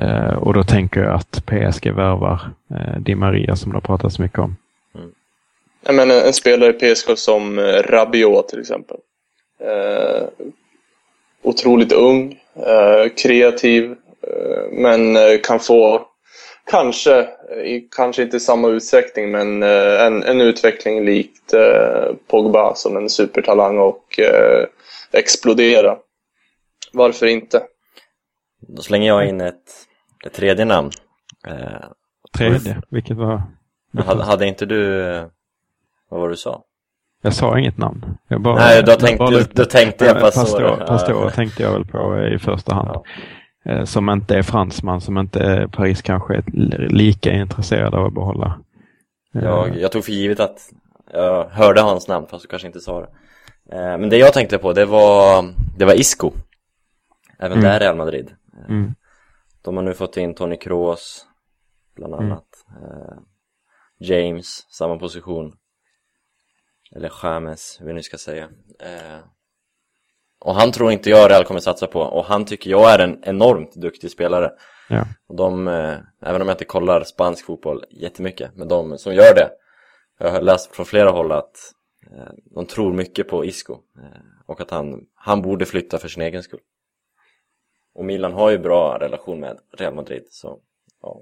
Eh, 0.02 0.34
och 0.34 0.54
då 0.54 0.64
tänker 0.64 1.02
jag 1.02 1.16
att 1.16 1.46
PSG 1.46 1.92
värvar 1.92 2.42
eh, 2.72 3.02
Di 3.02 3.16
Maria 3.16 3.56
som 3.56 3.72
det 3.72 3.76
har 3.76 3.82
pratats 3.82 4.20
mycket 4.20 4.40
om. 4.40 4.56
Mm. 4.96 5.12
Jag 5.86 5.96
menar, 5.96 6.16
en 6.16 6.34
spelare 6.34 6.70
i 6.70 6.74
PSG 6.96 7.18
som 7.18 7.60
eh, 7.60 7.64
Rabiot 7.64 8.48
till 8.48 8.60
exempel. 8.60 8.98
Eh, 9.60 10.28
otroligt 11.44 11.92
ung, 11.92 12.40
eh, 12.56 13.10
kreativ, 13.24 13.92
eh, 14.28 14.72
men 14.72 15.18
kan 15.44 15.60
få 15.60 16.08
Kanske, 16.66 17.28
kanske 17.96 18.24
inte 18.24 18.38
i 18.38 18.40
samma 18.40 18.68
utsträckning, 18.68 19.32
men 19.32 19.64
en, 19.64 20.24
en 20.24 20.42
utveckling 20.42 21.06
likt 21.06 21.54
Pogba 22.28 22.76
som 22.76 22.98
en 22.98 23.10
supertalang 23.10 23.78
och 23.78 24.20
explodera. 25.12 25.98
Varför 26.94 27.26
inte? 27.26 27.64
Då 28.68 28.82
slänger 28.82 29.08
jag 29.08 29.30
in 29.30 29.42
ett, 29.42 29.88
ett 30.26 30.34
tredje 30.34 30.66
namn. 30.66 30.92
Eh, 31.48 31.86
tredje? 32.38 32.82
Vilket 32.90 33.18
var? 33.18 33.44
Hade, 34.06 34.24
hade, 34.24 34.48
inte 34.48 34.66
du, 34.66 35.02
vad 36.10 36.20
var 36.20 36.28
det 36.28 36.34
du 36.34 36.38
sa? 36.38 36.64
Jag 37.22 37.34
sa 37.34 37.60
inget 37.60 37.78
namn. 37.78 38.18
Jag 38.28 38.42
bara, 38.42 38.56
Nej, 38.56 38.84
då 38.84 38.96
tänkte, 38.96 39.18
bara, 39.18 39.44
då 39.54 39.66
tänkte 39.66 40.06
jag 40.06 40.16
på 40.16 40.22
Pastor. 40.22 40.86
Pastor 40.88 41.30
tänkte 41.30 41.64
jag 41.64 41.72
väl 41.72 41.86
på 41.86 42.28
i 42.36 42.40
första 42.40 42.76
hand. 42.76 42.90
Ja. 42.94 43.04
Eh, 43.66 43.84
som 43.84 44.10
inte 44.10 44.36
är 44.36 44.42
fransman, 44.42 45.02
som 45.02 45.18
inte 45.18 45.40
är 45.40 45.68
Paris 45.68 46.02
kanske 46.02 46.36
är 46.36 46.44
lika 46.90 47.32
intresserad 47.32 47.96
av 47.96 48.06
att 48.06 48.14
behålla. 48.14 48.60
Eh, 49.36 49.44
jag, 49.44 49.78
jag 49.78 49.92
tog 49.92 50.06
för 50.06 50.12
givet 50.12 50.40
att 50.40 50.70
jag 51.14 51.50
hörde 51.50 51.82
hans 51.82 52.08
namn, 52.08 52.28
fast 52.30 52.42
du 52.42 52.48
kanske 52.48 52.68
inte 52.68 52.80
sa 52.80 53.00
det. 53.00 53.08
Eh, 53.72 53.98
men 53.98 54.10
det 54.10 54.18
jag 54.18 54.34
tänkte 54.34 54.58
på, 54.58 54.74
det 54.74 54.86
var, 54.86 55.46
det 55.78 55.86
var 55.86 55.94
Isco. 55.94 56.32
Även 57.40 57.58
mm. 57.58 57.72
där 57.72 57.80
Real 57.80 57.96
Madrid. 57.96 58.32
Mm. 58.70 58.96
De 59.62 59.78
har 59.78 59.84
nu 59.84 59.94
fått 59.94 60.18
in 60.18 60.36
Tony 60.36 60.58
Kroos 60.58 61.26
bland 61.96 62.14
mm. 62.14 62.26
annat. 62.26 62.48
Mm. 62.70 63.24
James, 64.00 64.66
samma 64.70 64.98
position. 64.98 65.54
Eller 66.96 67.12
James, 67.24 67.78
hur 67.80 67.86
vi 67.86 67.94
nu 67.94 68.04
ska 68.04 68.18
säga. 68.18 68.50
Eh, 68.80 69.20
och 70.40 70.56
han 70.56 70.72
tror 70.72 70.92
inte 70.92 71.10
jag 71.10 71.32
Real 71.32 71.44
kommer 71.44 71.60
satsa 71.60 71.88
på 71.88 72.00
och 72.00 72.26
han 72.26 72.46
tycker 72.46 72.70
jag 72.70 72.94
är 72.94 73.00
en 73.00 73.24
enormt 73.24 73.76
duktig 73.76 74.12
spelare. 74.12 74.52
Ja. 74.90 75.06
Och 75.28 75.36
de, 75.36 75.68
eh, 75.68 75.98
även 76.22 76.42
om 76.42 76.48
jag 76.48 76.56
inte 76.56 76.66
kollar 76.66 77.04
spansk 77.04 77.46
fotboll 77.46 77.84
jättemycket, 77.90 78.56
men 78.56 78.68
de 78.68 78.98
som 78.98 79.14
gör 79.14 79.36
det, 79.36 79.50
jag 80.20 80.32
har 80.32 80.42
läst 80.42 80.76
från 80.76 80.86
flera 80.86 81.10
håll 81.10 81.32
att 81.32 81.56
eh, 82.12 82.34
de 82.56 82.66
tror 82.66 82.94
mycket 82.94 83.28
på 83.28 83.46
Isco 83.46 83.74
eh, 83.74 84.22
och 84.46 84.62
att 84.62 84.72
han, 84.72 85.02
han 85.16 85.42
borde 85.42 85.66
flytta 85.66 85.98
för 85.98 86.08
sin 86.08 86.24
egen 86.24 86.44
skull. 86.44 86.60
Och 87.96 88.06
Milan 88.06 88.34
har 88.34 88.50
ju 88.50 88.58
bra 88.58 88.98
relation 89.00 89.40
med 89.40 89.58
Real 89.72 89.94
Madrid, 89.94 90.24
så 90.30 90.60
ja. 91.02 91.22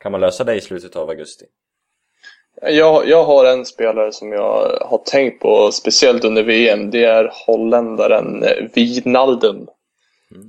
Kan 0.00 0.12
man 0.12 0.20
lösa 0.20 0.44
det 0.44 0.54
i 0.54 0.60
slutet 0.60 0.96
av 0.96 1.08
augusti? 1.08 1.44
Jag, 2.62 3.08
jag 3.08 3.24
har 3.24 3.44
en 3.44 3.66
spelare 3.66 4.12
som 4.12 4.32
jag 4.32 4.78
har 4.80 4.98
tänkt 4.98 5.40
på, 5.40 5.72
speciellt 5.72 6.24
under 6.24 6.42
VM. 6.42 6.90
Det 6.90 7.04
är 7.04 7.32
holländaren 7.46 8.44
Wijnaldum. 8.74 9.68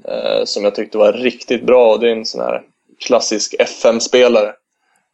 Eh, 0.05 0.45
som 0.45 0.63
jag 0.63 0.75
tyckte 0.75 0.97
var 0.97 1.13
riktigt 1.13 1.63
bra. 1.63 1.97
Det 1.97 2.09
är 2.09 2.15
en 2.15 2.25
sån 2.25 2.41
här 2.41 2.63
klassisk 2.99 3.55
FM-spelare. 3.59 4.53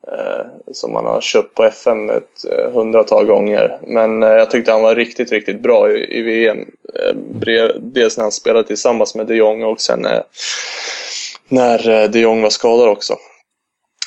Eh, 0.08 0.45
som 0.74 0.93
man 0.93 1.06
har 1.06 1.22
köpt 1.22 1.53
på 1.53 1.64
FM 1.64 2.10
ett 2.10 2.45
eh, 2.51 2.72
hundratal 2.72 3.26
gånger. 3.26 3.78
Men 3.82 4.24
eh, 4.24 4.30
jag 4.30 4.51
tyckte 4.51 4.72
han 4.72 4.82
var 4.82 4.95
riktigt, 4.95 5.32
riktigt 5.32 5.62
bra 5.62 5.91
i, 5.91 6.20
i 6.20 6.22
VM. 6.22 6.58
Eh, 6.99 7.68
dels 7.78 8.18
när 8.18 8.24
han 8.24 8.32
spelade 8.32 8.68
tillsammans 8.68 9.16
med 9.16 9.28
de 9.28 9.36
Jong 9.36 9.64
och 9.64 9.82
sen 9.82 10.06
eh, 10.06 10.22
när 11.47 11.89
eh, 11.89 12.10
de 12.10 12.20
Jong 12.20 12.41
var 12.41 12.49
skadad 12.49 12.89
också 12.89 13.16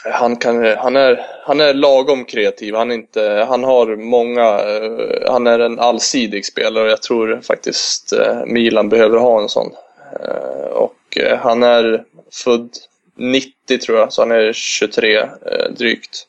han, 0.04 0.36
kan, 0.36 0.64
eh, 0.64 0.76
han, 0.76 0.96
är, 0.96 1.26
han 1.44 1.60
är 1.60 1.74
lagom 1.74 2.24
kreativ. 2.24 2.74
Han, 2.74 2.90
är 2.90 2.94
inte, 2.94 3.46
han 3.48 3.64
har 3.64 3.96
många... 3.96 4.60
Eh, 4.60 5.32
han 5.32 5.46
är 5.46 5.58
en 5.58 5.78
allsidig 5.78 6.46
spelare 6.46 6.84
och 6.84 6.90
jag 6.90 7.02
tror 7.02 7.40
faktiskt 7.42 8.12
eh, 8.12 8.44
Milan 8.46 8.88
behöver 8.88 9.18
ha 9.18 9.40
en 9.40 9.48
sån. 9.48 9.72
Och 10.72 11.18
han 11.38 11.62
är 11.62 12.04
född 12.44 12.70
90 13.18 13.78
tror 13.78 13.98
jag, 13.98 14.12
så 14.12 14.22
han 14.22 14.30
är 14.30 14.52
23 14.52 15.16
eh, 15.18 15.28
drygt. 15.70 16.26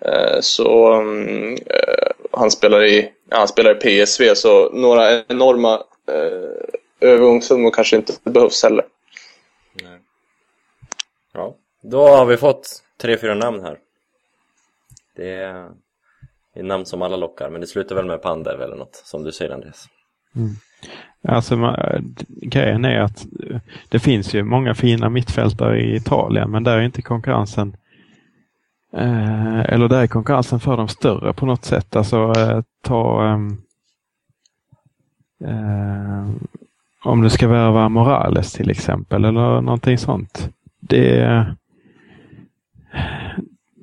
Eh, 0.00 0.40
Så 0.40 0.94
um, 0.94 1.52
eh, 1.54 2.10
han 2.30 2.50
spelar 2.50 2.84
i, 2.84 3.12
ja, 3.30 3.38
han 3.38 3.48
spelar 3.48 3.70
i 3.86 4.04
PSV 4.04 4.34
så 4.34 4.70
några 4.72 5.24
enorma 5.24 5.74
eh, 6.08 7.08
övergångssummor 7.10 7.70
kanske 7.70 7.96
inte 7.96 8.12
behövs 8.24 8.62
heller. 8.62 8.84
Ja. 11.32 11.56
Då 11.82 12.06
har 12.06 12.26
vi 12.26 12.36
fått 12.36 12.82
tre, 13.00 13.18
fyra 13.18 13.34
namn 13.34 13.60
här. 13.60 13.78
Det 15.16 15.30
är, 15.34 15.70
det 16.54 16.60
är 16.60 16.64
namn 16.64 16.86
som 16.86 17.02
alla 17.02 17.16
lockar, 17.16 17.50
men 17.50 17.60
det 17.60 17.66
slutar 17.66 17.94
väl 17.96 18.06
med 18.06 18.22
Pandev 18.22 18.62
eller 18.62 18.76
något, 18.76 18.96
som 18.96 19.22
du 19.24 19.32
säger 19.32 19.50
Andreas. 19.50 19.86
Mm. 20.36 20.56
Alltså, 21.28 21.56
man, 21.56 21.76
grejen 22.28 22.84
är 22.84 23.00
att 23.00 23.26
eh, 23.50 23.60
det 23.88 23.98
finns 23.98 24.34
ju 24.34 24.42
många 24.42 24.74
fina 24.74 25.08
mittfältare 25.08 25.80
i 25.80 25.96
Italien, 25.96 26.50
men 26.50 26.64
där 26.64 26.78
är 26.78 26.82
inte 26.82 27.02
konkurrensen 27.02 27.76
eh, 28.92 29.60
eller 29.60 29.88
där 29.88 30.02
är 30.02 30.06
konkurrensen 30.06 30.60
för 30.60 30.76
de 30.76 30.88
större 30.88 31.32
på 31.32 31.46
något 31.46 31.64
sätt. 31.64 31.96
Alltså 31.96 32.32
eh, 32.36 32.60
ta 32.82 33.28
ehm, 33.28 33.56
eh, 35.44 36.30
om 37.04 37.22
du 37.22 37.30
ska 37.30 37.48
värva 37.48 37.88
Morales 37.88 38.52
till 38.52 38.70
exempel 38.70 39.24
eller 39.24 39.60
någonting 39.60 39.98
sånt. 39.98 40.50
Det, 40.80 41.46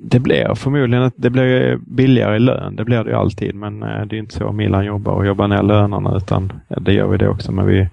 det 0.02 0.20
blir 0.20 0.54
förmodligen 0.54 1.10
det 1.16 1.30
blir 1.30 1.76
billigare 1.76 2.36
i 2.36 2.38
lön. 2.38 2.76
Det 2.76 2.84
blir 2.84 3.04
det 3.04 3.10
ju 3.10 3.16
alltid, 3.16 3.54
men 3.54 3.82
eh, 3.82 4.06
det 4.06 4.16
är 4.16 4.18
inte 4.18 4.34
så 4.34 4.52
Milan 4.52 4.84
jobbar 4.84 5.12
och 5.12 5.26
jobbar 5.26 5.48
ner 5.48 5.62
lönerna 5.62 6.16
utan 6.16 6.52
det 6.68 6.92
gör 6.92 7.06
vi 7.06 7.18
det 7.18 7.28
också. 7.28 7.52
Men 7.52 7.66
vi 7.66 7.88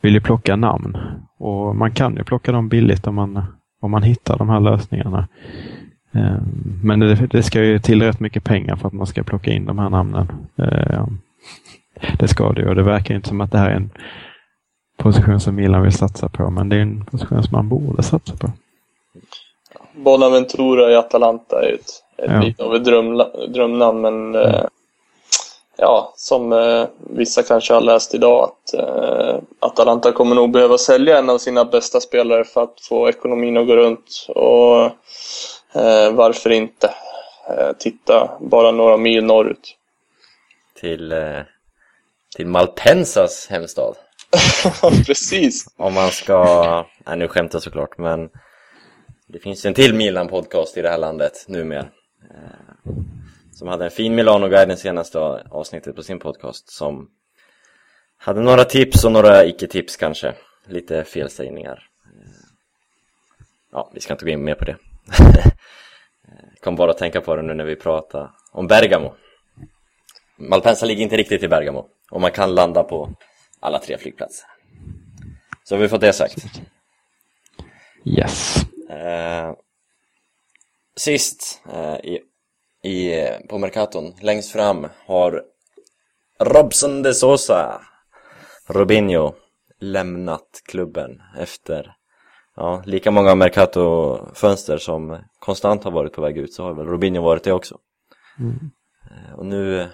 vill 0.00 0.14
ju 0.14 0.20
plocka 0.20 0.56
namn 0.56 0.96
och 1.38 1.76
man 1.76 1.90
kan 1.90 2.16
ju 2.16 2.24
plocka 2.24 2.52
dem 2.52 2.68
billigt 2.68 3.06
om 3.06 3.14
man, 3.14 3.42
om 3.80 3.90
man 3.90 4.02
hittar 4.02 4.38
de 4.38 4.48
här 4.48 4.60
lösningarna. 4.60 5.28
Eh, 6.12 6.36
men 6.82 7.00
det, 7.00 7.14
det 7.14 7.42
ska 7.42 7.64
ju 7.64 7.78
till 7.78 8.02
rätt 8.02 8.20
mycket 8.20 8.44
pengar 8.44 8.76
för 8.76 8.88
att 8.88 8.94
man 8.94 9.06
ska 9.06 9.22
plocka 9.22 9.52
in 9.52 9.64
de 9.64 9.78
här 9.78 9.90
namnen. 9.90 10.28
Eh, 10.56 11.06
det 12.18 12.28
ska 12.28 12.52
det 12.52 12.68
och 12.68 12.74
det 12.74 12.82
verkar 12.82 13.14
inte 13.14 13.28
som 13.28 13.40
att 13.40 13.52
det 13.52 13.58
här 13.58 13.70
är 13.70 13.76
en 13.76 13.90
position 14.98 15.40
som 15.40 15.54
Milan 15.54 15.82
vill 15.82 15.92
satsa 15.92 16.28
på, 16.28 16.50
men 16.50 16.68
det 16.68 16.76
är 16.76 16.80
en 16.80 17.04
position 17.04 17.42
som 17.42 17.56
man 17.56 17.68
borde 17.68 18.02
satsa 18.02 18.36
på. 18.36 18.52
Bonaventura 19.96 20.90
i 20.92 20.96
Atalanta 20.96 21.62
är 21.62 21.68
ju 21.68 21.74
ett, 21.74 21.90
ett 22.16 22.30
Ja. 22.30 22.40
lite 22.40 22.62
av 22.64 22.74
ett 22.74 22.84
drömla- 22.84 23.46
drömnamn, 23.46 24.00
men 24.00 24.34
eh, 24.34 24.64
ja, 25.76 26.12
som 26.16 26.52
eh, 26.52 26.86
vissa 26.98 27.42
kanske 27.42 27.74
har 27.74 27.80
läst 27.80 28.14
idag 28.14 28.44
att 28.44 28.74
eh, 28.74 29.36
Atalanta 29.60 30.12
kommer 30.12 30.34
nog 30.34 30.50
behöva 30.50 30.78
sälja 30.78 31.18
en 31.18 31.30
av 31.30 31.38
sina 31.38 31.64
bästa 31.64 32.00
spelare 32.00 32.44
för 32.44 32.62
att 32.62 32.80
få 32.88 33.08
ekonomin 33.08 33.56
att 33.56 33.66
gå 33.66 33.76
runt. 33.76 34.26
Och 34.28 34.84
eh, 35.82 36.12
varför 36.12 36.50
inte? 36.50 36.94
Eh, 37.48 37.72
titta 37.78 38.30
bara 38.40 38.70
några 38.70 38.96
mil 38.96 39.24
norrut. 39.24 39.76
Till, 40.80 41.12
eh, 41.12 41.40
till 42.36 42.46
Malpensas 42.46 43.46
hemstad. 43.50 43.94
Precis. 45.06 45.66
Om 45.76 45.94
man 45.94 46.10
ska, 46.10 46.84
nej 47.06 47.16
nu 47.16 47.28
skämtar 47.28 47.56
jag 47.56 47.62
såklart, 47.62 47.98
men 47.98 48.28
det 49.28 49.38
finns 49.38 49.64
en 49.64 49.74
till 49.74 49.94
Milan-podcast 49.94 50.78
i 50.78 50.82
det 50.82 50.88
här 50.88 50.98
landet 50.98 51.44
numera. 51.48 51.88
Eh, 52.30 52.92
som 53.52 53.68
hade 53.68 53.84
en 53.84 53.90
fin 53.90 54.14
Milano-guide 54.14 54.78
senaste 54.78 55.18
avsnittet 55.50 55.96
på 55.96 56.02
sin 56.02 56.18
podcast 56.18 56.70
som 56.70 57.10
hade 58.16 58.40
några 58.40 58.64
tips 58.64 59.04
och 59.04 59.12
några 59.12 59.44
icke-tips 59.44 59.96
kanske. 59.96 60.34
Lite 60.66 61.04
felsägningar. 61.04 61.88
Eh, 62.04 62.30
ja, 63.72 63.90
vi 63.94 64.00
ska 64.00 64.14
inte 64.14 64.24
gå 64.24 64.30
in 64.30 64.44
mer 64.44 64.54
på 64.54 64.64
det. 64.64 64.76
Kom 66.60 66.76
bara 66.76 66.90
att 66.90 66.98
tänka 66.98 67.20
på 67.20 67.36
det 67.36 67.42
nu 67.42 67.54
när 67.54 67.64
vi 67.64 67.76
pratar 67.76 68.30
om 68.52 68.66
Bergamo. 68.66 69.14
Malpensa 70.36 70.86
ligger 70.86 71.02
inte 71.02 71.16
riktigt 71.16 71.42
i 71.42 71.48
Bergamo 71.48 71.88
och 72.10 72.20
man 72.20 72.32
kan 72.32 72.54
landa 72.54 72.82
på 72.82 73.14
alla 73.60 73.78
tre 73.78 73.98
flygplatser. 73.98 74.46
Så 75.64 75.74
har 75.74 75.82
vi 75.82 75.88
fått 75.88 76.00
det 76.00 76.12
sagt. 76.12 76.44
Yes. 78.04 78.66
Eh, 78.90 79.52
sist 80.96 81.62
eh, 81.72 81.96
i, 81.96 82.20
i, 82.82 83.28
på 83.48 83.58
Mercaton, 83.58 84.14
längst 84.20 84.52
fram, 84.52 84.86
har 85.06 85.42
Robson 86.38 87.02
de 87.02 87.14
Sosa, 87.14 87.80
Robinho, 88.66 89.34
lämnat 89.78 90.62
klubben 90.64 91.22
efter 91.38 91.96
ja, 92.56 92.82
lika 92.86 93.10
många 93.10 93.34
Mercato-fönster 93.34 94.78
som 94.78 95.18
konstant 95.38 95.84
har 95.84 95.90
varit 95.90 96.12
på 96.12 96.22
väg 96.22 96.38
ut 96.38 96.52
så 96.52 96.62
har 96.62 96.74
väl 96.74 96.86
Robinho 96.86 97.22
varit 97.22 97.44
det 97.44 97.52
också. 97.52 97.78
Eh, 99.10 99.38
och 99.38 99.46
nu 99.46 99.88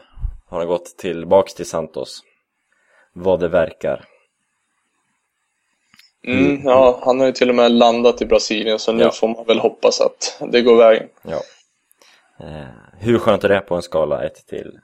har 0.46 0.58
han 0.58 0.68
gått 0.68 0.96
tillbaks 0.98 1.54
till 1.54 1.66
Santos, 1.66 2.22
vad 3.12 3.40
det 3.40 3.48
verkar. 3.48 4.04
Mm, 6.26 6.62
ja, 6.64 7.00
han 7.04 7.20
har 7.20 7.26
ju 7.26 7.32
till 7.32 7.48
och 7.48 7.54
med 7.54 7.72
landat 7.72 8.22
i 8.22 8.26
Brasilien 8.26 8.78
så 8.78 8.92
nu 8.92 9.02
Ja. 9.02 9.10
får 9.10 9.28
man 9.28 9.44
väl 9.44 9.58
hoppas 9.58 10.00
att 10.00 10.36
det 10.40 10.62
går 10.62 10.76
vägen. 10.76 11.08
Ja. 11.22 11.40
Eh, 12.40 12.66
hur 13.00 13.18
skönt 13.18 13.44
är 13.44 13.48
det 13.48 13.60
på 13.60 13.74
en 13.74 13.82
skala 13.82 14.24
1 14.24 14.46
till 14.46 14.78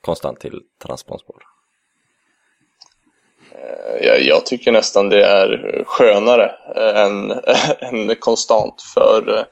konstant 0.00 0.40
till 0.40 0.60
transpondspår? 0.82 1.42
Eh, 3.52 4.06
Jag, 4.06 4.22
jag 4.22 4.46
tycker 4.46 4.72
nästan 4.72 5.08
det 5.08 5.24
är 5.24 5.82
skönare 5.86 6.54
eh, 6.76 7.00
än, 7.02 7.30
än 7.78 8.16
konstant 8.16 8.82
för 8.94 9.38
eh, 9.38 9.44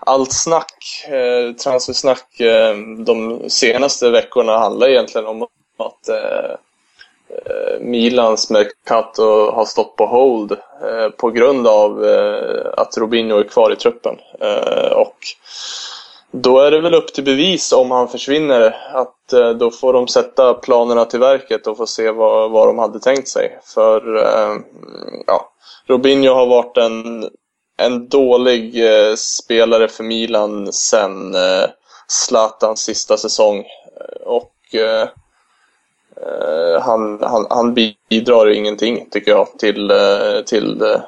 allt 0.00 0.32
snack, 0.32 1.04
eh, 1.08 1.52
transfersnack 1.52 2.40
eh, 2.40 2.76
de 3.06 3.42
senaste 3.50 4.10
veckorna 4.10 4.58
handlar 4.58 4.88
egentligen 4.88 5.26
om 5.26 5.42
att 5.78 6.08
Eh, 7.28 7.80
Milans 7.80 8.50
Mercato 8.50 9.50
har 9.50 9.64
stått 9.64 9.96
på 9.96 10.06
hold 10.06 10.52
eh, 10.52 11.08
på 11.16 11.30
grund 11.30 11.66
av 11.66 12.04
eh, 12.04 12.66
att 12.76 12.96
Robinho 12.98 13.38
är 13.38 13.42
kvar 13.44 13.72
i 13.72 13.76
truppen. 13.76 14.16
Eh, 14.40 14.92
och 14.92 15.16
då 16.30 16.60
är 16.60 16.70
det 16.70 16.80
väl 16.80 16.94
upp 16.94 17.14
till 17.14 17.24
bevis 17.24 17.72
om 17.72 17.90
han 17.90 18.08
försvinner. 18.08 18.76
Att 18.92 19.32
eh, 19.32 19.50
då 19.50 19.70
får 19.70 19.92
de 19.92 20.08
sätta 20.08 20.54
planerna 20.54 21.04
till 21.04 21.20
verket 21.20 21.66
och 21.66 21.76
få 21.76 21.86
se 21.86 22.10
vad, 22.10 22.50
vad 22.50 22.68
de 22.68 22.78
hade 22.78 23.00
tänkt 23.00 23.28
sig. 23.28 23.58
För 23.74 24.16
eh, 24.16 24.56
ja, 25.26 25.52
Robinho 25.86 26.34
har 26.34 26.46
varit 26.46 26.76
en, 26.76 27.28
en 27.76 28.08
dålig 28.08 28.84
eh, 28.86 29.14
spelare 29.14 29.88
för 29.88 30.04
Milan 30.04 30.72
sen 30.72 31.34
eh, 31.34 31.64
Zlatans 32.08 32.80
sista 32.80 33.16
säsong. 33.16 33.58
Eh, 33.58 34.26
Och 34.26 34.74
eh, 34.74 35.08
eh, 36.16 36.82
han, 36.82 37.18
han, 37.22 37.46
han 37.50 37.74
bidrar 37.74 38.50
ingenting, 38.50 39.06
tycker 39.10 39.30
jag, 39.30 39.48
till, 39.58 39.90
eh, 39.90 40.40
till, 40.46 40.82
eh, 40.82 41.00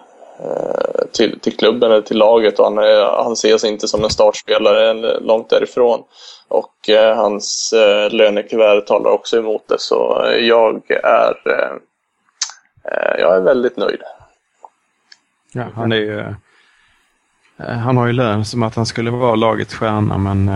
till, 1.12 1.40
till 1.40 1.56
klubben 1.56 1.90
eller 1.92 2.02
till 2.02 2.18
laget. 2.18 2.58
Och 2.58 2.64
han, 2.64 2.78
är, 2.78 3.22
han 3.24 3.32
ses 3.32 3.64
inte 3.64 3.88
som 3.88 4.04
en 4.04 4.10
startspelare 4.10 4.92
långt 5.20 5.50
därifrån. 5.50 6.02
Och 6.48 6.90
eh, 6.90 7.16
hans 7.16 7.72
eh, 7.72 8.10
lönekuvert 8.10 8.86
talar 8.86 9.10
också 9.10 9.38
emot 9.38 9.68
det. 9.68 9.78
Så 9.78 10.26
jag 10.40 10.90
är, 10.90 11.34
eh, 11.46 13.20
jag 13.20 13.36
är 13.36 13.40
väldigt 13.40 13.76
nöjd. 13.76 14.00
Ja, 15.52 15.64
han 15.74 15.92
är 15.92 15.96
ju 15.96 16.34
Han 17.58 17.96
har 17.96 18.06
ju 18.06 18.12
lön 18.12 18.44
som 18.44 18.62
att 18.62 18.74
han 18.74 18.86
skulle 18.86 19.10
vara 19.10 19.34
lagets 19.34 19.74
stjärna 19.74 20.18
men 20.18 20.50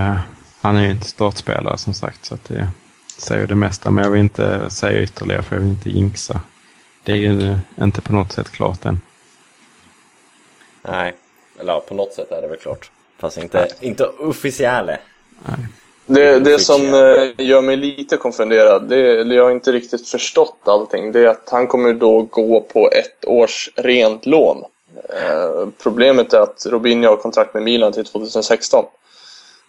han 0.60 0.76
är 0.76 0.82
ju 0.82 0.90
inte 0.90 1.08
startspelare 1.08 1.78
som 1.78 1.94
sagt 1.94 2.24
så 2.24 2.34
att 2.34 2.44
det 2.44 2.68
säger 3.20 3.46
det 3.46 3.54
mesta. 3.54 3.90
Men 3.90 4.04
jag 4.04 4.10
vill 4.10 4.20
inte 4.20 4.70
säga 4.70 5.02
ytterligare 5.02 5.42
för 5.42 5.56
jag 5.56 5.62
vill 5.62 5.70
inte 5.70 5.90
jinxa. 5.90 6.40
Det 7.04 7.12
är 7.12 7.16
ju 7.16 7.56
inte 7.80 8.00
på 8.00 8.12
något 8.12 8.32
sätt 8.32 8.50
klart 8.50 8.84
än. 8.84 9.00
Nej, 10.82 11.14
eller 11.60 11.72
ja, 11.72 11.80
på 11.88 11.94
något 11.94 12.12
sätt 12.12 12.32
är 12.32 12.42
det 12.42 12.48
väl 12.48 12.58
klart. 12.58 12.90
Fast 13.18 13.38
inte, 13.38 13.68
inte 13.80 14.06
officiellt. 14.06 14.90
Det, 16.06 16.38
det 16.38 16.58
som 16.58 16.94
eh, 16.94 17.46
gör 17.46 17.62
mig 17.62 17.76
lite 17.76 18.16
konfunderad, 18.16 18.88
det, 18.88 19.20
eller 19.20 19.36
jag 19.36 19.44
har 19.44 19.50
inte 19.50 19.72
riktigt 19.72 20.08
förstått 20.08 20.58
allting, 20.64 21.12
det 21.12 21.20
är 21.20 21.26
att 21.26 21.48
han 21.50 21.66
kommer 21.66 21.92
då 21.92 22.22
gå 22.22 22.60
på 22.60 22.90
ett 22.92 23.24
års 23.24 23.70
rent 23.76 24.26
lån. 24.26 24.64
Eh, 25.08 25.68
problemet 25.82 26.32
är 26.32 26.40
att 26.40 26.66
Robinho 26.66 27.08
har 27.08 27.16
kontrakt 27.16 27.54
med 27.54 27.62
Milan 27.62 27.92
till 27.92 28.04
2016. 28.04 28.84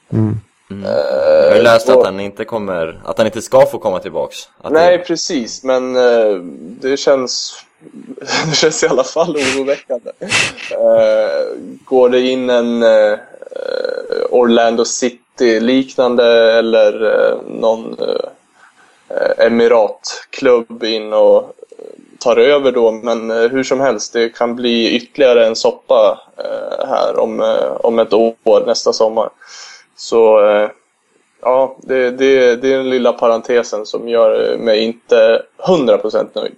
Mm. 0.10 0.39
Jag 0.84 1.49
har 1.49 1.55
ju 1.55 1.61
läst 1.61 1.89
och- 1.89 1.99
att 1.99 2.05
han 2.05 2.19
inte 2.19 2.45
kommer, 2.45 3.01
att 3.05 3.17
han 3.17 3.28
inte 3.28 3.41
ska 3.41 3.65
få 3.65 3.78
komma 3.80 3.99
tillbaks. 3.99 4.38
Nej, 4.69 4.97
det, 4.97 5.03
precis, 5.03 5.63
men 5.63 5.95
eh, 5.95 6.36
det 6.82 6.97
känns 6.97 7.53
det 8.49 8.55
känns 8.55 8.84
i 8.84 8.88
alla 8.88 9.03
fall 9.03 9.36
oroväckande. 9.38 10.11
Eh, 10.72 11.57
går 11.86 12.09
det 12.09 12.22
in 12.22 12.49
en 12.49 12.84
eh, 12.84 13.17
Orlando 14.30 14.86
City-liknande 14.86 16.53
eller 16.59 17.03
eh, 17.30 17.38
någon 17.47 17.97
eh, 17.99 19.45
Emiratklubb 19.45 20.84
in 20.84 21.13
och 21.13 21.55
tar 22.19 22.38
över 22.38 22.72
då, 22.72 22.91
men 22.91 23.32
eh, 23.32 23.38
hur 23.51 23.63
som 23.63 23.80
helst, 23.80 24.13
det 24.13 24.30
kan 24.30 24.55
bli 24.55 24.95
ytterligare 24.95 25.45
en 25.47 25.55
soppa 25.55 26.19
eh, 26.38 26.88
här 26.88 27.19
om, 27.19 27.39
eh, 27.41 27.72
om 27.72 27.99
ett 27.99 28.13
år, 28.13 28.65
nästa 28.65 28.93
sommar. 28.93 29.30
Så 30.02 30.45
eh, 30.49 30.70
ja, 31.41 31.78
det, 31.82 32.12
det, 32.12 32.56
det 32.56 32.74
är 32.74 32.78
den 32.78 32.89
lilla 32.89 33.14
parentesen 33.14 33.86
som 33.86 34.10
gör 34.10 34.58
mig 34.58 34.80
inte 34.80 35.45
100% 35.58 36.30
nöjd. 36.36 36.56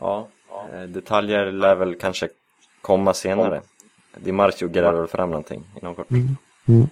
ja, 0.00 0.28
eh, 0.72 0.82
detaljer 0.82 1.52
lär 1.52 1.74
väl 1.74 1.94
kanske 1.94 2.28
komma 2.80 3.14
senare. 3.14 3.62
Di 4.16 4.32
Marcio 4.32 4.68
gräver 4.68 4.98
väl 4.98 5.06
fram 5.06 5.30
någonting 5.30 5.64
inom 5.80 5.94
kort. 5.94 6.10
Mm. 6.10 6.88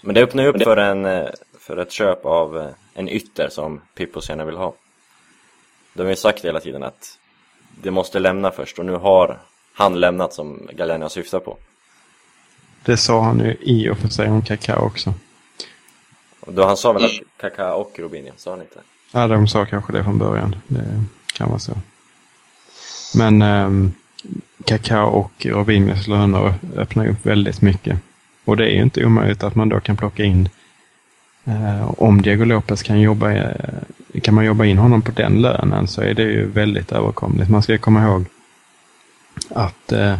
Men 0.00 0.14
det 0.14 0.22
öppnar 0.22 0.42
ju 0.42 0.48
upp 0.48 0.62
för, 0.62 0.76
en, 0.76 1.04
eh, 1.04 1.28
för 1.58 1.76
ett 1.76 1.92
köp 1.92 2.26
av 2.26 2.72
en 2.94 3.08
ytter 3.08 3.48
som 3.48 3.80
Pippo 3.94 4.20
gärna 4.28 4.44
vill 4.44 4.56
ha. 4.56 4.74
De 5.92 6.02
har 6.02 6.10
ju 6.10 6.16
sagt 6.16 6.44
hela 6.44 6.60
tiden 6.60 6.82
att 6.82 7.18
det 7.82 7.90
måste 7.90 8.18
lämna 8.18 8.50
först 8.50 8.78
och 8.78 8.86
nu 8.86 8.92
har 8.92 9.38
han 9.78 10.00
lämnat 10.00 10.32
som 10.32 10.68
Galenia 10.72 11.08
syftar 11.08 11.40
på. 11.40 11.56
Det 12.84 12.96
sa 12.96 13.22
han 13.22 13.38
ju 13.38 13.56
i 13.60 13.90
och 13.90 13.98
för 13.98 14.08
sig 14.08 14.28
om 14.28 14.42
Kaká 14.42 14.76
också. 14.78 15.14
Och 16.40 16.52
då 16.52 16.64
han 16.64 16.76
sa 16.76 16.92
väl 16.92 17.04
att 17.04 17.10
Kaká 17.40 17.74
och 17.74 17.98
Robinho, 17.98 18.32
sa 18.36 18.50
han 18.50 18.60
inte? 18.60 18.80
Ja, 19.12 19.26
de 19.26 19.48
sa 19.48 19.66
kanske 19.66 19.92
det 19.92 20.04
från 20.04 20.18
början. 20.18 20.56
Det 20.68 21.04
kan 21.34 21.48
vara 21.48 21.58
så. 21.58 21.72
Men 23.14 23.42
um, 23.42 23.92
Kaká 24.64 25.04
och 25.04 25.46
Robinhos 25.46 26.06
löner 26.06 26.54
öppnar 26.76 27.08
upp 27.08 27.26
väldigt 27.26 27.62
mycket. 27.62 27.98
Och 28.44 28.56
det 28.56 28.64
är 28.64 28.74
ju 28.74 28.82
inte 28.82 29.04
omöjligt 29.04 29.42
att 29.42 29.54
man 29.54 29.68
då 29.68 29.80
kan 29.80 29.96
plocka 29.96 30.24
in 30.24 30.48
eh, 31.44 31.90
om 32.00 32.22
Diego 32.22 32.44
Lopez 32.44 32.82
kan 32.82 33.00
jobba, 33.00 33.32
eh, 33.32 33.52
kan 34.22 34.34
man 34.34 34.44
jobba 34.44 34.64
in 34.64 34.78
honom 34.78 35.02
på 35.02 35.12
den 35.12 35.42
lönen 35.42 35.88
så 35.88 36.02
är 36.02 36.14
det 36.14 36.22
ju 36.22 36.46
väldigt 36.46 36.92
överkomligt. 36.92 37.50
Man 37.50 37.62
ska 37.62 37.78
komma 37.78 38.02
ihåg 38.02 38.24
att 39.50 39.92
eh, 39.92 40.18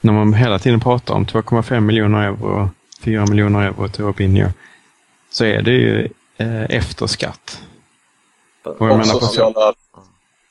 när 0.00 0.12
man 0.12 0.34
hela 0.34 0.58
tiden 0.58 0.80
pratar 0.80 1.14
om 1.14 1.26
2,5 1.26 1.80
miljoner 1.80 2.22
euro, 2.22 2.70
4 3.00 3.26
miljoner 3.26 3.62
euro 3.62 3.88
till 3.88 4.04
Robinho 4.04 4.48
så 5.30 5.44
är 5.44 5.62
det 5.62 5.70
ju 5.70 6.08
eh, 6.36 6.64
efter 6.64 7.06
skatt. 7.06 7.62
Och 8.64 8.86
jag 8.86 8.90
Och 8.90 8.98
menar 8.98 9.14
på, 9.14 9.26
sociala... 9.26 9.72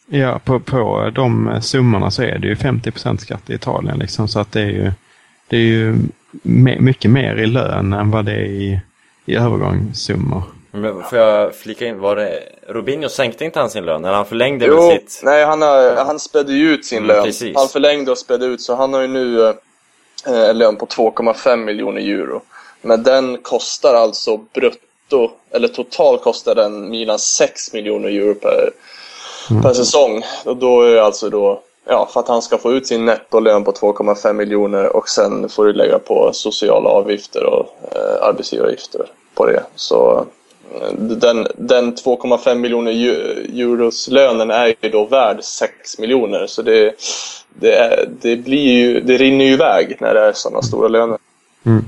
ja, 0.07 0.39
på, 0.39 0.59
på 0.59 1.11
de 1.15 1.59
summorna 1.61 2.11
så 2.11 2.23
är 2.23 2.37
det 2.39 2.47
ju 2.47 2.55
50% 2.55 3.17
skatt 3.17 3.49
i 3.49 3.53
Italien. 3.53 3.99
Liksom, 3.99 4.27
så 4.27 4.39
att 4.39 4.51
det 4.51 4.61
är 4.61 4.69
ju, 4.69 4.91
det 5.47 5.57
är 5.57 5.61
ju 5.61 5.97
mycket 6.79 7.11
mer 7.11 7.35
i 7.35 7.45
lön 7.45 7.93
än 7.93 8.11
vad 8.11 8.25
det 8.25 8.31
är 8.31 8.45
i, 8.45 8.81
i 9.25 9.35
övergångssummor. 9.35 10.43
Men 10.71 11.03
får 11.03 11.17
jag 11.19 11.55
flika 11.55 11.85
in, 11.85 11.99
var 11.99 12.15
det 12.15 12.43
Robinho 12.67 13.09
sänkte 13.09 13.45
inte 13.45 13.59
han 13.59 13.69
sin 13.69 13.85
lön? 13.85 14.05
Eller 14.05 14.15
han 14.15 14.25
förlängde 14.25 14.65
Jo, 14.65 14.75
väl 14.89 14.99
sitt? 14.99 15.21
nej, 15.23 15.45
han, 15.45 15.61
har, 15.61 15.95
han 15.95 16.19
spädde 16.19 16.53
ju 16.53 16.71
ut 16.73 16.85
sin 16.85 16.97
Mm, 16.97 17.07
lön. 17.07 17.23
precis. 17.25 17.57
Han 17.57 17.67
förlängde 17.67 18.11
och 18.11 18.17
spädde 18.17 18.45
ut, 18.45 18.61
så 18.61 18.75
han 18.75 18.93
har 18.93 19.01
ju 19.01 19.07
nu 19.07 19.47
eh, 19.47 19.53
en 20.49 20.57
lön 20.57 20.75
på 20.75 20.85
2,5 20.85 21.55
miljoner 21.57 22.01
euro. 22.01 22.41
Men 22.81 23.03
den 23.03 23.37
kostar 23.37 23.93
alltså 23.95 24.37
brutto, 24.37 25.31
eller 25.51 25.67
totalt 25.67 26.21
kostar 26.21 26.55
den 26.55 26.89
Milan 26.89 27.19
6 27.19 27.73
miljoner 27.73 28.09
euro 28.09 28.33
per, 28.35 28.69
per 29.61 29.73
säsong. 29.73 30.23
Och 30.45 30.57
då 30.57 30.81
är 30.81 30.95
det 30.95 31.03
alltså 31.03 31.29
då, 31.29 31.61
ja, 31.87 32.09
för 32.13 32.19
att 32.19 32.27
han 32.27 32.41
ska 32.41 32.57
få 32.57 32.71
ut 32.73 32.87
sin 32.87 33.05
nettolön 33.05 33.63
på 33.63 33.71
2,5 33.71 34.33
miljoner 34.33 34.95
och 34.95 35.09
sen 35.09 35.49
får 35.49 35.65
du 35.65 35.73
lägga 35.73 35.99
på 35.99 36.33
sociala 36.33 36.89
avgifter 36.89 37.43
och 37.45 37.65
eh, 37.95 38.27
arbetsgivaravgifter 38.27 39.05
på 39.35 39.45
det. 39.45 39.63
Så 39.75 40.17
eh, 40.17 40.23
den, 40.97 41.47
den 41.57 41.95
2,5 41.95 42.55
miljoner 42.55 42.91
eu- 42.91 43.61
euros 43.61 44.07
lönen 44.07 44.51
är 44.51 44.75
ju 44.81 44.89
då 44.89 45.05
värd 45.05 45.43
6 45.43 45.99
miljoner. 45.99 46.47
Så 46.47 46.61
det, 46.61 46.93
det, 47.59 47.75
är, 47.75 48.09
det, 48.21 48.35
blir 48.35 48.73
ju, 48.73 49.01
det 49.01 49.17
rinner 49.17 49.45
ju 49.45 49.51
iväg 49.51 49.97
när 49.99 50.13
det 50.13 50.19
är 50.19 50.33
sådana 50.33 50.61
stora 50.61 50.87
löner. 50.87 51.17
Mm. 51.65 51.85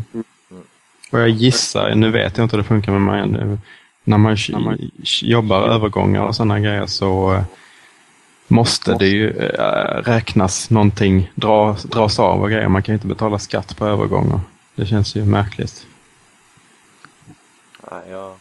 Och 1.12 1.20
jag 1.20 1.30
gissar, 1.30 1.96
nu 1.96 2.12
vet 2.12 2.38
jag 2.38 2.46
inte 2.46 2.56
hur 2.56 2.64
det 2.64 2.68
funkar 2.68 2.92
med 2.92 3.02
mig 3.02 3.22
ännu. 3.22 3.58
När 4.04 4.18
man, 4.18 4.38
när 4.50 4.78
jobbar 5.22 5.62
övergångar 5.62 6.22
och 6.22 6.36
sådana 6.36 6.60
grejer 6.60 6.86
så 6.86 7.34
eh, 7.34 7.44
måste 8.48 8.94
det 8.94 9.08
ju 9.08 9.30
eh, 9.30 10.02
räknas 10.04 10.70
någonting, 10.70 11.32
dras, 11.36 11.84
dras 11.84 12.20
av 12.20 12.42
och 12.42 12.50
grejer. 12.50 12.68
Man 12.68 12.84
kan 12.84 12.94
ju 12.94 12.98
inte 12.98 13.08
betala 13.08 13.40
skatt 13.40 13.78
på 13.78 13.86
övergångar. 13.86 14.40
Det 14.76 14.86
känns 14.86 15.16
ju 15.16 15.26
märkligt. 15.26 15.86
Nej, 17.92 18.02
jag... 18.10 18.34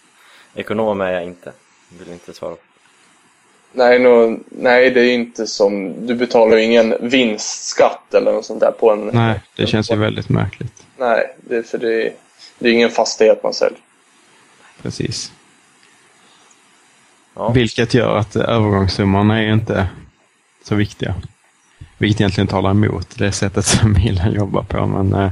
Ekonom 0.55 1.01
är 1.01 1.12
jag 1.12 1.24
inte. 1.24 1.53
Vill 1.98 2.12
inte 2.12 2.32
svara. 2.32 2.57
Nej, 3.72 3.98
no, 3.98 4.40
nej, 4.48 4.90
det 4.90 5.01
är 5.01 5.14
inte 5.14 5.46
som... 5.46 5.94
Du 6.07 6.14
betalar 6.14 6.57
ju 6.57 6.62
ingen 6.62 6.94
vinstskatt 7.01 8.14
eller 8.14 8.32
något 8.32 8.44
sånt 8.44 8.61
där 8.61 8.70
på 8.70 8.90
en... 8.90 9.11
Nej, 9.12 9.40
det 9.57 9.66
känns 9.66 9.90
ju 9.90 9.96
väldigt 9.96 10.28
märkligt. 10.28 10.84
Nej, 10.96 11.36
det 11.36 11.57
är 11.57 11.62
för 11.62 11.78
det, 11.78 12.12
det 12.59 12.68
är 12.68 12.72
ingen 12.72 12.90
fastighet 12.90 13.42
man 13.42 13.55
säljer. 13.55 13.80
Precis. 14.82 15.32
Ja. 17.34 17.51
Vilket 17.51 17.94
gör 17.94 18.16
att 18.16 18.36
eh, 18.36 18.42
övergångssummorna 18.42 19.42
är 19.42 19.53
inte 19.53 19.88
så 20.64 20.74
viktiga. 20.74 21.14
Vilket 21.98 22.20
egentligen 22.20 22.48
talar 22.48 22.70
emot 22.70 23.18
det 23.18 23.32
sättet 23.32 23.64
som 23.66 23.92
Milan 23.92 24.32
jobbar 24.32 24.62
på. 24.62 24.86
Men, 24.86 25.12
eh, 25.12 25.30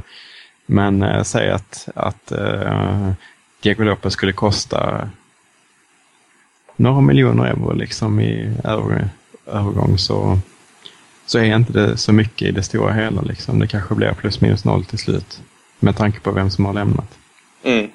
men 0.65 1.03
eh, 1.03 1.23
säg 1.23 1.49
att, 1.49 1.89
att 1.95 2.31
uh, 2.31 3.11
Diego 3.61 3.83
Lopez 3.83 4.13
skulle 4.13 4.33
kosta 4.33 5.09
några 6.75 7.01
miljoner 7.01 7.45
euro 7.45 7.73
liksom 7.73 8.19
i 8.19 8.51
över, 8.63 9.09
övergång 9.45 9.97
så, 9.97 10.39
så 11.25 11.39
är 11.39 11.55
inte 11.55 11.73
det 11.73 11.97
så 11.97 12.13
mycket 12.13 12.47
i 12.47 12.51
det 12.51 12.63
stora 12.63 12.93
hela. 12.93 13.21
Liksom. 13.21 13.59
Det 13.59 13.67
kanske 13.67 13.95
blir 13.95 14.13
plus 14.13 14.41
minus 14.41 14.65
noll 14.65 14.85
till 14.85 14.99
slut. 14.99 15.41
Med 15.79 15.97
tanke 15.97 16.19
på 16.19 16.31
vem 16.31 16.49
som 16.49 16.65
har 16.65 16.73
lämnat. 16.73 17.17
Mm. 17.63 17.89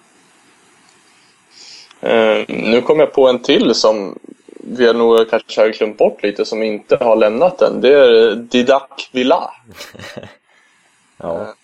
Eh, 2.00 2.44
nu 2.48 2.82
kom 2.82 3.00
jag 3.00 3.12
på 3.12 3.28
en 3.28 3.42
till 3.42 3.74
som 3.74 4.18
vi 4.66 4.92
nog 4.92 5.30
kanske 5.30 5.60
har 5.60 5.68
glömt 5.68 5.98
bort 5.98 6.22
lite 6.22 6.44
som 6.44 6.62
inte 6.62 6.96
har 6.96 7.16
lämnat 7.16 7.58
den. 7.58 7.80
Det 7.80 7.94
är 7.94 8.34
Didac 8.34 9.10
Villa. 9.12 9.50
Ja. 11.16 11.54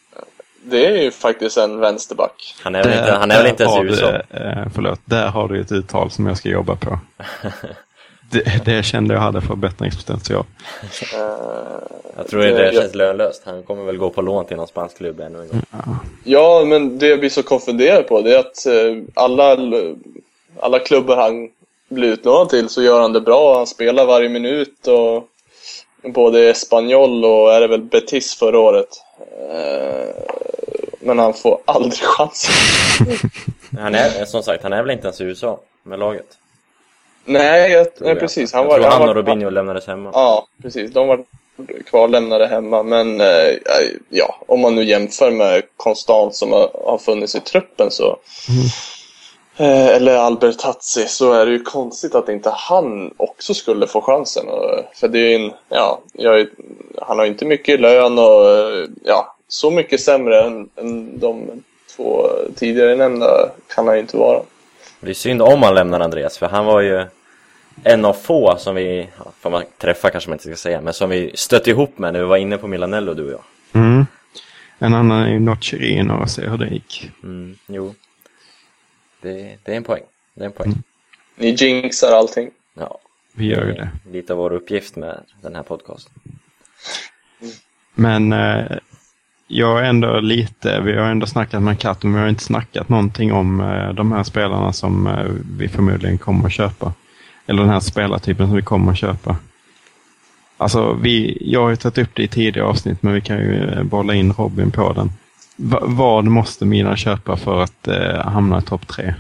Det 0.63 0.87
är 0.87 0.97
ju 1.03 1.11
faktiskt 1.11 1.59
en 1.59 1.81
vänsterback. 1.81 2.55
Han 2.63 2.75
är 2.75 2.85
väl 2.85 2.93
inte, 2.99 3.13
han 3.13 3.31
är 3.31 3.37
väl 3.37 3.47
inte 3.47 3.63
ens 3.63 3.75
i 3.75 3.79
har 3.79 3.85
du, 3.85 3.91
USA? 3.91 4.11
eh, 4.31 4.67
förlåt, 4.75 5.01
där 5.05 5.27
har 5.29 5.49
du 5.49 5.61
ett 5.61 5.73
uttal 5.73 6.11
som 6.11 6.27
jag 6.27 6.37
ska 6.37 6.49
jobba 6.49 6.77
på. 6.77 6.99
det, 8.31 8.65
det 8.65 8.83
kände 8.83 9.15
jag 9.15 9.21
hade 9.21 9.41
förbättringspotential. 9.41 10.45
Jag 12.17 12.29
tror 12.29 12.45
inte 12.47 12.59
det 12.59 12.65
jag- 12.73 12.75
känns 12.83 12.95
lönlöst. 12.95 13.43
Han 13.47 13.63
kommer 13.63 13.85
väl 13.85 13.97
gå 13.97 14.11
på 14.11 14.23
lån 14.23 14.45
till 14.47 14.57
någon 14.57 14.67
spansk 14.69 14.97
klubb 14.97 15.21
ännu 15.21 15.41
en 15.43 15.49
gång. 15.49 15.63
Ja, 16.25 16.65
men 16.67 16.99
det 16.99 17.07
jag 17.09 17.21
blir 17.21 17.31
så 17.31 17.43
konfunderad 17.43 18.07
på 18.09 18.21
det 18.21 18.35
är 18.35 18.39
att 18.39 18.67
eh, 18.67 19.03
alla, 19.15 19.57
alla 20.61 20.79
klubbar 20.79 21.17
han 21.17 21.49
blir 21.89 22.09
utlånad 22.09 22.49
till 22.49 22.69
så 22.69 22.83
gör 22.83 23.01
han 23.01 23.13
det 23.13 23.21
bra. 23.21 23.57
Han 23.57 23.67
spelar 23.67 24.07
varje 24.07 24.29
minut 24.29 24.87
och 24.87 25.29
både 26.13 26.51
Espanyol 26.51 27.25
och 27.25 27.53
är 27.53 27.61
det 27.61 27.67
väl 27.67 27.83
Betis 27.83 28.35
förra 28.35 28.59
året. 28.59 28.89
Eh, 29.31 30.15
Men 31.01 31.19
han 31.19 31.35
får 31.35 31.61
aldrig 31.65 32.01
chansen. 32.03 32.55
Han 33.79 33.95
är, 33.95 34.25
som 34.25 34.43
sagt, 34.43 34.63
han 34.63 34.73
är 34.73 34.83
väl 34.83 34.91
inte 34.91 35.07
ens 35.07 35.21
i 35.21 35.25
USA 35.25 35.61
med 35.83 35.99
laget? 35.99 36.27
Nej, 37.25 37.73
jag, 37.73 37.87
nej 37.99 38.09
jag. 38.09 38.21
precis. 38.21 38.53
Jag 38.53 38.59
Han 38.59 38.69
var, 38.69 38.79
tror 38.79 38.91
han 38.91 39.01
var, 39.01 39.09
och 39.09 39.15
Robinho 39.15 39.51
lämnades 39.51 39.87
hemma. 39.87 40.11
Ja, 40.13 40.47
precis. 40.63 40.93
De 40.93 41.09
var 41.09 41.25
kvarlämnade 41.87 42.47
hemma. 42.47 42.83
Men 42.83 43.21
eh, 43.21 43.57
ja, 44.09 44.37
om 44.47 44.61
man 44.61 44.75
nu 44.75 44.85
jämför 44.85 45.31
med 45.31 45.63
konstant 45.77 46.35
som 46.35 46.53
har, 46.53 46.71
har 46.85 46.99
funnits 46.99 47.35
i 47.35 47.41
truppen 47.41 47.91
så 47.91 48.19
eh, 49.57 49.87
eller 49.87 50.17
Albert 50.17 50.63
Hatzi 50.63 51.07
så 51.09 51.33
är 51.33 51.47
det 51.47 51.53
ju 51.53 51.63
konstigt 51.63 52.15
att 52.15 52.29
inte 52.29 52.51
han 52.51 53.15
också 53.17 53.55
skulle 53.55 53.87
få 53.87 54.01
chansen. 54.01 54.49
Och, 54.49 54.85
för 54.95 55.09
det 55.09 55.19
är 55.19 55.29
ju 55.29 55.35
en, 55.35 55.53
ja, 55.69 56.01
jag, 56.13 56.47
han 57.01 57.19
har 57.19 57.27
inte 57.27 57.45
mycket 57.45 57.81
lön 57.81 58.19
och 58.19 58.89
ja, 59.05 59.37
så 59.49 59.71
mycket 59.71 60.01
sämre 60.01 60.43
än, 60.43 60.69
än 60.77 61.19
de 61.19 61.63
två 61.97 62.29
tidigare 62.57 62.97
nämnda 62.97 63.51
kan 63.75 63.87
han 63.87 63.97
ju 63.97 64.01
inte 64.01 64.17
vara. 64.17 64.43
Det 65.01 65.11
är 65.11 65.15
synd 65.15 65.43
om 65.43 65.63
han 65.63 65.75
lämnar 65.75 66.01
Andreas, 66.01 66.39
för 66.39 66.47
han 66.47 66.65
var 66.65 66.81
ju 66.81 67.05
en 67.85 68.05
av 68.05 68.13
få 68.13 68.57
som 68.59 68.75
vi, 68.75 69.09
får 69.41 69.51
man 69.51 69.63
träffa 69.79 70.11
kanske 70.11 70.31
man 70.31 70.35
inte 70.35 70.45
ska 70.45 70.57
säga, 70.57 70.81
men 70.81 70.93
som 70.95 71.11
vi 71.11 71.33
stötte 71.35 71.71
ihop 71.71 71.99
med 71.99 72.13
när 72.13 72.21
vi 72.21 72.27
var 72.27 72.37
inne 72.37 72.59
på 72.59 72.69
Milanello, 72.69 73.15
du 73.15 73.25
och 73.25 73.33
jag. 73.33 73.43
Mm. 73.83 74.07
En 74.79 74.95
annan 74.95 75.23
är 75.23 75.29
ju 75.33 75.41
Nocerino 75.41 76.13
och 76.23 76.31
se 76.31 76.47
hur 76.49 76.59
det 76.59 76.69
gick. 76.69 77.11
Mm, 77.23 77.57
jo. 77.67 77.95
Det, 79.23 79.57
det 79.65 79.73
är 79.73 79.77
en 79.77 79.85
poäng. 79.85 80.03
Det 80.35 80.43
är 80.43 80.47
en 80.47 80.53
poäng. 80.53 80.75
Ni 81.37 81.49
jinxar 81.51 82.13
allting. 82.13 82.51
Ja, 82.75 82.99
Vi 83.33 83.47
gör 83.47 83.67
ju 83.67 83.73
det. 83.73 83.91
lite 84.13 84.33
av 84.33 84.39
vår 84.39 84.53
uppgift 84.53 84.97
med 84.97 85.21
den 85.43 85.55
här 85.55 85.63
podcasten. 85.63 86.13
Men 87.95 88.33
eh, 88.33 88.65
jag 89.47 89.79
är 89.81 89.85
ändå 89.85 90.21
lite, 90.21 90.81
vi 90.81 90.97
har 90.97 91.05
ändå 91.05 91.27
snackat 91.27 91.63
med 91.63 91.79
Katt, 91.79 92.03
men 92.03 92.15
vi 92.15 92.21
har 92.21 92.29
inte 92.29 92.45
snackat 92.45 92.89
någonting 92.89 93.33
om 93.33 93.61
eh, 93.61 93.89
de 93.93 94.13
här 94.13 94.23
spelarna 94.23 94.73
som 94.73 95.07
eh, 95.07 95.25
vi 95.59 95.69
förmodligen 95.69 96.19
kommer 96.19 96.47
att 96.47 96.53
köpa. 96.53 96.93
Eller 97.47 97.63
den 97.63 97.71
här 97.71 97.81
spelartypen 97.81 98.47
som 98.47 98.57
vi 98.57 98.63
kommer 98.63 98.93
att 98.93 98.99
köpa. 98.99 99.37
Alltså, 100.57 100.93
vi, 100.93 101.39
jag 101.41 101.63
har 101.63 101.71
ju 101.71 101.77
tagit 101.77 101.99
upp 101.99 102.11
det 102.15 102.23
i 102.23 102.29
tidigare 102.29 102.69
avsnitt, 102.69 103.03
men 103.03 103.13
vi 103.15 103.21
kan 103.21 103.37
ju 103.39 103.69
eh, 103.69 103.83
bolla 103.83 104.15
in 104.15 104.33
Robin 104.33 104.71
på 104.71 104.93
den. 104.93 105.11
Va, 105.57 105.79
vad 105.83 106.25
måste 106.25 106.65
Milan 106.65 106.97
köpa 106.97 107.37
för 107.37 107.63
att 107.63 107.89
eh, 107.89 108.27
hamna 108.27 108.59
i 108.59 108.63
topp 108.63 108.87
tre? 108.89 109.15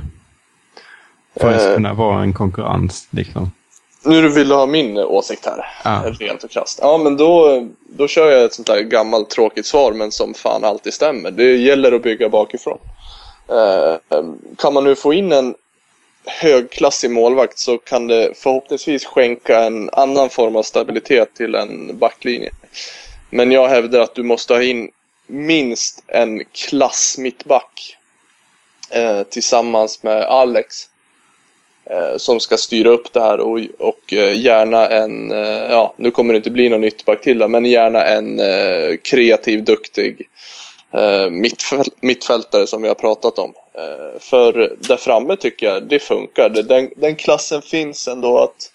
För 1.40 1.54
att 1.54 1.62
Eh. 1.68 1.74
kunna 1.74 1.94
vara 1.94 2.22
en 2.22 2.32
konkurrens, 2.32 3.08
liksom. 3.10 3.50
Nu 4.02 4.28
vill 4.28 4.48
du 4.48 4.54
ha 4.54 4.66
min 4.66 4.98
åsikt 4.98 5.46
här, 5.46 5.66
Ja. 5.84 6.02
rent 6.20 6.44
och 6.44 6.50
krasst. 6.50 6.78
Ja, 6.82 6.98
men 6.98 7.16
då, 7.16 7.66
då 7.88 8.08
kör 8.08 8.30
jag 8.30 8.44
ett 8.44 8.54
sånt 8.54 8.66
där 8.66 8.80
gammalt 8.80 9.30
tråkigt 9.30 9.66
svar, 9.66 9.92
men 9.92 10.12
som 10.12 10.34
fan 10.34 10.64
alltid 10.64 10.94
stämmer. 10.94 11.30
Det 11.30 11.56
gäller 11.56 11.92
att 11.92 12.02
bygga 12.02 12.28
bakifrån. 12.28 12.78
Eh, 13.48 13.96
kan 14.58 14.74
man 14.74 14.84
nu 14.84 14.94
få 14.94 15.12
in 15.14 15.32
en 15.32 15.54
högklassig 16.24 17.10
målvakt 17.10 17.58
så 17.58 17.78
kan 17.78 18.06
det 18.06 18.32
förhoppningsvis 18.36 19.04
skänka 19.04 19.64
en 19.64 19.90
annan 19.92 20.30
form 20.30 20.56
av 20.56 20.62
stabilitet 20.62 21.34
till 21.34 21.54
en 21.54 21.98
backlinje. 21.98 22.50
Men 23.30 23.52
jag 23.52 23.68
hävdar 23.68 24.00
att 24.00 24.14
du 24.14 24.22
måste 24.22 24.54
ha 24.54 24.62
in 24.62 24.90
minst 25.26 26.02
en 26.06 26.44
klass 26.52 27.18
mittback 27.18 27.96
eh, 28.90 29.22
tillsammans 29.22 30.02
med 30.02 30.22
Alex 30.22 30.74
eh, 30.84 30.89
Eh, 31.90 32.16
som 32.16 32.40
ska 32.40 32.56
styra 32.56 32.88
upp 32.88 33.12
det 33.12 33.20
här 33.20 33.40
och, 33.40 33.60
och 33.78 34.12
eh, 34.12 34.40
gärna 34.40 34.86
en, 34.86 35.32
eh, 35.32 35.70
ja 35.70 35.94
nu 35.96 36.10
kommer 36.10 36.32
det 36.32 36.36
inte 36.36 36.50
bli 36.50 36.68
någon 36.68 36.84
ytterback 36.84 37.20
till 37.20 37.48
men 37.48 37.64
gärna 37.64 38.04
en 38.04 38.40
kreativ, 39.02 39.64
duktig 39.64 40.28
mittfältare 42.00 42.66
som 42.66 42.82
vi 42.82 42.88
har 42.88 42.94
pratat 42.94 43.38
om. 43.38 43.54
För 44.18 44.76
där 44.78 44.96
framme 44.96 45.36
tycker 45.36 45.66
jag 45.66 45.82
det 45.82 45.98
funkar. 45.98 46.48
Den, 46.48 46.90
den 46.96 47.16
klassen 47.16 47.62
finns 47.62 48.08
ändå 48.08 48.38
att 48.38 48.72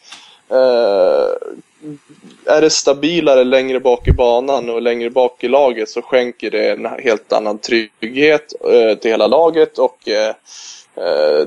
är 2.46 2.62
det 2.62 2.70
stabilare 2.70 3.44
längre 3.44 3.80
bak 3.80 4.08
i 4.08 4.12
banan 4.12 4.70
och 4.70 4.82
längre 4.82 5.10
bak 5.10 5.44
i 5.44 5.48
laget 5.48 5.90
så 5.90 6.02
skänker 6.02 6.52
det 6.52 6.72
en 6.72 6.86
helt 6.86 7.34
annan 7.34 7.58
trygghet 7.58 8.54
till 9.02 9.12
hela 9.12 9.28
laget 9.28 9.78
och 9.78 10.08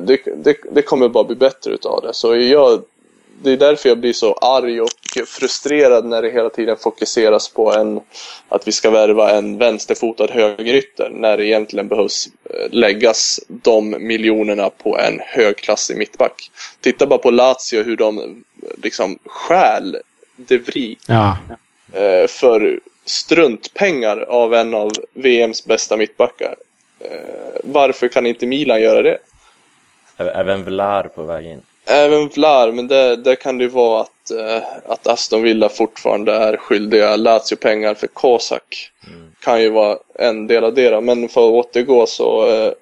det, 0.00 0.20
det, 0.36 0.56
det 0.72 0.82
kommer 0.82 1.08
bara 1.08 1.24
bli 1.24 1.36
bättre 1.36 1.70
utav 1.70 2.02
det. 2.02 2.14
Så 2.14 2.36
jag, 2.36 2.82
det 3.42 3.50
är 3.50 3.56
därför 3.56 3.88
jag 3.88 3.98
blir 3.98 4.12
så 4.12 4.32
arg 4.32 4.80
och 4.80 4.88
frustrerad 5.26 6.04
när 6.04 6.22
det 6.22 6.30
hela 6.30 6.50
tiden 6.50 6.76
fokuseras 6.76 7.48
på 7.48 7.72
en, 7.72 8.00
att 8.48 8.68
vi 8.68 8.72
ska 8.72 8.90
värva 8.90 9.30
en 9.30 9.58
vänsterfotad 9.58 10.26
högerytter 10.30 11.10
när 11.10 11.36
det 11.36 11.46
egentligen 11.46 11.88
behövs 11.88 12.28
eh, 12.44 12.70
läggas 12.70 13.40
de 13.48 13.90
miljonerna 13.90 14.70
på 14.70 14.98
en 14.98 15.20
högklassig 15.20 15.96
mittback. 15.96 16.50
Titta 16.80 17.06
bara 17.06 17.18
på 17.18 17.30
Lazio 17.30 17.82
hur 17.82 17.96
de 17.96 18.18
eh, 18.18 18.24
liksom 18.82 19.18
stjäl 19.24 19.96
De 20.36 20.58
Vries 20.58 20.98
Ja, 21.06 21.38
eh, 21.92 22.26
för 22.26 22.80
struntpengar 23.04 24.20
av 24.20 24.54
en 24.54 24.74
av 24.74 24.92
VMs 25.14 25.64
bästa 25.64 25.96
mittbackar. 25.96 26.56
Eh, 27.00 27.60
varför 27.64 28.08
kan 28.08 28.26
inte 28.26 28.46
Milan 28.46 28.80
göra 28.80 29.02
det? 29.02 29.18
Även 30.18 30.64
Vlar 30.64 31.02
på 31.02 31.22
väg 31.22 31.46
in. 31.46 31.62
Även 31.86 32.28
Vlar, 32.28 32.72
men 32.72 32.88
det, 32.88 33.16
det 33.16 33.36
kan 33.36 33.58
det 33.58 33.64
ju 33.64 33.70
vara 33.70 34.00
att, 34.00 34.30
eh, 34.30 34.62
att 34.86 35.06
Aston 35.06 35.42
Villa 35.42 35.68
fortfarande 35.68 36.32
är 36.32 36.56
skyldiga 36.56 37.16
Lazio 37.16 37.56
pengar 37.56 37.94
för 37.94 38.06
Kozak. 38.06 38.90
Kan 39.40 39.62
ju 39.62 39.70
vara 39.70 39.98
en 40.14 40.46
del 40.46 40.64
av 40.64 40.74
det 40.74 41.00
men 41.00 41.28
för 41.28 41.40
att 41.40 41.66
återgå 41.66 42.06
så 42.06 42.50
eh, 42.50 42.72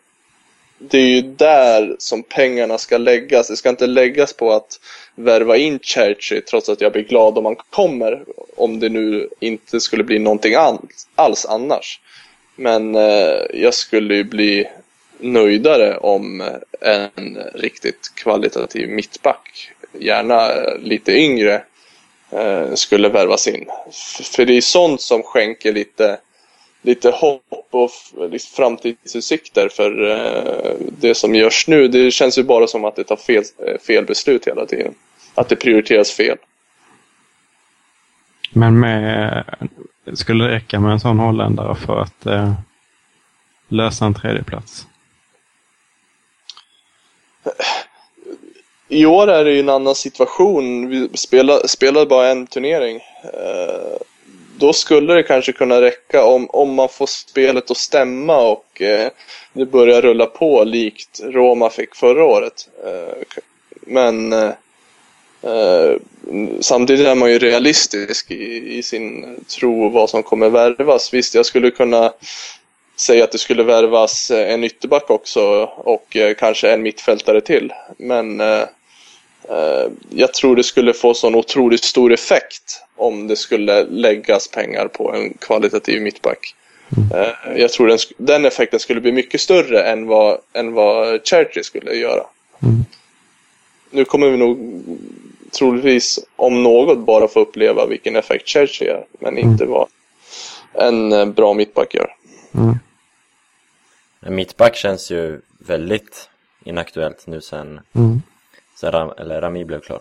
det 0.78 0.99
är 0.99 1.07
ju 1.07 1.22
där 1.22 1.97
som 1.99 2.22
pengarna 2.22 2.78
ska 2.78 2.99
läggas. 2.99 3.49
Det 3.49 3.57
ska 3.57 3.68
inte 3.68 3.87
läggas 3.87 4.32
på 4.32 4.53
att 4.53 4.80
värva 5.14 5.57
in 5.57 5.78
Cherchi 5.78 6.41
trots 6.41 6.68
att 6.68 6.80
jag 6.80 6.93
blir 6.93 7.03
glad 7.03 7.39
om 7.39 7.45
han 7.45 7.57
kommer. 7.70 8.24
Om 8.57 8.80
det 8.80 8.89
nu 8.89 9.28
inte 9.41 9.80
skulle 9.80 10.05
bli 10.05 10.18
någonting 10.18 10.55
alls 11.14 11.47
annars. 11.47 12.01
Men 12.57 12.95
eh, 12.95 13.43
jag 13.53 13.74
skulle 13.74 14.14
ju 14.14 14.24
bli 14.24 14.68
nöjdare 15.19 15.97
om 15.97 16.41
en 16.81 17.39
riktigt 17.55 18.12
kvalitativ 18.14 18.89
mittback, 18.89 19.71
gärna 19.99 20.49
lite 20.79 21.12
yngre, 21.12 21.62
eh, 22.31 22.75
skulle 22.75 23.09
värvas 23.09 23.49
in. 23.49 23.67
För 24.37 24.45
det 24.45 24.57
är 24.57 24.61
sånt 24.61 25.01
som 25.01 25.23
skänker 25.23 25.73
lite, 25.73 26.19
lite 26.83 27.11
hopp 27.11 27.67
och 27.71 27.91
framtidsutsikter 28.57 29.69
för 29.69 30.11
eh, 30.11 30.73
det 30.99 31.14
som 31.14 31.35
görs 31.35 31.69
nu. 31.69 31.89
Det 31.89 32.11
känns 32.11 32.39
ju 32.39 32.43
bara 32.43 32.67
som 32.67 32.85
att 32.85 32.97
det 32.97 33.05
tar 33.05 33.17
fel, 33.17 33.45
eh, 33.67 33.79
fel 33.87 34.05
beslut 34.05 34.47
hela 34.47 34.67
tiden. 34.67 34.95
Att 35.35 35.49
det 35.49 35.57
prioriteras 35.57 36.11
fel. 36.11 36.37
men 38.53 38.81
med, 38.81 39.45
skulle 40.14 40.45
det 40.45 40.51
räcka 40.51 40.81
med 40.81 40.93
en 40.93 41.01
sån 41.01 41.19
holländare 41.19 41.75
för 41.75 42.01
att 42.01 42.27
eh, 42.27 42.53
lösa 43.69 44.05
en 44.07 44.14
tredjeplats? 44.14 44.87
I 48.89 49.07
år 49.07 49.29
är 49.29 49.45
det 49.45 49.53
ju 49.53 49.61
en 49.61 49.69
annan 49.69 49.95
situation. 49.95 50.89
Vi 50.89 51.09
spelade, 51.15 51.69
spelade 51.69 52.07
bara 52.07 52.29
en 52.29 52.47
turnering. 52.47 52.97
Eh, 53.25 53.99
då 54.59 54.73
skulle 54.73 55.15
det 55.15 55.23
kanske 55.23 55.53
kunna 55.53 55.81
räcka 55.81 56.25
om, 56.25 56.51
om 56.51 56.75
man 56.75 56.89
får 56.89 57.07
spelet 57.07 57.71
att 57.71 57.77
stämma 57.77 58.39
och 58.39 58.83
eh, 58.83 59.11
det 59.53 59.67
börjar 59.67 60.03
rulla 60.03 60.27
på 60.27 60.65
likt 60.65 61.21
Roma 61.25 61.71
fick 61.71 61.95
förra 61.95 62.25
året. 62.25 62.69
Eh, 62.85 63.39
men 63.81 64.35
samtidigt 66.61 67.07
är 67.07 67.15
man 67.15 67.31
ju 67.31 67.39
realistisk 67.39 68.31
i, 68.31 68.79
i 68.79 68.83
sin 68.83 69.37
tro 69.59 69.89
vad 69.89 70.11
som 70.11 70.23
kommer 70.23 70.49
värvas. 70.49 71.15
Visst, 71.15 71.35
jag 71.35 71.47
skulle 71.47 71.71
kunna 71.71 72.13
säga 72.97 73.25
att 73.25 73.33
det 73.33 73.39
skulle 73.39 73.63
värvas 73.63 74.31
eh, 74.31 74.53
en 74.53 74.65
ytterback 74.65 75.11
också 75.11 75.43
och 75.77 76.17
eh, 76.17 76.35
kanske 76.35 76.73
en 76.73 76.83
mittfältare 76.83 77.41
till. 77.41 77.73
Men 77.99 78.41
eh, 78.41 78.63
jag 80.11 80.35
tror 80.35 80.57
det 80.57 80.65
skulle 80.65 80.93
få 80.93 81.15
sån 81.15 81.35
otroligt 81.35 81.85
stor 81.85 82.13
effekt 82.13 82.83
om 82.97 83.27
det 83.29 83.37
skulle 83.37 83.85
läggas 83.85 84.49
pengar 84.49 84.89
på 84.89 85.13
en 85.13 85.35
kvalitativ 85.35 86.03
mittback. 86.03 86.55
Eh, 87.15 87.61
jag 87.61 87.73
tror 87.73 87.87
den, 87.87 87.99
den 88.19 88.45
effekten 88.45 88.81
skulle 88.81 89.01
bli 89.01 89.13
mycket 89.13 89.41
större 89.41 89.83
än 89.83 90.07
vad, 90.07 90.39
än 90.53 90.73
vad 90.73 91.21
Cherry 91.29 91.63
skulle 91.63 91.95
göra. 91.95 92.27
Mm. 92.63 92.85
Nu 93.91 94.05
kommer 94.05 94.31
vi 94.31 94.37
nog 94.37 94.83
troligtvis 95.59 96.21
om 96.37 96.63
något 96.63 96.99
bara 96.99 97.29
få 97.29 97.41
uppleva 97.41 97.87
vilken 97.87 98.17
effekt 98.17 98.49
Cherry 98.49 98.87
gör, 98.87 99.05
men 99.19 99.39
inte 99.39 99.65
vad 99.65 99.89
en 100.73 101.33
bra 101.33 101.55
mittback 101.55 101.95
gör. 101.95 102.15
Mm. 102.55 102.79
Mittback 104.31 104.77
känns 104.77 105.11
ju 105.11 105.41
väldigt 105.59 106.29
inaktuellt 106.64 107.27
nu 107.27 107.41
sen, 107.41 107.81
Mm. 107.95 108.22
sen 108.81 108.93
Ram, 108.93 109.12
eller 109.18 109.41
Rami 109.41 109.64
blev 109.64 109.81
klar. 109.81 110.01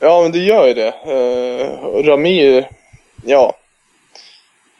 Ja, 0.00 0.22
men 0.22 0.32
det 0.32 0.38
gör 0.38 0.66
ju 0.66 0.74
det. 0.74 0.94
Uh, 1.06 2.04
Rami, 2.04 2.64
ja. 3.24 3.56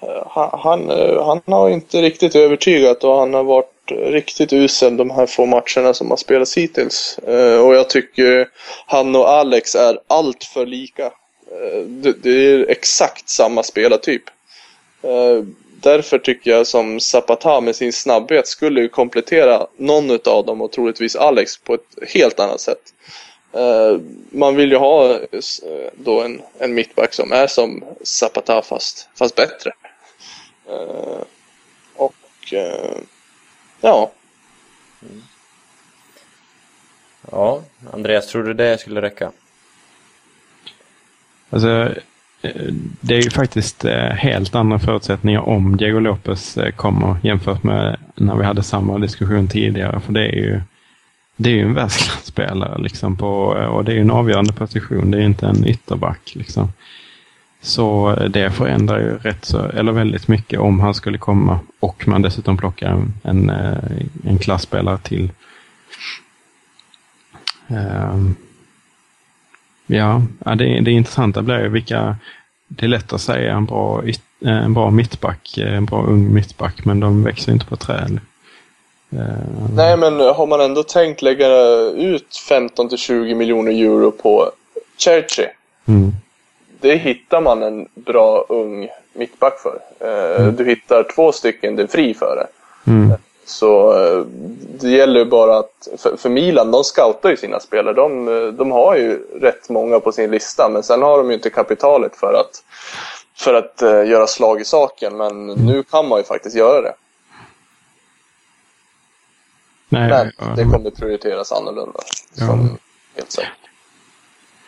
Eh, 0.01 0.27
han, 0.27 0.51
han, 0.53 0.91
eh, 0.91 1.27
han 1.27 1.41
har 1.47 1.71
inte 1.71 2.03
riktigt 2.03 2.37
övertygat 2.37 3.05
och 3.05 3.19
han 3.19 3.35
har 3.35 3.45
varit 3.45 3.71
riktigt 3.91 4.53
usel 4.53 4.97
de 4.97 5.11
här 5.11 5.27
få 5.27 5.47
matcherna 5.47 5.95
som 5.95 6.11
har 6.11 6.17
spelats 6.17 6.57
hittills. 6.57 7.19
Och 7.63 7.75
jag 7.75 7.91
tycker 7.91 8.49
han 8.87 9.17
och 9.17 9.29
Alex 9.29 9.75
är 9.75 9.99
allt 10.07 10.45
för 10.45 10.67
lika. 10.67 11.13
Det, 11.87 12.13
det 12.23 12.31
är 12.31 12.71
exakt 12.71 13.29
samma 13.29 13.63
spelartyp. 13.63 14.23
Därför 15.85 16.19
tycker 16.19 16.51
jag 16.51 16.67
som 16.67 17.01
Zapata 17.01 17.61
med 17.61 17.77
sin 17.77 17.93
snabbhet 17.93 18.47
skulle 18.47 18.89
komplettera 18.89 19.67
någon 19.77 20.11
av 20.25 20.47
dem 20.47 20.61
och 20.61 20.73
troligtvis 20.73 21.17
Alex 21.17 21.59
på 21.59 21.75
ett 21.75 22.11
helt 22.15 22.41
annat 22.41 22.61
sätt. 22.61 22.95
Eh, 23.53 23.99
man 24.31 24.57
vill 24.57 24.71
ju 24.71 24.77
ha 24.77 25.11
eh, 25.13 25.21
då 25.95 26.23
en, 26.23 26.43
en 26.59 26.75
mittback 26.75 27.15
som 27.15 27.33
är 27.33 27.47
som 27.47 27.85
Zapata 28.03 28.63
fast, 28.63 29.09
fast 29.15 29.35
bättre. 29.35 29.71
Eh, 30.69 31.23
och 31.97 32.15
ja, 33.81 34.11
Ja, 37.31 37.63
Andreas, 37.93 38.27
tror 38.27 38.43
du 38.43 38.55
det 38.55 38.79
skulle 38.79 39.03
räcka? 39.03 39.33
Alltså, 41.51 41.95
Eh, 42.45 42.73
det 43.01 43.15
är 43.15 43.23
ju 43.23 43.31
faktiskt 43.31 43.85
eh, 43.85 44.09
helt 44.09 44.55
andra 44.55 44.79
förutsättningar 44.79 45.41
om 45.41 45.77
Diego 45.77 45.99
Lopez 45.99 46.57
eh, 46.57 46.73
kommer 46.73 47.17
jämfört 47.23 47.63
med 47.63 47.97
när 48.15 48.37
vi 48.37 48.45
hade 48.45 48.63
samma 48.63 48.99
diskussion 48.99 49.49
tidigare. 49.49 50.01
För 50.01 50.13
det 50.13 50.27
är 50.27 50.37
ju, 50.37 50.61
det 51.37 51.51
är 51.51 51.55
ju 51.55 51.63
en 51.63 51.75
världsklasspelare 51.75 52.83
liksom 52.83 53.17
på, 53.17 53.29
och 53.47 53.85
det 53.85 53.93
är 53.93 53.95
ju 53.95 54.01
en 54.01 54.11
avgörande 54.11 54.53
position. 54.53 55.11
Det 55.11 55.19
är 55.19 55.23
inte 55.23 55.47
en 55.47 55.67
ytterback. 55.67 56.35
Liksom. 56.35 56.73
Så 57.63 58.15
det 58.31 58.51
förändrar 58.51 58.99
ju 58.99 59.19
rätt 59.19 59.45
så, 59.45 59.63
eller 59.63 59.93
väldigt 59.93 60.29
mycket 60.29 60.61
om 60.61 60.81
han 60.81 60.95
skulle 60.95 61.19
komma 61.19 61.59
och 61.81 62.09
man 62.09 62.23
dessutom 62.23 62.57
plockar 62.57 62.91
en, 62.91 63.15
en, 63.23 63.51
en 64.25 64.39
klassspelare 64.39 64.99
till. 64.99 65.31
Um, 67.69 68.37
ja, 69.87 70.23
det, 70.39 70.81
det 70.81 70.91
intressanta 70.91 71.43
blir 71.43 71.63
ju 71.63 71.69
vilka... 71.69 72.17
Det 72.69 72.87
är 72.87 72.89
lätt 72.89 73.13
att 73.13 73.21
säga 73.21 73.53
en 73.53 73.65
bra, 73.65 74.03
en 74.41 74.75
bra 74.75 74.91
mittback, 74.91 75.59
en 75.59 75.85
bra 75.85 76.03
ung 76.03 76.35
mittback, 76.35 76.85
men 76.85 77.01
de 77.01 77.25
växer 77.25 77.53
inte 77.53 77.67
på 77.67 77.77
träd. 77.77 78.21
Uh, 79.13 79.21
Nej, 79.75 79.97
men 79.97 80.21
har 80.21 80.47
man 80.47 80.61
ändå 80.61 80.83
tänkt 80.83 81.23
lägga 81.23 81.49
ut 81.97 82.37
15 82.49 82.89
till 82.89 82.99
20 82.99 83.35
miljoner 83.35 83.73
euro 83.73 84.11
på 84.11 84.51
Cherchi. 84.99 85.47
Mm. 85.87 86.13
Det 86.81 86.97
hittar 86.97 87.41
man 87.41 87.63
en 87.63 87.89
bra 87.95 88.45
ung 88.49 88.89
mittback 89.13 89.55
för. 89.59 89.79
Mm. 90.39 90.57
Du 90.57 90.65
hittar 90.65 91.07
två 91.15 91.33
stycken 91.33 91.77
det 91.77 91.83
är 91.83 91.87
fri 91.87 92.15
för 92.15 92.37
det. 92.37 92.47
Mm. 92.91 93.13
Så 93.47 93.93
eh, 93.93 94.27
det 94.81 94.91
gäller 94.91 95.21
ju 95.21 95.27
bara 95.27 95.59
att, 95.59 95.89
för, 95.99 96.17
för, 96.17 96.29
Milan, 96.29 96.71
de 96.71 96.85
scoutar 96.85 97.31
ju 97.31 97.37
sina 97.37 97.61
spelare. 97.61 97.95
De, 97.95 98.27
de 98.57 98.71
har 98.71 98.97
ju 98.97 99.27
rätt 99.41 99.69
många 99.69 100.01
på 100.01 100.13
sin 100.13 100.31
lista, 100.31 100.69
men 100.69 100.83
sen 100.83 101.03
har 101.03 101.19
de 101.19 101.29
ju 101.29 101.35
inte 101.35 101.51
kapitalet 101.51 102.17
för 102.17 102.35
att, 102.35 102.65
för 103.37 103.55
att 103.55 103.83
uh, 103.83 104.11
göra 104.11 104.27
slag 104.27 104.61
i 104.61 104.65
saken. 104.65 105.17
Men 105.17 105.47
nu 105.47 105.83
kan 105.83 106.09
man 106.09 106.19
ju 106.19 106.25
faktiskt 106.25 106.57
göra 106.57 106.81
det. 106.81 106.95
Nej, 109.89 110.09
men 110.09 110.33
ja, 110.39 110.45
det 110.57 110.65
kommer 110.65 110.91
prioriteras 110.91 111.53
annorlunda. 111.53 112.01
Ja. 112.35 112.47
Som, 112.47 112.79
helt 113.17 113.33
säkert. 113.33 113.51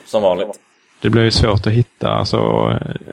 Som 0.04 0.22
vanligt. 0.22 0.48
Det 1.00 1.10
blir 1.10 1.22
ju 1.22 1.30
svårt 1.30 1.66
att 1.66 1.72
hitta. 1.72 2.08
Alltså, 2.08 2.38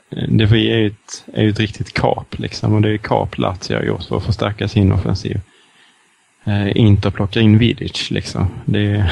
det 0.10 0.44
är 0.44 0.56
ju 0.56 0.88
ett, 0.88 1.24
är 1.34 1.50
ett 1.50 1.60
riktigt 1.60 1.94
kap. 1.94 2.40
Liksom, 2.40 2.74
och 2.74 2.82
det 2.82 2.90
är 2.90 2.98
kap 2.98 3.38
Lazio 3.38 3.76
har 3.76 3.84
gjort 3.84 4.04
för 4.04 4.18
att 4.18 4.26
förstärka 4.26 4.68
sin 4.68 4.92
offensiv 4.92 5.40
eh, 6.46 6.78
inte 6.78 7.12
plocka 7.12 7.40
in 7.40 7.58
Vidic. 7.58 8.12
Liksom. 8.12 8.48
Det, 8.66 9.10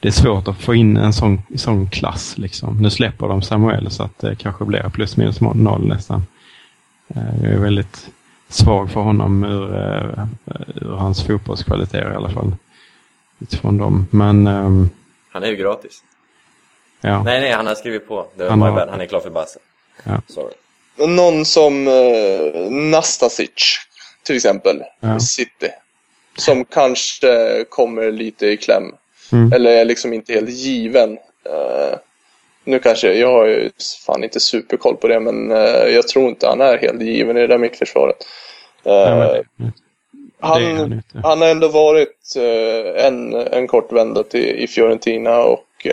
det 0.00 0.08
är 0.08 0.12
svårt 0.12 0.48
att 0.48 0.60
få 0.60 0.74
in 0.74 0.96
en 0.96 1.12
sån, 1.12 1.42
sån 1.56 1.90
klass. 1.90 2.38
Liksom. 2.38 2.82
Nu 2.82 2.90
släpper 2.90 3.28
de 3.28 3.42
Samuel 3.42 3.90
så 3.90 4.02
att 4.02 4.18
det 4.18 4.36
kanske 4.36 4.64
blir 4.64 4.90
plus 4.92 5.16
minus 5.16 5.40
noll 5.40 5.88
nästan. 5.88 6.26
Eh, 7.14 7.42
jag 7.42 7.52
är 7.52 7.58
väldigt 7.58 8.10
svag 8.48 8.90
för 8.90 9.00
honom 9.00 9.44
ur, 9.44 9.76
uh, 9.76 10.24
ur 10.74 10.96
hans 10.96 11.22
fotbollskvaliteter 11.22 12.12
i 12.12 12.16
alla 12.16 12.30
fall. 12.30 12.54
Utifrån 13.38 13.78
dem. 13.78 14.06
Men... 14.10 14.46
Um, 14.46 14.90
han 15.32 15.42
är 15.42 15.48
ju 15.48 15.56
gratis. 15.56 16.02
Ja. 17.00 17.22
Nej, 17.22 17.40
nej, 17.40 17.52
han 17.52 17.66
har 17.66 17.74
skrivit 17.74 18.08
på. 18.08 18.26
Det 18.36 18.42
var 18.42 18.50
han, 18.50 18.62
har... 18.62 18.86
han 18.90 19.00
är 19.00 19.06
klar 19.06 19.20
för 19.20 19.30
Barca. 19.30 19.58
Ja. 20.04 20.22
Sorry. 20.28 20.54
Någon 21.16 21.44
som 21.44 21.88
uh, 21.88 22.70
Nastasic, 22.70 23.78
till 24.22 24.36
exempel. 24.36 24.82
Ja. 25.00 25.20
City 25.20 25.70
som 26.36 26.64
kanske 26.64 27.64
kommer 27.68 28.12
lite 28.12 28.46
i 28.46 28.56
kläm. 28.56 28.94
Mm. 29.32 29.52
Eller 29.52 29.70
är 29.70 29.84
liksom 29.84 30.12
inte 30.12 30.32
helt 30.32 30.50
given. 30.50 31.10
Uh, 31.10 31.98
nu 32.64 32.78
kanske, 32.78 33.12
jag 33.12 33.32
har 33.32 33.44
ju 33.44 33.70
fan 34.06 34.24
inte 34.24 34.40
superkoll 34.40 34.96
på 34.96 35.08
det, 35.08 35.20
men 35.20 35.52
uh, 35.52 35.88
jag 35.88 36.08
tror 36.08 36.28
inte 36.28 36.46
han 36.46 36.60
är 36.60 36.78
helt 36.78 37.02
given 37.02 37.36
i 37.36 37.40
det 37.40 37.46
där 37.46 37.58
mittförsvaret. 37.58 38.16
Uh, 38.86 38.92
ja, 38.92 39.42
han, 40.40 40.62
han, 40.62 41.02
han, 41.22 41.40
har 41.40 41.48
ändå 41.48 41.68
varit 41.68 42.36
en, 42.96 43.34
en 43.34 43.66
kort 43.66 43.92
vända 43.92 44.22
till, 44.22 44.56
i 44.56 44.66
Fiorentina 44.66 45.42
och 45.42 45.86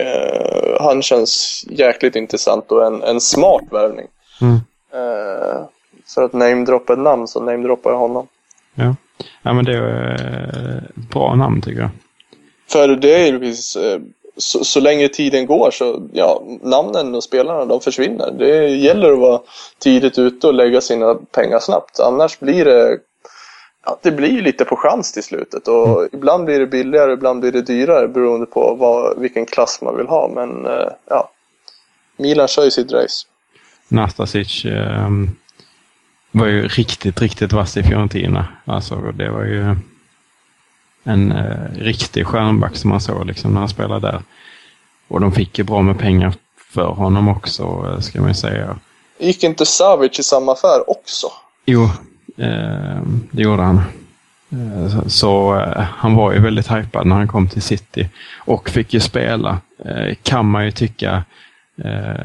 han 0.80 1.02
känns 1.02 1.64
jäkligt 1.70 2.16
intressant 2.16 2.72
och 2.72 2.86
en, 2.86 3.02
en 3.02 3.20
smart 3.20 3.64
värvning. 3.70 4.06
Mm. 4.40 4.58
för 6.14 6.22
att 6.22 6.32
namedroppa 6.32 6.92
ett 6.92 6.98
namn 6.98 7.28
så 7.28 7.40
namedroppar 7.40 7.90
jag 7.90 7.98
honom. 7.98 8.28
Ja. 8.74 8.94
Ja, 9.42 9.52
men 9.52 9.64
det 9.64 9.76
är 9.76 10.14
ett 10.14 10.96
eh, 10.96 11.02
bra 11.10 11.34
namn 11.34 11.62
tycker 11.62 11.80
jag. 11.80 11.90
För 12.70 12.88
det 12.88 13.14
är 13.14 13.32
ju 13.32 13.38
precis, 13.38 13.76
eh, 13.76 14.00
så, 14.36 14.64
så, 14.64 14.80
länge 14.80 15.08
tiden 15.08 15.46
går 15.46 15.70
så, 15.70 16.08
ja, 16.12 16.42
namnen 16.62 17.14
och 17.14 17.24
spelarna 17.24 17.64
de 17.64 17.80
försvinner. 17.80 18.30
Det 18.38 18.68
gäller 18.68 19.12
att 19.12 19.18
vara 19.18 19.40
tidigt 19.78 20.18
ute 20.18 20.46
och 20.46 20.54
lägga 20.54 20.80
sina 20.80 21.14
pengar 21.14 21.58
snabbt. 21.58 22.00
Annars 22.00 22.38
blir 22.38 22.64
det, 22.64 22.98
ja, 23.84 23.98
det 24.02 24.10
blir 24.10 24.42
lite 24.42 24.64
på 24.64 24.76
chans 24.76 25.12
till 25.12 25.22
slutet. 25.22 25.68
Och 25.68 25.98
mm. 25.98 26.08
ibland 26.12 26.44
blir 26.44 26.58
det 26.58 26.66
billigare, 26.66 27.12
ibland 27.12 27.40
blir 27.40 27.52
det 27.52 27.62
dyrare 27.62 28.08
beroende 28.08 28.46
på 28.46 28.74
vad, 28.74 29.20
vilken 29.20 29.46
klass 29.46 29.82
man 29.82 29.96
vill 29.96 30.06
ha. 30.06 30.30
Men 30.34 30.66
eh, 30.66 30.88
ja, 31.08 31.30
Milan 32.16 32.48
kör 32.48 32.64
ju 32.64 32.70
sitt 32.70 32.92
race. 32.92 33.26
Nastasic, 33.88 34.64
um 34.64 35.36
var 36.30 36.46
ju 36.46 36.68
riktigt, 36.68 37.20
riktigt 37.20 37.52
vass 37.52 37.76
i 37.76 37.82
Fiorentina. 37.82 38.46
Alltså 38.64 39.12
det 39.12 39.30
var 39.30 39.44
ju 39.44 39.76
en 41.04 41.32
eh, 41.32 41.72
riktig 41.74 42.26
stjärnback 42.26 42.76
som 42.76 42.90
man 42.90 43.00
såg 43.00 43.26
liksom, 43.26 43.52
när 43.52 43.60
han 43.60 43.68
spelade 43.68 44.10
där. 44.10 44.22
Och 45.08 45.20
de 45.20 45.32
fick 45.32 45.58
ju 45.58 45.64
bra 45.64 45.82
med 45.82 45.98
pengar 45.98 46.34
för 46.70 46.86
honom 46.86 47.28
också, 47.28 47.62
eh, 47.62 48.00
ska 48.00 48.20
man 48.20 48.28
ju 48.28 48.34
säga. 48.34 48.76
Gick 49.18 49.42
inte 49.42 49.66
Savic 49.66 50.18
i 50.18 50.22
samma 50.22 50.52
affär 50.52 50.90
också? 50.90 51.26
Jo, 51.66 51.84
eh, 52.36 53.02
det 53.30 53.42
gjorde 53.42 53.62
han. 53.62 53.82
Eh, 54.52 55.06
så 55.06 55.56
eh, 55.56 55.82
han 55.82 56.14
var 56.14 56.32
ju 56.32 56.38
väldigt 56.38 56.72
hypad 56.72 57.06
när 57.06 57.16
han 57.16 57.28
kom 57.28 57.48
till 57.48 57.62
City 57.62 58.08
och 58.38 58.70
fick 58.70 58.94
ju 58.94 59.00
spela. 59.00 59.58
Eh, 59.84 60.14
kan 60.22 60.46
man 60.46 60.64
ju 60.64 60.70
tycka, 60.70 61.24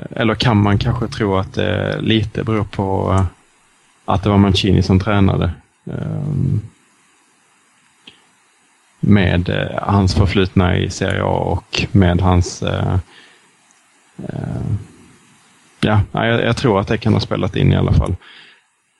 eller 0.09 0.35
kan 0.35 0.57
man 0.57 0.77
kanske 0.77 1.07
tro 1.07 1.37
att 1.37 1.53
det 1.53 2.01
lite 2.01 2.43
beror 2.43 2.63
på 2.63 3.19
att 4.05 4.23
det 4.23 4.29
var 4.29 4.37
Mancini 4.37 4.83
som 4.83 4.99
tränade. 4.99 5.51
Um, 5.83 6.61
med 8.99 9.49
uh, 9.49 9.79
hans 9.81 10.15
förflutna 10.15 10.77
i 10.77 10.89
Serie 10.89 11.23
A 11.23 11.37
och 11.37 11.85
med 11.91 12.21
hans... 12.21 12.63
Uh, 12.63 12.95
uh, 14.19 14.75
ja, 15.81 16.01
jag, 16.11 16.57
tror 16.57 16.79
att 16.79 16.87
det 16.87 16.97
kan 16.97 17.13
ha 17.13 17.19
spelat 17.19 17.55
in 17.55 17.73
i 17.73 17.75
alla 17.75 17.93
fall. 17.93 18.15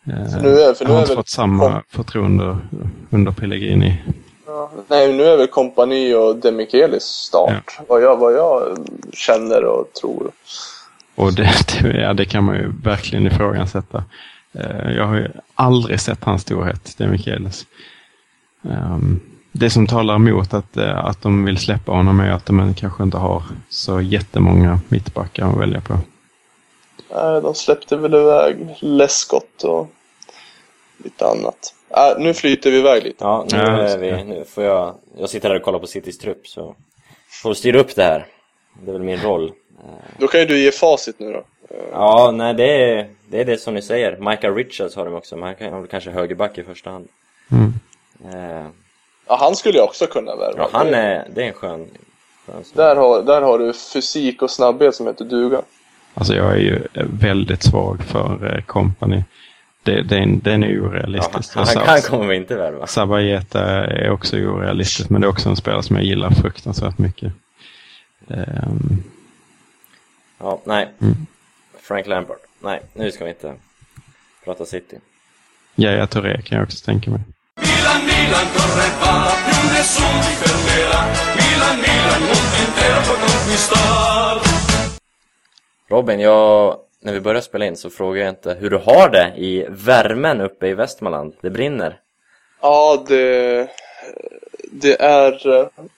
För 0.06 0.42
nu 0.42 0.60
är, 0.60 0.74
för 0.74 0.86
nu 0.86 0.92
han 0.92 0.96
har 0.96 1.02
inte 1.02 1.16
fått 1.16 1.30
samma 1.30 1.84
förtroende 1.90 2.58
under 3.10 3.32
Pellegrini. 3.32 4.04
Ja, 4.48 4.72
nej, 4.88 5.14
nu 5.14 5.24
är 5.24 5.38
väl 5.38 5.48
kompani 5.48 6.14
och 6.14 6.36
Demichelis 6.36 7.04
start. 7.04 7.76
Ja. 7.78 7.84
Vad, 7.88 8.04
jag, 8.04 8.18
vad 8.18 8.34
jag 8.34 8.78
känner 9.14 9.66
och 9.66 9.94
tror. 10.02 10.32
Och 11.16 11.34
det, 11.34 11.52
det, 11.82 11.98
ja, 12.02 12.14
det 12.14 12.26
kan 12.26 12.44
man 12.44 12.56
ju 12.56 12.72
verkligen 12.84 13.28
ifrågasätta. 13.28 14.04
Eh, 14.60 14.92
jag 14.92 15.06
har 15.06 15.16
ju 15.16 15.28
aldrig 15.56 16.00
sett 16.00 16.24
hans 16.24 16.42
storhet, 16.42 16.96
det 16.98 17.04
är 17.04 17.08
Michaelis. 17.08 17.68
Ehm, 18.64 19.20
det 19.52 19.70
som 19.70 19.88
talar 19.88 20.16
emot 20.16 20.54
att, 20.54 20.78
eh, 20.78 21.06
att 21.06 21.22
de 21.22 21.46
vill 21.46 21.58
släppa 21.58 21.92
honom 21.92 22.20
är 22.20 22.32
att 22.32 22.46
de 22.46 22.74
kanske 22.74 23.04
inte 23.04 23.18
har 23.18 23.44
så 23.70 24.02
jättemånga 24.02 24.80
mittbackar 24.88 25.50
att 25.50 25.58
välja 25.58 25.82
på. 25.82 25.98
Nej, 27.14 27.42
de 27.42 27.56
släppte 27.56 27.98
väl 27.98 28.14
iväg 28.14 28.78
Lescott 28.80 29.64
och 29.64 29.90
lite 31.04 31.26
annat. 31.26 31.74
Äh, 31.90 32.24
nu 32.24 32.34
flyter 32.34 32.72
vi 32.72 32.78
iväg 32.78 33.04
lite. 33.04 33.24
Ja, 33.24 33.46
nu, 33.52 33.58
är 33.58 33.98
vi, 33.98 34.24
nu 34.24 34.46
får 34.46 34.64
jag... 34.64 34.96
Jag 35.18 35.30
sitter 35.30 35.50
här 35.50 35.56
och 35.56 35.62
kollar 35.62 35.80
på 35.80 35.88
Citys 35.88 36.18
trupp 36.18 36.48
så 36.48 36.76
får 37.30 37.54
styra 37.54 37.80
upp 37.80 37.96
det 37.96 38.04
här. 38.04 38.26
Det 38.84 38.92
är 38.92 38.94
väl 38.94 39.04
min 39.04 39.20
roll. 39.20 39.52
Då 40.18 40.28
kan 40.28 40.40
ju 40.40 40.46
du 40.46 40.60
ge 40.60 40.72
facit 40.72 41.20
nu 41.20 41.32
då. 41.34 41.44
Ja, 41.92 42.32
nej 42.32 42.54
det 42.54 42.92
är, 42.92 43.10
det 43.30 43.42
är 43.42 43.46
det 43.46 43.58
som 43.58 43.74
ni 43.74 43.82
säger. 43.82 44.18
Michael 44.30 44.56
Richards 44.56 44.96
har 44.96 45.06
de 45.06 45.14
också, 45.14 45.38
men 45.38 45.56
han 45.60 45.74
har 45.74 45.88
kanske 45.88 46.12
högerback 46.12 46.58
i 46.58 46.64
första 46.64 46.90
hand. 46.90 47.08
Mm. 47.52 47.74
Eh. 48.34 48.68
Ja, 49.28 49.38
han 49.40 49.56
skulle 49.56 49.78
jag 49.78 49.86
också 49.86 50.08
kunna 50.08 50.36
värva. 50.36 50.58
Ja, 50.58 50.70
han 50.72 50.94
är, 50.94 51.28
det 51.36 51.44
är 51.44 51.48
en 51.48 51.54
skön... 51.54 51.88
skön 52.46 52.64
där, 52.74 52.96
har, 52.96 53.24
där 53.24 53.42
har 53.42 53.60
du 53.60 53.74
fysik 53.74 54.42
och 54.42 54.52
snabbhet 54.52 54.96
som 54.96 55.08
heter 55.08 55.26
duga. 55.26 55.62
Alltså 56.14 56.36
jag 56.36 56.52
är 56.52 56.58
ju 56.58 56.82
väldigt 57.22 57.64
svag 57.64 58.04
för 58.04 58.56
eh, 58.56 58.64
Company. 58.64 59.24
Det, 59.84 60.02
den, 60.02 60.40
den 60.40 60.64
är 60.64 60.80
orealistisk. 60.80 61.52
Ja, 61.56 61.66
han, 61.76 61.88
han 61.88 62.02
kommer 62.02 62.28
vi 62.28 62.36
inte 62.36 62.56
värva. 62.56 62.88
Sabajeta 62.88 63.62
är 63.86 64.10
också 64.10 64.38
orealistisk, 64.38 65.10
men 65.10 65.22
det 65.22 65.28
är 65.28 65.30
också 65.30 65.50
en 65.50 65.56
spelare 65.56 65.84
som 65.84 65.96
jag 65.96 66.06
gillar 66.06 66.30
fruktansvärt 66.30 66.98
mycket. 66.98 67.34
Ehm, 68.30 69.04
Ja, 70.38 70.62
nej. 70.64 70.90
Mm. 71.02 71.16
Frank 71.82 72.08
Lampard. 72.08 72.38
Nej, 72.66 72.82
nu 72.94 73.12
ska 73.12 73.24
vi 73.24 73.30
inte 73.30 73.54
prata 74.44 74.66
City. 74.66 74.98
Yahya 75.76 76.08
Touré 76.08 76.42
kan 76.42 76.58
jag 76.58 76.66
också 76.66 76.86
tänka 76.86 77.12
mig. 77.12 77.20
Milan, 77.62 78.02
Milan 78.06 78.46
corre 78.56 78.88
va, 79.02 79.32
più 79.46 79.70
nessuno 79.74 80.22
ti 80.26 80.34
fermerà. 80.42 81.02
Milan, 81.40 81.76
Milan, 81.86 82.22
mondo 82.22 82.58
intero 82.66 83.00
può 83.08 83.16
conquistar. 83.26 84.42
Robin, 85.90 86.20
jag, 86.20 86.78
när 87.02 87.14
vi 87.14 87.20
började 87.20 87.42
spela 87.42 87.66
in 87.66 87.78
så 87.78 87.90
frågade 87.90 88.26
jag 88.26 88.32
inte 88.32 88.58
hur 88.60 88.70
du 88.70 88.78
har 88.78 89.10
det 89.10 89.34
i 89.38 89.66
värmen 89.70 90.42
uppe 90.42 90.68
i 90.68 90.74
Västmanland. 90.74 91.34
Det 91.42 91.50
brinner. 91.50 92.00
Ja, 92.62 93.04
det, 93.08 93.70
det 94.72 95.02
är... 95.02 95.40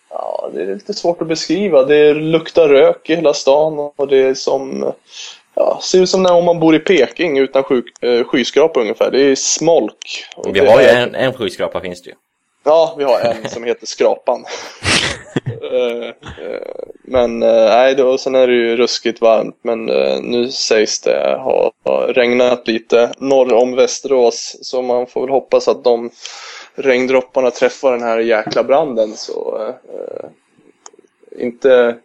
Ja, 0.09 0.49
det 0.53 0.61
är 0.61 0.68
lite 0.76 0.93
svårt 0.93 1.22
att 1.22 1.28
beskriva. 1.28 1.84
Det 1.84 2.13
luktar 2.13 2.68
rök 2.68 3.09
i 3.09 3.15
hela 3.15 3.34
stan 3.34 3.91
och 3.95 4.07
det 4.07 4.18
är 4.18 4.34
som... 4.34 4.93
Ja, 5.59 5.79
ser 5.83 6.01
ut 6.01 6.09
som 6.09 6.23
när 6.23 6.41
man 6.41 6.59
bor 6.59 6.75
i 6.75 6.79
Peking 6.79 7.37
utan 7.37 7.63
sky, 7.63 7.81
eh, 8.01 8.23
skyskrapa 8.23 8.79
ungefär. 8.79 9.11
Det 9.11 9.21
är 9.21 9.35
smolk. 9.35 10.25
Och 10.35 10.55
Vi 10.55 10.59
har 10.59 10.81
ju 10.81 10.87
är- 10.87 11.03
en, 11.03 11.15
en 11.15 11.33
skyskrapa 11.33 11.81
finns 11.81 12.01
det 12.03 12.09
ju. 12.09 12.15
Ja, 12.63 12.95
vi 12.97 13.03
har 13.03 13.19
en 13.19 13.49
som 13.49 13.63
heter 13.63 13.85
Skrapan. 13.87 14.45
Eh, 15.71 16.07
eh, 16.07 16.61
men 17.03 17.43
eh, 17.43 17.65
nej, 17.65 17.95
då, 17.95 18.17
sen 18.17 18.35
är 18.35 18.47
det 18.47 18.53
ju 18.53 18.75
ruskigt 18.75 19.21
varmt. 19.21 19.59
Men 19.61 19.85
nu 20.21 20.51
sägs 20.51 20.99
det 21.01 21.37
ha, 21.43 21.71
ha 21.83 22.07
regnat 22.07 22.67
lite 22.67 23.11
norr 23.17 23.53
om 23.53 23.75
Västerås. 23.75 24.57
Så 24.61 24.81
man 24.81 25.07
får 25.07 25.21
väl 25.21 25.29
hoppas 25.29 25.67
att 25.67 25.83
de 25.83 26.09
regndropparna 26.75 27.51
träffar 27.51 27.91
den 27.91 28.01
här 28.03 28.19
jäkla 28.19 28.63
branden. 28.63 29.13
Så 29.15 29.71
inte... 31.39 31.95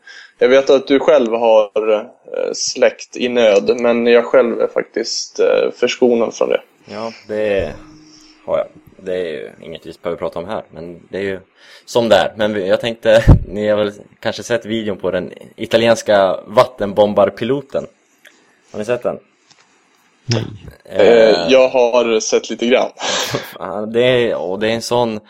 Jag 0.43 0.49
vet 0.49 0.71
att 0.71 0.87
du 0.87 0.99
själv 0.99 1.33
har 1.33 1.93
eh, 1.93 2.53
släckt 2.53 3.17
i 3.17 3.29
nöd, 3.29 3.81
men 3.81 4.07
jag 4.07 4.25
själv 4.25 4.61
är 4.61 4.67
faktiskt 4.67 5.41
eh, 5.41 5.71
förskonad 5.77 6.35
från 6.35 6.49
det. 6.49 6.61
Ja, 6.85 7.13
det 7.29 7.73
har 8.47 8.59
jag. 8.59 8.67
Det 8.97 9.15
är 9.15 9.25
ju 9.25 9.51
inget 9.61 9.87
vi 9.87 9.93
behöver 10.03 10.19
prata 10.19 10.39
om 10.39 10.45
här, 10.49 10.63
men 10.71 11.09
det 11.11 11.19
är 11.19 11.23
ju 11.23 11.41
som 11.85 12.09
det 12.09 12.17
är. 12.17 12.33
Men 12.37 12.67
jag 12.67 12.81
tänkte, 12.81 13.25
ni 13.49 13.69
har 13.69 13.77
väl 13.77 13.93
kanske 14.21 14.43
sett 14.43 14.67
videon 14.67 14.99
på 14.99 15.11
den 15.11 15.33
italienska 15.57 16.41
vattenbombarpiloten? 16.47 17.87
Har 18.73 18.79
ni 18.79 18.85
sett 18.85 19.03
den? 19.03 19.19
Nej. 20.25 20.45
Eh, 20.85 21.47
jag 21.49 21.69
har 21.69 22.21
sett 22.21 22.51
lite 22.51 22.67
grann. 22.67 22.91
Det 23.93 24.05
är, 24.05 24.37
och 24.37 24.59
det 24.59 24.69
är 24.69 24.75
en 24.75 24.83
sån 24.83 25.21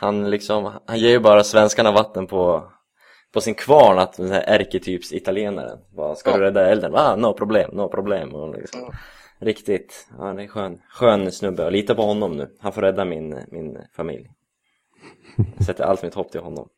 Han 0.00 0.30
liksom, 0.30 0.72
han 0.86 0.98
ger 0.98 1.10
ju 1.10 1.18
bara 1.18 1.44
svenskarna 1.44 1.92
vatten 1.92 2.26
på 2.26 2.72
På 3.32 3.40
sin 3.40 3.54
kvarn 3.54 3.98
att 3.98 4.16
den 4.16 4.30
här 4.30 4.42
ärketyps 4.46 5.12
italienaren 5.12 5.78
bara, 5.96 6.14
Ska 6.14 6.30
Ja. 6.30 6.36
du 6.36 6.42
rädda 6.42 6.66
elden? 6.70 6.94
Ah, 6.94 7.16
no 7.16 7.32
problem, 7.32 7.70
no 7.72 7.88
problem. 7.88 8.34
Och 8.34 8.54
liksom, 8.54 8.92
Riktigt, 9.38 10.06
ja 10.18 10.24
det 10.32 10.42
är 10.42 10.46
skön, 10.48 10.80
skön 10.90 11.32
snubbe. 11.32 11.64
Och 11.64 11.72
lita 11.72 11.94
på 11.94 12.02
honom 12.02 12.36
nu. 12.36 12.56
Han 12.60 12.72
får 12.72 12.82
rädda 12.82 13.04
min, 13.04 13.38
min 13.48 13.78
familj. 13.96 14.30
Jag 15.56 15.66
sätter 15.66 15.84
allt 15.84 16.02
mitt 16.02 16.14
hopp 16.14 16.30
till 16.30 16.40
honom. 16.40 16.68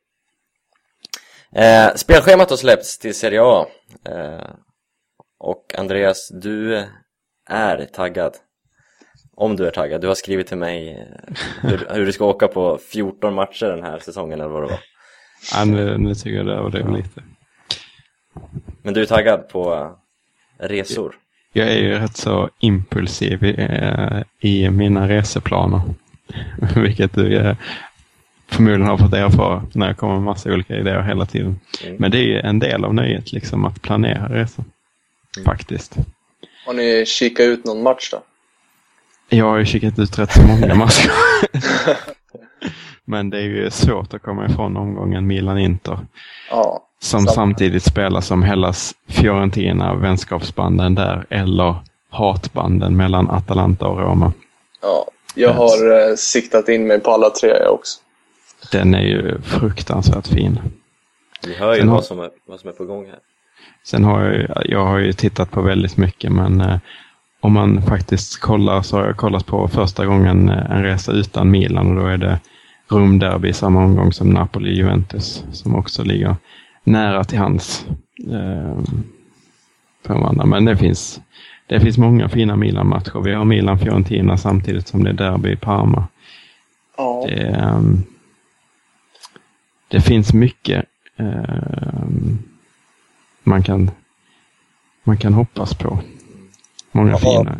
Eh, 1.52 1.94
Spelschemat 1.94 2.50
har 2.50 2.56
släppts 2.56 2.98
till 2.98 3.14
Serie 3.14 3.40
A. 3.42 3.66
Eh, 4.08 4.50
Och 5.38 5.74
Andreas, 5.78 6.28
du 6.28 6.84
är 7.48 7.84
taggad. 7.84 8.36
Om 9.36 9.56
du 9.56 9.66
är 9.66 9.70
taggad, 9.70 10.00
du 10.00 10.06
har 10.08 10.14
skrivit 10.14 10.46
till 10.46 10.56
mig 10.58 10.88
eh, 10.90 11.34
hur, 11.62 11.86
hur 11.90 12.06
du 12.06 12.12
ska 12.12 12.24
åka 12.26 12.48
på 12.48 12.78
14 12.78 13.34
matcher 13.34 13.66
den 13.66 13.82
här 13.82 13.98
säsongen 13.98 14.40
eller 14.40 14.50
vad 14.52 14.62
det 14.62 14.66
var. 14.68 14.80
Ja, 15.52 15.64
nu, 15.64 15.98
nu 15.98 16.14
tycker 16.14 16.36
jag 16.36 16.46
det 16.46 16.52
överdrev 16.52 16.96
lite. 16.96 17.22
Men 18.82 18.94
du 18.94 19.02
är 19.02 19.06
taggad 19.06 19.48
på 19.48 19.74
eh, 20.58 20.68
resor? 20.68 21.14
Jag 21.52 21.68
är 21.68 21.78
ju 21.78 21.94
rätt 21.94 22.16
så 22.16 22.50
impulsiv 22.58 23.44
i, 23.44 23.54
eh, 23.58 24.22
i 24.40 24.70
mina 24.70 25.08
reseplaner. 25.08 25.80
Vilket 26.76 27.14
du 27.14 27.36
eh, 27.36 27.56
förmodligen 28.46 28.86
har 28.86 28.98
fått 28.98 29.14
erfara 29.14 29.66
när 29.74 29.86
jag 29.86 29.96
kommer 29.96 30.14
med 30.14 30.22
massa 30.22 30.52
olika 30.52 30.76
idéer 30.76 31.02
hela 31.02 31.26
tiden. 31.26 31.60
Mm. 31.84 31.96
Men 31.98 32.10
det 32.10 32.18
är 32.18 32.22
ju 32.22 32.40
en 32.40 32.58
del 32.58 32.84
av 32.84 32.94
nöjet, 32.94 33.32
liksom 33.32 33.64
att 33.64 33.82
planera 33.82 34.28
resor. 34.28 34.64
Faktiskt. 35.44 35.96
Har 36.66 36.74
ni 36.74 37.04
kikat 37.06 37.44
ut 37.44 37.64
någon 37.64 37.82
match 37.82 38.10
då? 38.10 38.22
Jag 39.28 39.44
har 39.44 39.58
ju 39.58 39.64
kikat 39.64 39.98
ut 39.98 40.18
rätt 40.18 40.32
så 40.32 40.42
många 40.42 40.74
matcher. 40.84 41.10
Men 43.04 43.30
det 43.30 43.38
är 43.38 43.42
ju 43.42 43.70
svårt 43.70 44.14
att 44.14 44.22
komma 44.22 44.46
ifrån 44.46 44.76
omgången 44.76 45.26
Milan-Inter. 45.26 45.98
Ja. 46.50 46.80
Som 47.00 47.20
Sant. 47.20 47.34
samtidigt 47.34 47.82
spelar 47.82 48.20
som 48.20 48.42
Hellas 48.42 48.94
Fiorentina, 49.08 49.94
vänskapsbanden 49.94 50.94
där, 50.94 51.26
eller 51.30 51.74
hatbanden 52.10 52.96
mellan 52.96 53.30
Atalanta 53.30 53.86
och 53.86 53.98
Roma. 54.00 54.32
ja. 54.82 55.04
Jag 55.36 55.52
har 55.54 56.08
eh, 56.10 56.14
siktat 56.16 56.68
in 56.68 56.86
mig 56.86 57.00
på 57.00 57.10
alla 57.10 57.30
tre 57.30 57.48
jag 57.48 57.74
också. 57.74 58.00
Den 58.72 58.94
är 58.94 59.00
ju 59.02 59.40
fruktansvärt 59.42 60.26
fin. 60.28 60.58
Vi 61.46 61.54
hör 61.54 61.74
ju 61.74 61.82
har- 61.86 61.94
vad 61.94 62.04
som, 62.04 62.20
är, 62.20 62.30
vad 62.46 62.60
som 62.60 62.68
är 62.68 62.74
på 62.74 62.84
gång 62.84 63.06
här. 63.06 63.18
Sen 63.84 64.04
har 64.04 64.22
jag, 64.24 64.34
ju- 64.34 64.48
jag 64.64 64.86
har 64.86 64.98
ju 64.98 65.12
tittat 65.12 65.50
på 65.50 65.62
väldigt 65.62 65.96
mycket, 65.96 66.32
men 66.32 66.60
eh, 66.60 66.76
om 67.40 67.52
man 67.52 67.82
faktiskt 67.82 68.40
kollar 68.40 68.82
så 68.82 68.96
har 68.96 69.06
jag 69.06 69.16
kollat 69.16 69.46
på 69.46 69.68
första 69.68 70.06
gången 70.06 70.48
eh, 70.48 70.70
en 70.70 70.82
resa 70.82 71.12
utan 71.12 71.50
Milan 71.50 71.90
och 71.90 72.02
då 72.02 72.08
är 72.08 72.16
det 72.18 72.40
Rom-derby 72.88 73.48
i 73.48 73.52
samma 73.52 73.84
omgång 73.84 74.12
som 74.12 74.32
Napoli-Juventus 74.36 75.44
som 75.52 75.74
också 75.74 76.04
ligger 76.04 76.36
nära 76.84 77.24
till 77.24 77.38
hands. 77.38 77.86
Eh, 78.30 78.78
för 80.06 80.14
de 80.14 80.24
andra. 80.24 80.46
Men 80.46 80.64
det 80.64 80.76
finns, 80.76 81.20
det 81.66 81.80
finns 81.80 81.98
många 81.98 82.28
fina 82.28 82.56
Milan-matcher. 82.56 83.20
Vi 83.20 83.32
har 83.34 83.44
Milan-Fiorentina 83.44 84.36
samtidigt 84.36 84.88
som 84.88 85.04
det 85.04 85.10
är 85.10 85.14
derby 85.14 85.52
i 85.52 85.56
Parma. 85.56 86.06
Ja. 86.96 87.24
Det, 87.28 87.42
ehm, 87.46 88.02
det 89.88 90.00
finns 90.00 90.32
mycket 90.32 90.84
ehm, 91.16 92.38
man, 93.42 93.62
kan, 93.62 93.90
man 95.04 95.16
kan 95.16 95.34
hoppas 95.34 95.74
på. 95.74 95.98
Många 96.92 97.10
Ja. 97.10 97.18
fina. 97.18 97.56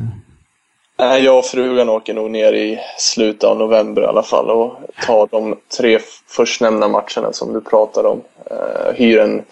Nej, 1.05 1.25
Jag 1.25 1.39
och 1.39 1.45
frugan 1.45 1.89
åker 1.89 2.15
nog 2.15 2.31
ner 2.31 2.53
i 2.53 2.81
slutet 2.99 3.45
av 3.45 3.59
november 3.59 4.03
i 4.03 4.07
alla 4.07 4.23
fall 4.23 4.51
och 4.51 4.77
tar 5.07 5.29
de 5.31 5.61
tre 5.79 5.99
förstnämnda 6.27 6.89
matcherna 6.89 7.33
som 7.33 7.53
du 7.53 7.61
pratade 7.61 8.09
om. 8.09 8.23
Uh, 8.51 8.93
hyr 8.95 9.19
en, 9.19 9.45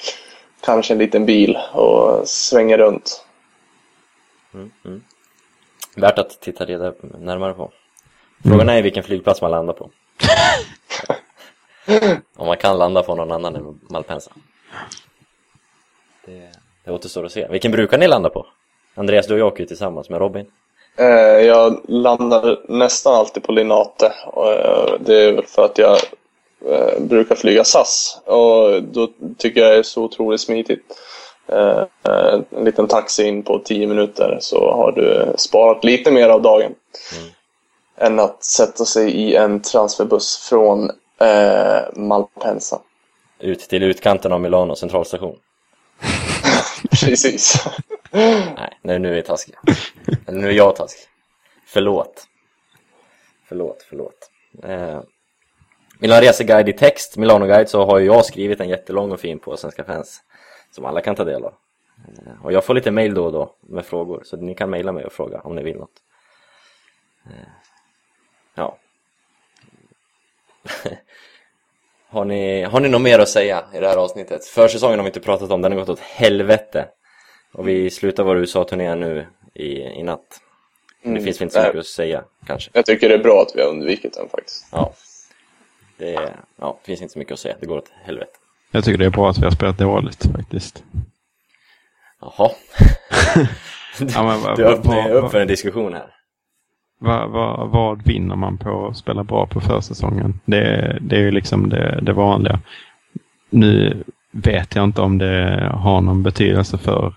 kanske 0.60 0.94
en 0.94 0.98
liten 0.98 1.26
bil 1.26 1.58
och 1.72 2.28
svänger 2.28 2.78
runt. 2.78 3.24
Mm, 4.54 4.70
mm. 4.84 5.02
Värt 5.96 6.18
att 6.18 6.40
titta 6.40 6.64
reda 6.64 6.92
närmare 7.18 7.54
på. 7.54 7.70
Frågan 8.44 8.68
är 8.68 8.82
vilken 8.82 9.02
flygplats 9.02 9.42
man 9.42 9.50
landar 9.50 9.74
på. 9.74 9.90
Om 12.36 12.46
man 12.46 12.56
kan 12.56 12.78
landa 12.78 13.02
på 13.02 13.14
någon 13.14 13.32
annan 13.32 13.56
än 13.56 13.80
Malpensa. 13.90 14.30
Det, 16.24 16.52
det 16.84 16.90
återstår 16.90 17.24
att 17.24 17.32
se. 17.32 17.48
Vilken 17.48 17.72
brukar 17.72 17.98
ni 17.98 18.08
landa 18.08 18.30
på? 18.30 18.46
Andreas, 18.94 19.26
du 19.26 19.34
och 19.34 19.40
jag 19.40 19.46
åker 19.46 19.60
ju 19.60 19.66
tillsammans 19.66 20.10
med 20.10 20.18
Robin. 20.18 20.46
Eh, 20.96 21.46
jag 21.46 21.80
landar 21.88 22.60
nästan 22.68 23.14
alltid 23.14 23.42
på 23.42 23.52
Linate. 23.52 24.06
Eh, 24.36 24.94
det 25.00 25.22
är 25.22 25.32
väl 25.32 25.46
för 25.46 25.64
att 25.64 25.78
jag 25.78 25.98
eh, 26.68 27.00
brukar 27.00 27.34
flyga 27.34 27.64
SAS. 27.64 28.20
Och 28.24 28.82
då 28.82 29.08
tycker 29.38 29.60
jag 29.60 29.70
det 29.70 29.78
är 29.78 29.82
så 29.82 30.02
otroligt 30.02 30.40
smidigt. 30.40 30.84
En 32.52 32.64
liten 32.64 32.86
taxi 32.86 33.24
in 33.24 33.42
på 33.42 33.58
10 33.58 33.86
minuter 33.86 34.38
så 34.40 34.72
har 34.72 34.92
du 34.92 35.32
sparat 35.36 35.84
lite 35.84 36.10
mer 36.10 36.28
av 36.28 36.42
dagen. 36.42 36.74
Än 37.96 38.20
att 38.20 38.44
sätta 38.44 38.84
sig 38.84 39.10
i 39.10 39.34
en 39.36 39.62
transferbuss 39.62 40.36
från 40.36 40.90
Malpensa. 41.92 42.80
Ut 43.38 43.60
till 43.60 43.82
utkanten 43.82 44.32
av 44.32 44.40
Milano 44.40 44.76
centralstation. 44.76 45.36
Precis. 46.90 47.66
Nej, 48.12 48.78
nu, 48.82 48.98
nu 48.98 49.10
är 49.10 49.14
vi 49.14 49.22
taskiga. 49.22 49.58
Eller 50.26 50.40
nu 50.40 50.48
är 50.48 50.52
jag 50.52 50.76
taskig. 50.76 51.06
Förlåt. 51.66 52.26
Förlåt, 53.48 53.86
förlåt. 53.88 54.30
Eh, 54.62 55.00
vill 56.00 56.10
ha 56.10 56.18
en 56.18 56.24
reseguide 56.24 56.68
i 56.68 56.72
text, 56.72 57.16
Milano-guide, 57.16 57.68
så 57.68 57.84
har 57.84 57.98
ju 57.98 58.06
jag 58.06 58.24
skrivit 58.24 58.60
en 58.60 58.68
jättelång 58.68 59.12
och 59.12 59.20
fin 59.20 59.38
på 59.38 59.56
Svenska 59.56 59.84
fans. 59.84 60.20
Som 60.70 60.84
alla 60.84 61.00
kan 61.00 61.14
ta 61.14 61.24
del 61.24 61.44
av. 61.44 61.54
Eh, 62.26 62.44
och 62.44 62.52
jag 62.52 62.64
får 62.64 62.74
lite 62.74 62.90
mail 62.90 63.14
då 63.14 63.24
och 63.24 63.32
då 63.32 63.54
med 63.60 63.86
frågor, 63.86 64.22
så 64.24 64.36
ni 64.36 64.54
kan 64.54 64.70
mejla 64.70 64.92
mig 64.92 65.04
och 65.04 65.12
fråga 65.12 65.40
om 65.40 65.54
ni 65.54 65.62
vill 65.62 65.76
något. 65.76 66.02
Eh, 67.26 67.48
ja. 68.54 68.78
har, 72.08 72.24
ni, 72.24 72.62
har 72.62 72.80
ni 72.80 72.88
något 72.88 73.02
mer 73.02 73.18
att 73.18 73.28
säga 73.28 73.64
i 73.74 73.80
det 73.80 73.88
här 73.88 73.96
avsnittet? 73.96 74.44
Försäsongen 74.44 74.98
har 74.98 75.04
vi 75.04 75.08
inte 75.08 75.20
pratat 75.20 75.50
om, 75.50 75.62
den 75.62 75.72
har 75.72 75.78
gått 75.78 75.88
åt 75.88 76.00
helvete. 76.00 76.88
Och 77.52 77.68
vi 77.68 77.90
slutar 77.90 78.24
vår 78.24 78.36
USA-turné 78.38 78.94
nu 78.94 79.26
i, 79.54 79.82
i 79.82 80.02
natt. 80.02 80.40
Mm. 81.04 81.14
Det 81.18 81.20
finns 81.24 81.40
väl 81.40 81.44
inte 81.44 81.54
så 81.54 81.60
Nej, 81.60 81.68
mycket 81.68 81.80
att 81.80 81.86
säga, 81.86 82.22
kanske. 82.46 82.70
Jag 82.74 82.86
tycker 82.86 83.08
det 83.08 83.14
är 83.14 83.22
bra 83.22 83.42
att 83.42 83.56
vi 83.56 83.62
har 83.62 83.68
undvikit 83.68 84.14
den 84.14 84.28
faktiskt. 84.28 84.66
Ja. 84.72 84.92
Det, 85.98 86.14
är- 86.14 86.36
ja, 86.56 86.78
det 86.82 86.86
finns 86.86 87.02
inte 87.02 87.12
så 87.12 87.18
mycket 87.18 87.32
att 87.32 87.38
säga. 87.38 87.54
Det 87.60 87.66
går 87.66 87.78
åt 87.78 87.90
helvete. 88.04 88.30
Jag 88.70 88.84
tycker 88.84 88.98
det 88.98 89.06
är 89.06 89.10
bra 89.10 89.30
att 89.30 89.38
vi 89.38 89.44
har 89.44 89.50
spelat 89.50 89.78
dåligt 89.78 90.26
faktiskt. 90.36 90.84
Jaha. 92.20 92.50
Ja, 94.14 94.22
men 94.22 94.40
vad- 94.42 94.56
du 94.56 94.64
öppnar 94.64 95.10
upp 95.10 95.30
för 95.30 95.40
en 95.40 95.48
diskussion 95.48 95.94
här. 95.94 96.06
Vad, 96.98 97.30
vad, 97.30 97.68
vad 97.70 98.02
vinner 98.06 98.36
man 98.36 98.58
på 98.58 98.86
att 98.86 98.96
spela 98.96 99.24
bra 99.24 99.46
på 99.46 99.60
försäsongen? 99.60 100.40
Det, 100.44 100.98
det 101.00 101.16
är 101.16 101.20
ju 101.20 101.30
liksom 101.30 101.68
det, 101.68 101.98
det 102.02 102.12
vanliga. 102.12 102.60
Nu 103.50 104.04
vet 104.30 104.74
jag 104.74 104.84
inte 104.84 105.00
om 105.00 105.18
det 105.18 105.70
har 105.74 106.00
någon 106.00 106.22
betydelse 106.22 106.78
för 106.78 107.14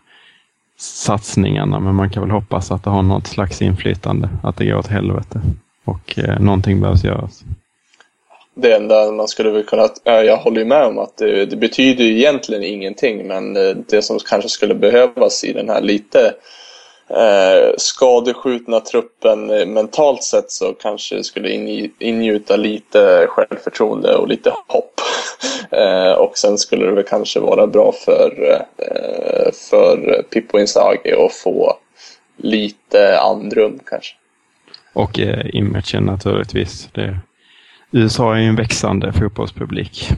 satsningarna, 0.77 1.79
men 1.79 1.95
man 1.95 2.09
kan 2.09 2.23
väl 2.23 2.31
hoppas 2.31 2.71
att 2.71 2.83
det 2.83 2.89
har 2.89 3.03
något 3.03 3.27
slags 3.27 3.61
inflytande, 3.61 4.29
att 4.43 4.57
det 4.57 4.65
går 4.65 4.77
åt 4.77 4.87
helvete. 4.87 5.41
Och 5.85 6.19
eh, 6.19 6.39
någonting 6.39 6.81
behövs 6.81 7.03
göras. 7.03 7.43
Det 8.55 8.75
enda 8.75 9.11
man 9.11 9.27
skulle 9.27 9.49
väl 9.49 9.63
kunna... 9.63 9.89
Jag 10.03 10.37
håller 10.37 10.59
ju 10.59 10.65
med 10.65 10.83
om 10.83 10.99
att 10.99 11.17
det, 11.17 11.45
det 11.45 11.55
betyder 11.55 12.03
egentligen 12.03 12.63
ingenting, 12.63 13.27
men 13.27 13.57
eh, 13.57 13.75
det 13.89 14.01
som 14.01 14.19
kanske 14.19 14.49
skulle 14.49 14.75
behövas 14.75 15.43
i 15.43 15.53
den 15.53 15.69
här 15.69 15.81
lite 15.81 16.33
eh, 17.09 17.73
skadeskjutna 17.77 18.79
truppen 18.79 19.49
eh, 19.49 19.65
mentalt 19.65 20.23
sett 20.23 20.51
så 20.51 20.73
kanske 20.73 21.15
det 21.15 21.23
skulle 21.23 21.49
ingjuta 21.99 22.55
lite 22.55 23.27
självförtroende 23.29 24.15
och 24.15 24.27
lite 24.27 24.49
hopp. 24.67 24.91
Eh, 25.71 26.11
och 26.11 26.37
sen 26.37 26.57
skulle 26.57 26.85
det 26.85 26.91
väl 26.91 27.03
kanske 27.03 27.39
vara 27.39 27.67
bra 27.67 27.91
för, 28.05 28.57
eh, 28.77 29.51
för 29.69 30.23
Pippo 30.29 30.59
Inzaghi 30.59 31.11
att 31.11 31.33
få 31.33 31.77
lite 32.37 33.19
andrum 33.19 33.79
kanske. 33.85 34.15
Och 34.93 35.19
eh, 35.19 35.55
imagen 35.55 36.03
naturligtvis. 36.03 36.89
Det, 36.91 37.19
USA 37.91 38.35
är 38.35 38.39
ju 38.39 38.47
en 38.47 38.55
växande 38.55 39.13
fotbollspublik. 39.13 40.09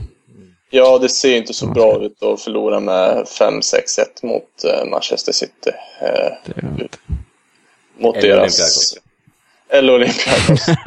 Ja, 0.70 0.98
det 0.98 1.08
ser 1.08 1.36
inte 1.36 1.54
så 1.54 1.66
bra 1.66 2.02
ut 2.02 2.22
att 2.22 2.40
förlora 2.40 2.80
med 2.80 3.24
5-6-1 3.24 4.04
mot 4.22 4.64
eh, 4.64 4.84
Manchester 4.84 5.32
City. 5.32 5.70
Eh, 6.00 6.32
Det 6.44 6.56
är 6.56 6.64
inte. 6.82 6.98
mot 7.98 8.16
Eller 8.16 8.28
deras... 8.36 8.58
Olympiakos. 8.58 8.98
Eller 9.68 9.94
Olympiakos. 9.94 10.66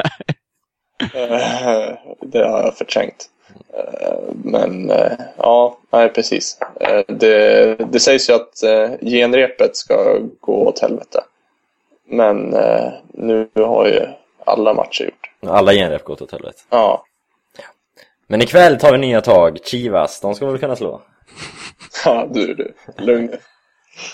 Eh, 1.14 1.94
det 2.22 2.40
har 2.48 2.64
jag 2.64 2.78
förträngt. 2.78 3.30
Men 4.44 4.92
ja, 5.38 5.78
nej 5.92 6.10
precis. 6.10 6.58
Det, 7.08 7.76
det 7.76 8.00
sägs 8.00 8.30
ju 8.30 8.34
att 8.34 8.54
genrepet 9.02 9.76
ska 9.76 10.20
gå 10.40 10.68
åt 10.68 10.80
helvete. 10.80 11.24
Men 12.06 12.38
nu 13.14 13.50
har 13.56 13.88
ju 13.88 14.08
alla 14.46 14.74
matcher 14.74 15.04
gjort. 15.04 15.52
Alla 15.54 15.74
genrep 15.74 16.04
gått 16.04 16.22
åt 16.22 16.32
helvete. 16.32 16.60
Ja, 16.70 17.06
Men 18.32 18.42
ikväll 18.42 18.80
tar 18.80 18.92
vi 18.92 18.98
nya 18.98 19.22
tag. 19.22 19.60
Chivas, 19.64 20.22
de 20.22 20.36
ska 20.36 20.46
väl 20.46 20.60
kunna 20.60 20.76
slå? 20.76 21.02
ja 22.06 22.28
du, 22.34 22.54
du. 22.54 22.74
Lugn. 22.98 23.38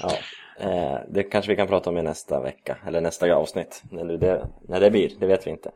Ja. 0.01 0.11
Eh, 0.59 0.99
det 1.09 1.23
kanske 1.23 1.51
vi 1.51 1.55
kan 1.55 1.67
prata 1.67 1.89
om 1.89 1.97
i 1.97 2.01
nästa 2.01 2.41
vecka, 2.41 2.77
eller 2.87 3.01
nästa 3.01 3.35
avsnitt. 3.35 3.83
När 3.91 4.03
nu 4.03 4.17
det, 4.17 4.47
när 4.67 4.79
det 4.79 4.91
blir, 4.91 5.11
det 5.19 5.27
vet 5.27 5.47
vi 5.47 5.51
inte. 5.51 5.71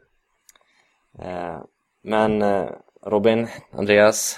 Eh, 1.20 1.60
men 2.04 2.42
eh, 2.42 2.70
Robin, 3.06 3.48
Andreas, 3.72 4.38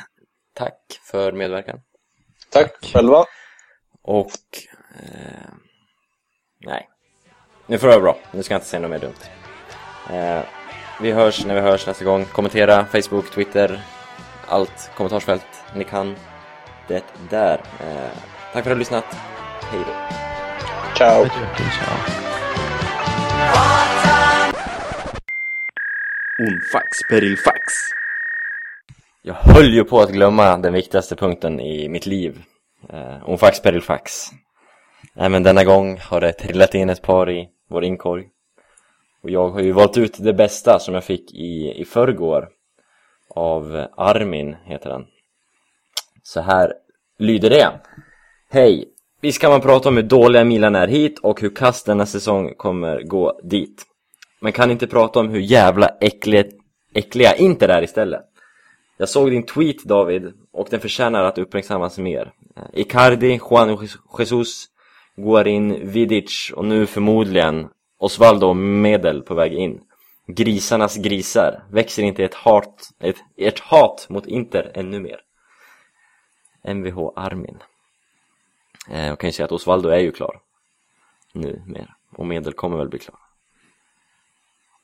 tack 0.54 1.00
för 1.12 1.32
medverkan. 1.32 1.80
Tack 2.50 2.86
själva. 2.94 3.26
Och... 4.02 4.32
Nej. 6.66 6.90
Nu 7.68 7.78
får 7.78 7.88
det 7.88 7.94
vara 7.94 8.02
bra. 8.02 8.18
Nu 8.32 8.44
ska 8.44 8.54
jag 8.54 8.60
inte 8.60 8.68
säga 8.68 8.80
något 8.80 8.92
mer 8.92 9.00
dumt. 9.00 9.14
Vi 11.04 11.12
hörs 11.12 11.46
när 11.46 11.56
vi 11.56 11.62
hörs 11.62 11.88
nästa 11.88 12.06
gång. 12.06 12.26
Kommentera 12.26 12.86
Facebook, 12.86 13.32
Twitter, 13.32 13.82
allt 14.48 14.92
kommentarsfält 14.96 15.46
ni 15.76 15.84
kan. 15.84 16.16
Det 16.88 17.04
där. 17.30 17.54
Eh, 17.54 18.12
tack 18.54 18.54
för 18.54 18.60
att 18.60 18.64
du 18.64 18.70
har 18.70 18.76
lyssnat. 18.76 19.06
Hej 19.62 19.80
då. 19.80 19.94
Ciao. 20.98 21.26
Ciao. 21.26 21.98
Un 26.40 26.60
fax 26.74 26.88
per 27.10 27.24
il 27.24 27.38
fax. 27.38 27.60
Jag 29.22 29.34
höll 29.34 29.74
ju 29.74 29.84
på 29.84 30.00
att 30.00 30.12
glömma 30.12 30.58
den 30.58 30.74
viktigaste 30.74 31.16
punkten 31.16 31.60
i 31.60 31.90
mitt 31.90 32.06
liv. 32.06 32.42
Eh, 32.90 33.30
om 33.30 33.38
fax 33.38 33.62
per 33.62 33.76
il 33.76 33.82
fax. 33.82 34.30
Nej 35.16 35.30
men 35.30 35.44
denna 35.44 35.64
gång 35.64 35.98
har 35.98 36.22
det 36.22 36.34
trillat 36.34 36.76
in 36.76 36.90
ett 36.90 37.02
par 37.02 37.32
i 37.32 37.48
vår 37.70 37.84
inkorg. 37.84 38.33
Och 39.24 39.30
jag 39.30 39.50
har 39.50 39.62
ju 39.62 39.72
valt 39.72 39.98
ut 39.98 40.18
det 40.20 40.34
bästa 40.34 40.80
som 40.80 40.94
jag 40.94 41.04
fick 41.04 41.34
i, 41.34 41.82
i 41.82 41.86
förrgår. 41.86 42.50
Av 43.30 43.88
Armin 43.98 44.56
heter 44.66 44.90
den. 44.90 45.06
Så 46.24 46.42
här 46.42 46.74
lyder 47.20 47.50
det. 47.50 47.80
Hej! 48.50 48.90
Visst 49.22 49.42
kan 49.42 49.52
man 49.52 49.62
prata 49.62 49.90
om 49.90 49.96
hur 49.96 50.04
dåliga 50.04 50.44
Milan 50.44 50.76
är 50.76 50.88
hit 50.88 51.20
och 51.20 51.42
hur 51.42 51.56
kast 51.56 51.86
denna 51.86 52.06
säsong 52.06 52.54
kommer 52.58 53.02
gå 53.04 53.40
dit. 53.44 53.84
Men 54.42 54.52
kan 54.52 54.72
inte 54.72 54.88
prata 54.88 55.20
om 55.20 55.30
hur 55.30 55.40
jävla 55.40 55.88
äckliga, 55.88 56.44
äckliga 56.94 57.36
Inter 57.36 57.70
är 57.70 57.82
istället. 57.82 58.22
Jag 58.98 59.10
såg 59.10 59.32
din 59.32 59.46
tweet 59.46 59.84
David 59.84 60.34
och 60.54 60.68
den 60.70 60.80
förtjänar 60.80 61.24
att 61.24 61.38
uppmärksammas 61.38 61.98
mer. 61.98 62.32
Icardi, 62.74 63.40
Juan 63.50 63.88
Jesus, 64.20 64.66
Guarin, 65.16 65.90
Vidic 65.90 66.52
och 66.56 66.66
nu 66.66 66.86
förmodligen 66.86 67.68
Osvaldo 68.04 68.54
Medel 68.54 69.22
på 69.22 69.34
väg 69.34 69.54
in. 69.54 69.82
Grisarnas 70.28 70.98
grisar. 70.98 71.64
Växer 71.72 72.04
inte 72.04 72.24
ett 72.24 72.34
hat, 72.34 72.90
ett, 73.00 73.16
ert 73.38 73.60
hat 73.60 74.06
mot 74.10 74.28
Inter 74.28 74.72
ännu 74.74 75.00
mer? 75.00 75.22
Mvh 76.64 77.10
Armin. 77.16 77.58
Eh, 78.90 79.08
jag 79.08 79.20
kan 79.20 79.28
ju 79.28 79.32
säga 79.32 79.46
att 79.46 79.52
Osvaldo 79.52 79.90
är 79.90 80.00
ju 80.00 80.12
klar. 80.12 80.40
Nu 81.34 81.62
mer. 81.68 81.94
Och 82.18 82.26
Medel 82.26 82.54
kommer 82.54 82.78
väl 82.78 82.90
bli 82.90 83.00
klar. 83.00 83.20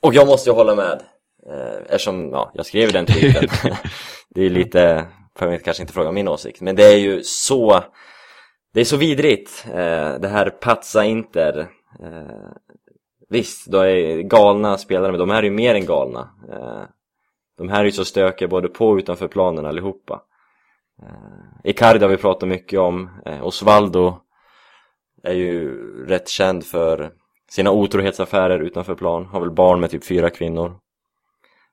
Och 0.02 0.14
jag 0.14 0.28
måste 0.28 0.50
ju 0.50 0.54
hålla 0.54 0.76
med. 0.76 1.02
Eh, 1.48 1.78
eftersom, 1.86 2.30
ja, 2.32 2.52
jag 2.54 2.66
skrev 2.66 2.92
den 2.92 3.06
tweeten. 3.06 3.50
det 4.30 4.42
är 4.42 4.50
lite, 4.50 5.08
behöver 5.40 5.56
jag 5.56 5.64
kanske 5.64 5.84
inte 5.84 5.94
fråga 5.94 6.12
min 6.12 6.28
åsikt. 6.28 6.62
Men 6.62 6.76
det 6.76 6.84
är 6.84 6.98
ju 6.98 7.24
så, 7.24 7.84
det 8.74 8.82
är 8.82 8.86
så 8.86 8.98
vidrigt. 8.98 9.66
Eh, 9.68 10.14
det 10.20 10.28
här 10.28 10.50
patsa 10.50 11.06
Inter. 11.06 11.70
Eh, 12.04 12.52
visst, 13.30 13.66
då 13.66 13.80
är 13.80 14.22
galna 14.22 14.78
spelare, 14.78 15.12
men 15.12 15.20
de 15.20 15.30
här 15.30 15.38
är 15.38 15.44
ju 15.44 15.52
mer 15.52 15.76
än 15.76 15.86
galna. 15.86 16.30
Eh, 16.52 16.84
de 17.58 17.70
här 17.70 17.80
är 17.80 17.86
ju 17.86 17.92
så 17.92 18.06
stökiga 18.06 18.48
både 18.48 18.68
på 18.68 18.90
och 18.90 18.98
utanför 18.98 19.28
planen 19.28 19.66
allihopa. 19.66 20.22
Eh, 21.02 21.70
Icardi 21.70 22.00
har 22.00 22.10
vi 22.10 22.18
pratat 22.18 22.50
mycket 22.50 22.80
om. 22.80 23.10
Eh, 23.26 23.46
Osvaldo 23.46 24.18
är 25.24 25.34
ju 25.34 25.76
rätt 26.06 26.30
känd 26.30 26.66
för 26.66 27.12
sina 27.50 27.72
otrohetsaffärer 27.72 28.60
utanför 28.60 28.96
plan. 28.96 29.26
Har 29.26 29.40
väl 29.40 29.52
barn 29.52 29.80
med 29.80 29.90
typ 29.90 30.06
fyra 30.06 30.30
kvinnor. 30.30 30.80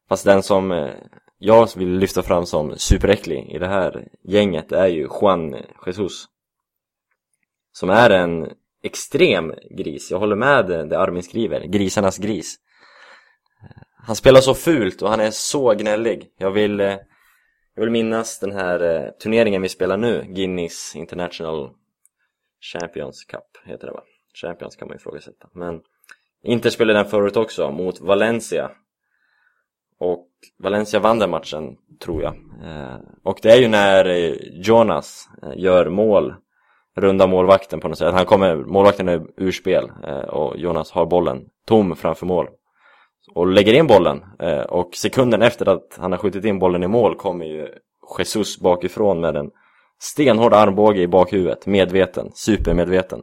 Fast 0.08 0.24
den 0.24 0.42
som 0.42 0.90
jag 1.38 1.68
vill 1.76 1.98
lyfta 1.98 2.22
fram 2.22 2.46
som 2.46 2.76
superäcklig 2.76 3.48
i 3.50 3.58
det 3.58 3.68
här 3.68 4.08
gänget 4.22 4.72
är 4.72 4.86
ju 4.86 5.08
Juan 5.20 5.56
Jesus. 5.86 6.24
Som 7.72 7.90
är 7.90 8.10
en 8.10 8.50
extrem 8.86 9.54
gris. 9.70 10.10
Jag 10.10 10.18
håller 10.18 10.36
med 10.36 10.66
det 10.66 10.98
Armin 10.98 11.22
skriver. 11.22 11.60
Grisarnas 11.60 12.18
gris. 12.18 12.56
Han 14.06 14.16
spelar 14.16 14.40
så 14.40 14.54
fult 14.54 15.02
och 15.02 15.08
han 15.10 15.20
är 15.20 15.30
så 15.30 15.74
gnällig. 15.74 16.28
Jag 16.38 16.50
vill, 16.50 16.80
eh, 16.80 16.96
jag 17.74 17.82
vill 17.82 17.90
minnas 17.90 18.38
den 18.38 18.52
här 18.52 18.80
eh, 18.82 19.10
turneringen 19.10 19.62
vi 19.62 19.68
spelar 19.68 19.96
nu. 19.96 20.24
Guinness 20.28 20.96
International 20.96 21.70
Champions 22.72 23.24
Cup 23.24 23.42
heter 23.64 23.86
det 23.86 23.92
va? 23.92 24.02
Champions 24.34 24.76
kan 24.76 24.88
man 24.88 24.94
ju 24.94 24.98
ifrågasätta. 24.98 25.48
Men 25.52 25.80
Inter 26.42 26.70
spelade 26.70 26.98
den 26.98 27.10
förut 27.10 27.36
också 27.36 27.70
mot 27.70 28.00
Valencia. 28.00 28.70
Och 29.98 30.28
Valencia 30.58 31.00
vann 31.00 31.18
den 31.18 31.30
matchen, 31.30 31.76
tror 32.00 32.22
jag. 32.22 32.34
Eh, 32.64 32.98
och 33.24 33.38
det 33.42 33.52
är 33.52 33.60
ju 33.60 33.68
när 33.68 34.04
Jonas 34.66 35.28
gör 35.56 35.88
mål, 35.88 36.34
runda 36.96 37.26
målvakten 37.26 37.80
på 37.80 37.88
något 37.88 37.98
sätt. 37.98 38.14
Han 38.14 38.26
kommer, 38.26 38.56
målvakten 38.56 39.08
är 39.08 39.26
ur 39.36 39.52
spel 39.52 39.90
eh, 40.04 40.18
och 40.18 40.58
Jonas 40.58 40.90
har 40.90 41.06
bollen 41.06 41.44
tom 41.66 41.96
framför 41.96 42.26
mål. 42.26 42.48
Och 43.34 43.46
lägger 43.46 43.72
in 43.72 43.86
bollen. 43.86 44.24
Eh, 44.38 44.60
och 44.60 44.94
sekunden 44.94 45.42
efter 45.42 45.68
att 45.68 45.96
han 45.98 46.12
har 46.12 46.18
skjutit 46.18 46.44
in 46.44 46.58
bollen 46.58 46.82
i 46.82 46.88
mål 46.88 47.16
kommer 47.16 47.44
ju 47.44 47.68
Jesus 48.18 48.58
bakifrån 48.60 49.20
med 49.20 49.36
en 49.36 49.50
stenhård 49.98 50.54
armbåge 50.54 51.00
i 51.00 51.08
bakhuvudet. 51.08 51.66
Medveten, 51.66 52.30
supermedveten. 52.34 53.22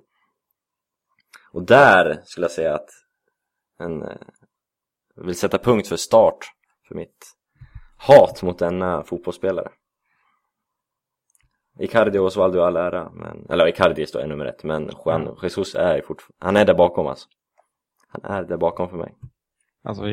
Och 1.52 1.64
där 1.64 2.22
skulle 2.26 2.44
jag 2.44 2.52
säga 2.52 2.76
att 2.76 2.90
en, 3.80 4.04
jag 5.16 5.26
vill 5.26 5.36
sätta 5.36 5.58
punkt 5.58 5.88
för 5.88 5.96
start 5.96 6.38
för 6.88 6.96
mitt 6.96 7.36
hat 7.98 8.44
mot 8.44 8.60
denna 8.60 9.04
fotbollsspelare. 9.04 9.70
Icardi 11.80 12.18
och 12.18 12.26
Osvaldo 12.26 12.62
all 12.62 12.76
ära, 12.76 13.10
men, 13.14 13.48
eller 13.50 13.68
Icardi 13.68 14.06
står 14.06 14.28
nummer 14.28 14.46
ett, 14.46 14.64
men 14.64 14.90
Juan 15.06 15.38
Jesus 15.42 15.76
är 15.76 16.02
fortfarande, 16.02 16.36
han 16.40 16.58
är 16.58 16.66
där 16.66 16.74
bakom 16.74 17.08
alltså. 17.08 17.28
Han 18.08 18.32
är 18.32 18.44
där 18.44 18.58
bakom 18.58 18.90
för 18.90 18.98
mig. 18.98 19.14
Alltså, 19.84 20.10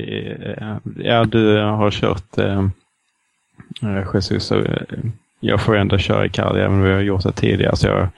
ja, 0.96 1.24
du 1.24 1.60
har 1.60 1.90
kört 1.90 2.38
eh, 2.38 2.68
eh 3.82 4.06
Jesus. 4.14 4.44
Så, 4.44 4.58
eh, 4.58 4.98
jag 5.40 5.60
får 5.60 5.76
ändå 5.76 5.98
köra 5.98 6.26
Icardi 6.26 6.60
även 6.60 6.72
om 6.72 6.82
vi 6.82 6.92
har 6.92 7.00
gjort 7.00 7.22
det 7.22 7.32
tidigare. 7.32 7.76
Så 7.76 7.86
jag, 7.86 8.08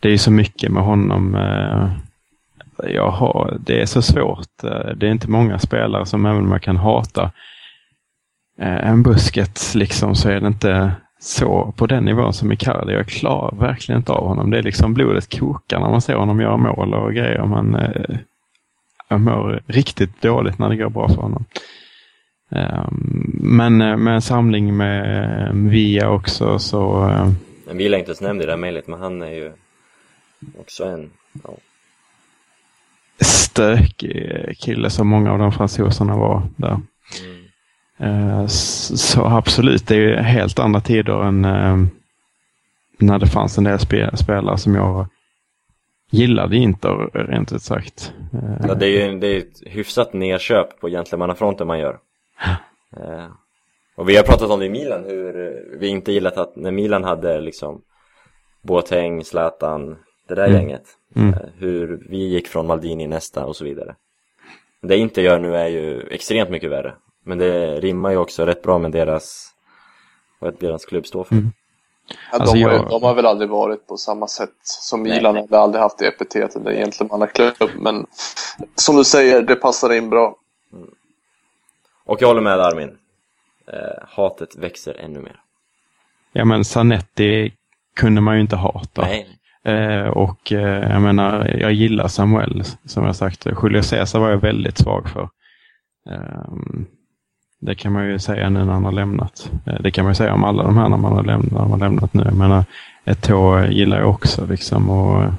det 0.00 0.08
är 0.10 0.18
så 0.18 0.30
mycket 0.30 0.72
med 0.72 0.82
honom. 0.82 1.34
Eh, 1.34 1.90
jag 2.90 3.10
har, 3.10 3.56
det 3.60 3.80
är 3.80 3.86
så 3.86 4.02
svårt. 4.02 4.64
Eh, 4.64 4.94
det 4.96 5.06
är 5.06 5.10
inte 5.10 5.30
många 5.30 5.58
spelare 5.58 6.06
som 6.06 6.26
även 6.26 6.42
om 6.42 6.48
man 6.48 6.60
kan 6.60 6.76
hata 6.76 7.32
en 8.60 9.02
busket 9.02 9.74
liksom 9.74 10.14
så 10.14 10.28
är 10.28 10.40
det 10.40 10.46
inte 10.46 10.92
så 11.20 11.74
på 11.76 11.86
den 11.86 12.04
nivån 12.04 12.32
som 12.32 12.52
Icardi. 12.52 12.92
Jag 12.92 13.06
klarar 13.06 13.56
verkligen 13.56 14.00
inte 14.00 14.12
av 14.12 14.26
honom. 14.26 14.50
Det 14.50 14.58
är 14.58 14.62
liksom 14.62 14.94
blodet 14.94 15.38
kokar 15.38 15.80
när 15.80 15.90
man 15.90 16.00
ser 16.00 16.14
honom 16.14 16.40
göra 16.40 16.56
mål 16.56 16.94
och 16.94 17.14
grejer. 17.14 17.44
Man, 17.44 17.74
eh, 17.74 19.18
mår 19.18 19.62
riktigt 19.66 20.22
dåligt 20.22 20.58
när 20.58 20.68
det 20.68 20.76
går 20.76 20.90
bra 20.90 21.08
för 21.08 21.22
honom. 21.22 21.44
Um, 22.50 23.40
men 23.42 23.80
eh, 23.80 23.96
med 23.96 24.14
en 24.14 24.22
samling 24.22 24.76
med 24.76 25.50
Via 25.54 26.10
också 26.10 26.58
så... 26.58 27.08
Uh, 27.08 27.32
Via 27.72 27.94
är 27.94 27.98
inte 27.98 28.10
ens 28.10 28.20
nämnd 28.20 28.42
i 28.42 28.46
det 28.46 28.52
här 28.52 28.56
mejlet, 28.56 28.86
men 28.86 29.00
han 29.00 29.22
är 29.22 29.30
ju 29.30 29.52
också 30.58 30.84
en... 30.84 31.10
Ja. 31.44 31.50
Stökig 33.20 34.58
kille 34.58 34.90
som 34.90 35.08
många 35.08 35.32
av 35.32 35.38
de 35.38 35.52
fransoserna 35.52 36.16
var 36.16 36.42
där. 36.56 36.68
Mm. 36.68 37.47
Uh, 38.00 38.46
så 38.46 39.24
absolut, 39.24 39.86
det 39.86 39.96
är 39.96 40.22
helt 40.22 40.58
andra 40.58 40.80
tider 40.80 41.22
än 41.22 41.44
uh, 41.44 41.86
när 42.98 43.18
det 43.18 43.26
fanns 43.26 43.58
en 43.58 43.64
del 43.64 43.78
spe 43.78 44.16
spelare 44.16 44.58
som 44.58 44.74
jag 44.74 45.06
gillade 46.10 46.56
Inter 46.56 47.10
rent 47.12 47.52
ut 47.52 47.62
sagt. 47.62 48.12
Ja, 48.68 48.74
det 48.74 48.86
är 48.86 49.08
ju 49.10 49.18
det 49.18 49.26
är 49.26 49.38
ett 49.38 49.62
hyfsat 49.66 50.12
nedköp 50.12 50.80
på 50.80 50.88
gentlemannafronten 50.88 51.66
man 51.66 51.78
gör. 51.78 51.98
Eh, 52.96 53.26
och 53.96 54.08
vi 54.08 54.16
har 54.16 54.22
pratat 54.22 54.50
om 54.50 54.58
det 54.58 54.66
i 54.66 54.70
Milan, 54.70 55.04
hur 55.04 55.62
vi 55.78 55.88
inte 55.88 56.12
gillat 56.12 56.36
att 56.36 56.56
när 56.56 56.70
Milan 56.70 57.04
hade 57.04 57.40
liksom 57.40 57.82
Boateng, 58.62 59.24
Zlatan, 59.24 59.96
det 60.28 60.34
där 60.34 60.46
mm. 60.46 60.60
gänget. 60.60 60.84
Mm. 61.16 61.34
Eh, 61.34 61.40
hur 61.58 62.06
vi 62.08 62.28
gick 62.28 62.48
från 62.48 62.66
Maldini 62.66 63.06
nästa 63.06 63.46
och 63.46 63.56
så 63.56 63.64
vidare. 63.64 63.94
Det 64.82 64.96
inte 64.96 65.22
gör 65.22 65.38
nu 65.38 65.56
är 65.56 65.68
ju 65.68 66.00
extremt 66.10 66.50
mycket 66.50 66.70
värre. 66.70 66.94
Men 67.24 67.38
det 67.38 67.80
rimmar 67.80 68.10
ju 68.10 68.16
också 68.16 68.46
rätt 68.46 68.62
bra 68.62 68.78
med 68.78 68.92
deras, 68.92 69.50
vad 70.38 70.58
deras 70.60 70.84
klubb 70.84 71.06
står 71.06 71.24
för. 71.24 71.34
Mm. 71.34 71.52
Ja, 72.08 72.38
alltså 72.38 72.54
de, 72.54 72.62
har, 72.62 72.72
jag... 72.72 72.88
de 72.88 73.02
har 73.02 73.14
väl 73.14 73.26
aldrig 73.26 73.50
varit 73.50 73.86
på 73.86 73.96
samma 73.96 74.26
sätt 74.28 74.54
som 74.62 75.02
Milan. 75.02 75.34
Nej. 75.34 75.46
Har 75.50 75.58
aldrig 75.58 75.82
haft 75.82 75.98
det 75.98 76.06
epitetet, 76.06 76.64
det 76.64 76.70
är 76.70 76.74
egentligen 76.74 77.08
mannaklubb. 77.08 77.54
Men 77.76 78.06
som 78.74 78.96
du 78.96 79.04
säger, 79.04 79.42
det 79.42 79.56
passar 79.56 79.92
in 79.92 80.10
bra. 80.10 80.36
Mm. 80.72 80.90
Och 82.04 82.22
jag 82.22 82.28
håller 82.28 82.40
med 82.40 82.60
Armin. 82.60 82.98
Eh, 83.72 84.08
hatet 84.08 84.56
växer 84.56 84.94
ännu 84.94 85.20
mer. 85.20 85.40
Ja 86.32 86.44
men 86.44 86.64
Sanetti 86.64 87.52
kunde 87.96 88.20
man 88.20 88.34
ju 88.34 88.40
inte 88.40 88.56
hata. 88.56 89.02
Nej. 89.02 89.38
Eh, 89.64 90.08
och 90.08 90.52
eh, 90.52 90.92
jag 90.92 91.02
menar, 91.02 91.56
jag 91.60 91.72
gillar 91.72 92.08
Samuel 92.08 92.64
som 92.84 93.04
jag 93.04 93.16
sagt. 93.16 93.46
Julio 93.62 93.82
Cesar 93.82 94.20
var 94.20 94.30
jag 94.30 94.38
väldigt 94.38 94.78
svag 94.78 95.08
för. 95.08 95.28
Ehm, 96.10 96.86
det 97.60 97.74
kan 97.74 97.92
man 97.92 98.06
ju 98.06 98.18
säga 98.18 98.50
nu 98.50 98.64
när 98.64 98.72
han 98.72 98.84
har 98.84 98.92
lämnat. 98.92 99.50
Eh, 99.66 99.80
det 99.80 99.90
kan 99.90 100.04
man 100.04 100.10
ju 100.10 100.14
säga 100.14 100.34
om 100.34 100.44
alla 100.44 100.62
de 100.62 100.76
här 100.76 100.88
när 100.88 100.96
man 100.96 101.12
har 101.12 101.24
lämnat, 101.24 101.52
när 101.52 101.60
man 101.60 101.70
har 101.70 101.78
lämnat 101.78 102.14
nu. 102.14 102.22
Jag 102.24 102.36
menar, 102.36 102.64
Eto'o 103.04 103.70
gillar 103.70 103.98
jag 103.98 104.10
också 104.10 104.46
liksom. 104.46 104.90
Och 104.90 105.32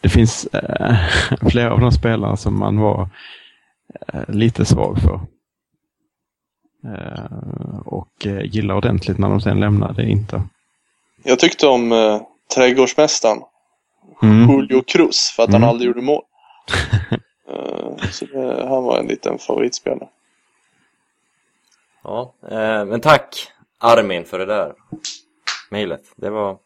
det 0.00 0.08
finns 0.08 0.46
äh, 0.46 0.96
flera 1.50 1.72
av 1.72 1.80
de 1.80 1.92
spelarna 1.92 2.36
som 2.36 2.58
man 2.58 2.80
var 2.80 3.08
äh, 4.12 4.20
lite 4.28 4.64
svag 4.64 4.98
för. 4.98 5.20
Äh, 6.84 7.78
och 7.84 8.26
gillar 8.44 8.74
ordentligt 8.74 9.18
när 9.18 9.28
de 9.28 9.40
sen 9.40 9.60
lämnade 9.60 10.10
inte. 10.10 10.42
Jag 11.22 11.38
tyckte 11.38 11.66
om 11.66 11.92
äh, 11.92 12.20
trädgårdsmästaren 12.54 13.38
mm. 14.22 14.50
Julio 14.50 14.82
Cruz 14.86 15.32
för 15.36 15.42
att 15.42 15.48
mm. 15.48 15.62
han 15.62 15.70
aldrig 15.70 15.86
gjorde 15.86 16.02
mål. 16.02 16.22
så 18.10 18.24
det, 18.24 18.66
han 18.68 18.84
var 18.84 18.98
en 18.98 19.06
liten 19.06 19.38
favoritspelare. 19.38 20.08
Ja, 22.04 22.34
eh, 22.50 22.84
men 22.84 23.00
tack 23.00 23.52
Armin 23.78 24.24
för 24.24 24.38
det 24.38 24.46
där 24.46 24.74
mejlet. 25.70 26.02
Det 26.16 26.30
var 26.30 26.58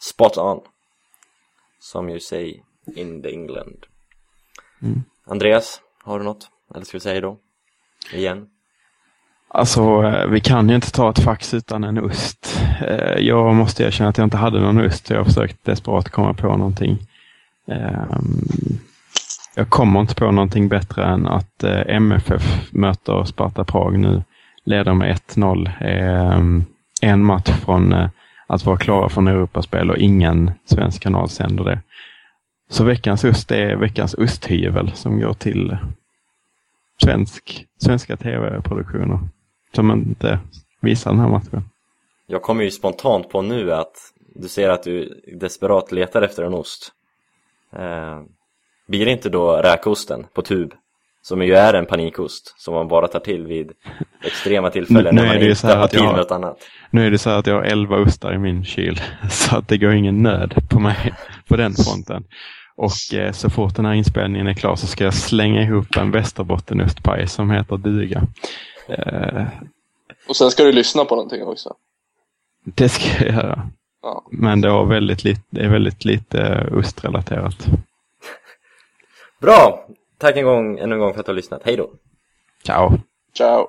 spot 0.00 0.36
on. 0.38 0.60
Som 1.80 2.08
you 2.08 2.20
say 2.20 2.60
in 2.96 3.22
the 3.22 3.32
England. 3.32 3.86
Mm. 4.82 5.02
Andreas, 5.24 5.80
har 6.04 6.18
du 6.18 6.24
något? 6.24 6.50
Eller 6.74 6.84
ska 6.84 6.96
vi 6.96 7.00
säga 7.00 7.20
då? 7.20 7.38
Igen? 8.12 8.48
Alltså, 9.48 10.02
eh, 10.02 10.26
vi 10.26 10.40
kan 10.40 10.68
ju 10.68 10.74
inte 10.74 10.92
ta 10.92 11.10
ett 11.10 11.24
fax 11.24 11.54
utan 11.54 11.84
en 11.84 11.98
ost. 11.98 12.60
Eh, 12.80 13.18
jag 13.18 13.54
måste 13.54 13.84
erkänna 13.84 14.10
att 14.10 14.18
jag 14.18 14.26
inte 14.26 14.36
hade 14.36 14.60
någon 14.60 14.86
ost. 14.86 15.10
Jag 15.10 15.18
har 15.18 15.24
försökt 15.24 15.64
desperat 15.64 16.08
komma 16.08 16.34
på 16.34 16.56
någonting. 16.56 16.98
Ehm, 17.66 18.78
jag 19.54 19.70
kommer 19.70 20.00
inte 20.00 20.14
på 20.14 20.30
någonting 20.30 20.68
bättre 20.68 21.04
än 21.04 21.26
att 21.26 21.64
eh, 21.64 21.80
MFF 21.86 22.72
möter 22.72 23.24
Sparta 23.24 23.64
Prag 23.64 23.98
nu 23.98 24.22
leder 24.64 24.94
med 24.94 25.16
1-0. 25.16 25.70
Eh, 25.80 26.40
en 27.02 27.24
match 27.24 27.50
från 27.64 27.92
eh, 27.92 28.08
att 28.46 28.64
vara 28.64 28.76
klara 28.76 29.08
från 29.08 29.28
Europaspel 29.28 29.90
och 29.90 29.96
ingen 29.96 30.50
svensk 30.64 31.02
kanal 31.02 31.28
sänder 31.28 31.64
det. 31.64 31.80
Så 32.70 32.84
veckans 32.84 33.24
ost 33.24 33.50
är 33.50 33.76
veckans 33.76 34.14
osthyvel 34.14 34.92
som 34.92 35.20
går 35.20 35.34
till 35.34 35.76
svensk, 37.02 37.66
svenska 37.78 38.16
tv-produktioner 38.16 39.18
som 39.74 39.90
inte 39.90 40.38
visar 40.80 41.10
den 41.10 41.20
här 41.20 41.28
matchen. 41.28 41.62
Jag 42.26 42.42
kommer 42.42 42.64
ju 42.64 42.70
spontant 42.70 43.28
på 43.28 43.42
nu 43.42 43.72
att 43.72 43.96
du 44.34 44.48
ser 44.48 44.68
att 44.68 44.82
du 44.82 45.22
desperat 45.40 45.92
letar 45.92 46.22
efter 46.22 46.42
en 46.42 46.54
ost. 46.54 46.92
Eh, 47.72 48.22
blir 48.86 49.04
det 49.04 49.12
inte 49.12 49.28
då 49.28 49.56
räkosten 49.56 50.26
på 50.32 50.42
tub? 50.42 50.74
Som 51.22 51.42
ju 51.42 51.54
är 51.54 51.74
en 51.74 51.86
panikost 51.86 52.54
som 52.56 52.74
man 52.74 52.88
bara 52.88 53.08
tar 53.08 53.20
till 53.20 53.46
vid 53.46 53.72
extrema 54.22 54.70
tillfällen 54.70 55.14
när 55.14 55.26
man 55.26 55.42
inte 55.42 55.66
har 55.66 56.06
med 56.06 56.16
något 56.16 56.30
annat. 56.30 56.58
Nu 56.90 57.06
är 57.06 57.10
det 57.10 57.18
så 57.18 57.30
här 57.30 57.38
att 57.38 57.46
jag 57.46 57.54
har 57.54 57.62
elva 57.62 57.96
ostar 57.96 58.32
i 58.34 58.38
min 58.38 58.64
kyl 58.64 59.00
så 59.30 59.56
att 59.56 59.68
det 59.68 59.78
går 59.78 59.92
ingen 59.92 60.22
nöd 60.22 60.54
på 60.70 60.80
mig 60.80 61.14
på 61.48 61.56
den 61.56 61.74
fronten. 61.74 62.24
Och 62.76 63.14
eh, 63.14 63.32
så 63.32 63.50
fort 63.50 63.76
den 63.76 63.84
här 63.84 63.92
inspelningen 63.92 64.46
är 64.46 64.54
klar 64.54 64.76
så 64.76 64.86
ska 64.86 65.04
jag 65.04 65.14
slänga 65.14 65.62
ihop 65.62 65.96
en 65.96 66.10
västerbottenostpaj 66.10 67.28
som 67.28 67.50
heter 67.50 67.76
duga. 67.76 68.22
Eh, 68.88 69.46
och 70.28 70.36
sen 70.36 70.50
ska 70.50 70.64
du 70.64 70.72
lyssna 70.72 71.04
på 71.04 71.14
någonting 71.14 71.42
också? 71.42 71.74
Det 72.64 72.88
ska 72.88 73.24
jag 73.24 73.34
göra. 73.34 73.70
Ja. 74.02 74.24
Men 74.30 74.60
det, 74.60 74.70
var 74.70 74.84
väldigt 74.84 75.24
lite, 75.24 75.42
det 75.50 75.60
är 75.60 75.68
väldigt 75.68 76.04
lite 76.04 76.68
ostrelaterat. 76.72 77.66
Bra! 79.40 79.86
Tack 80.22 80.36
en 80.36 80.44
gång, 80.44 80.78
ännu 80.78 80.94
en 80.94 81.00
gång 81.00 81.12
för 81.12 81.20
att 81.20 81.26
du 81.26 81.32
har 81.32 81.36
lyssnat. 81.36 81.62
Hej 81.64 81.76
då! 81.76 81.90
Ciao! 82.66 82.90
Ciao! 83.36 83.68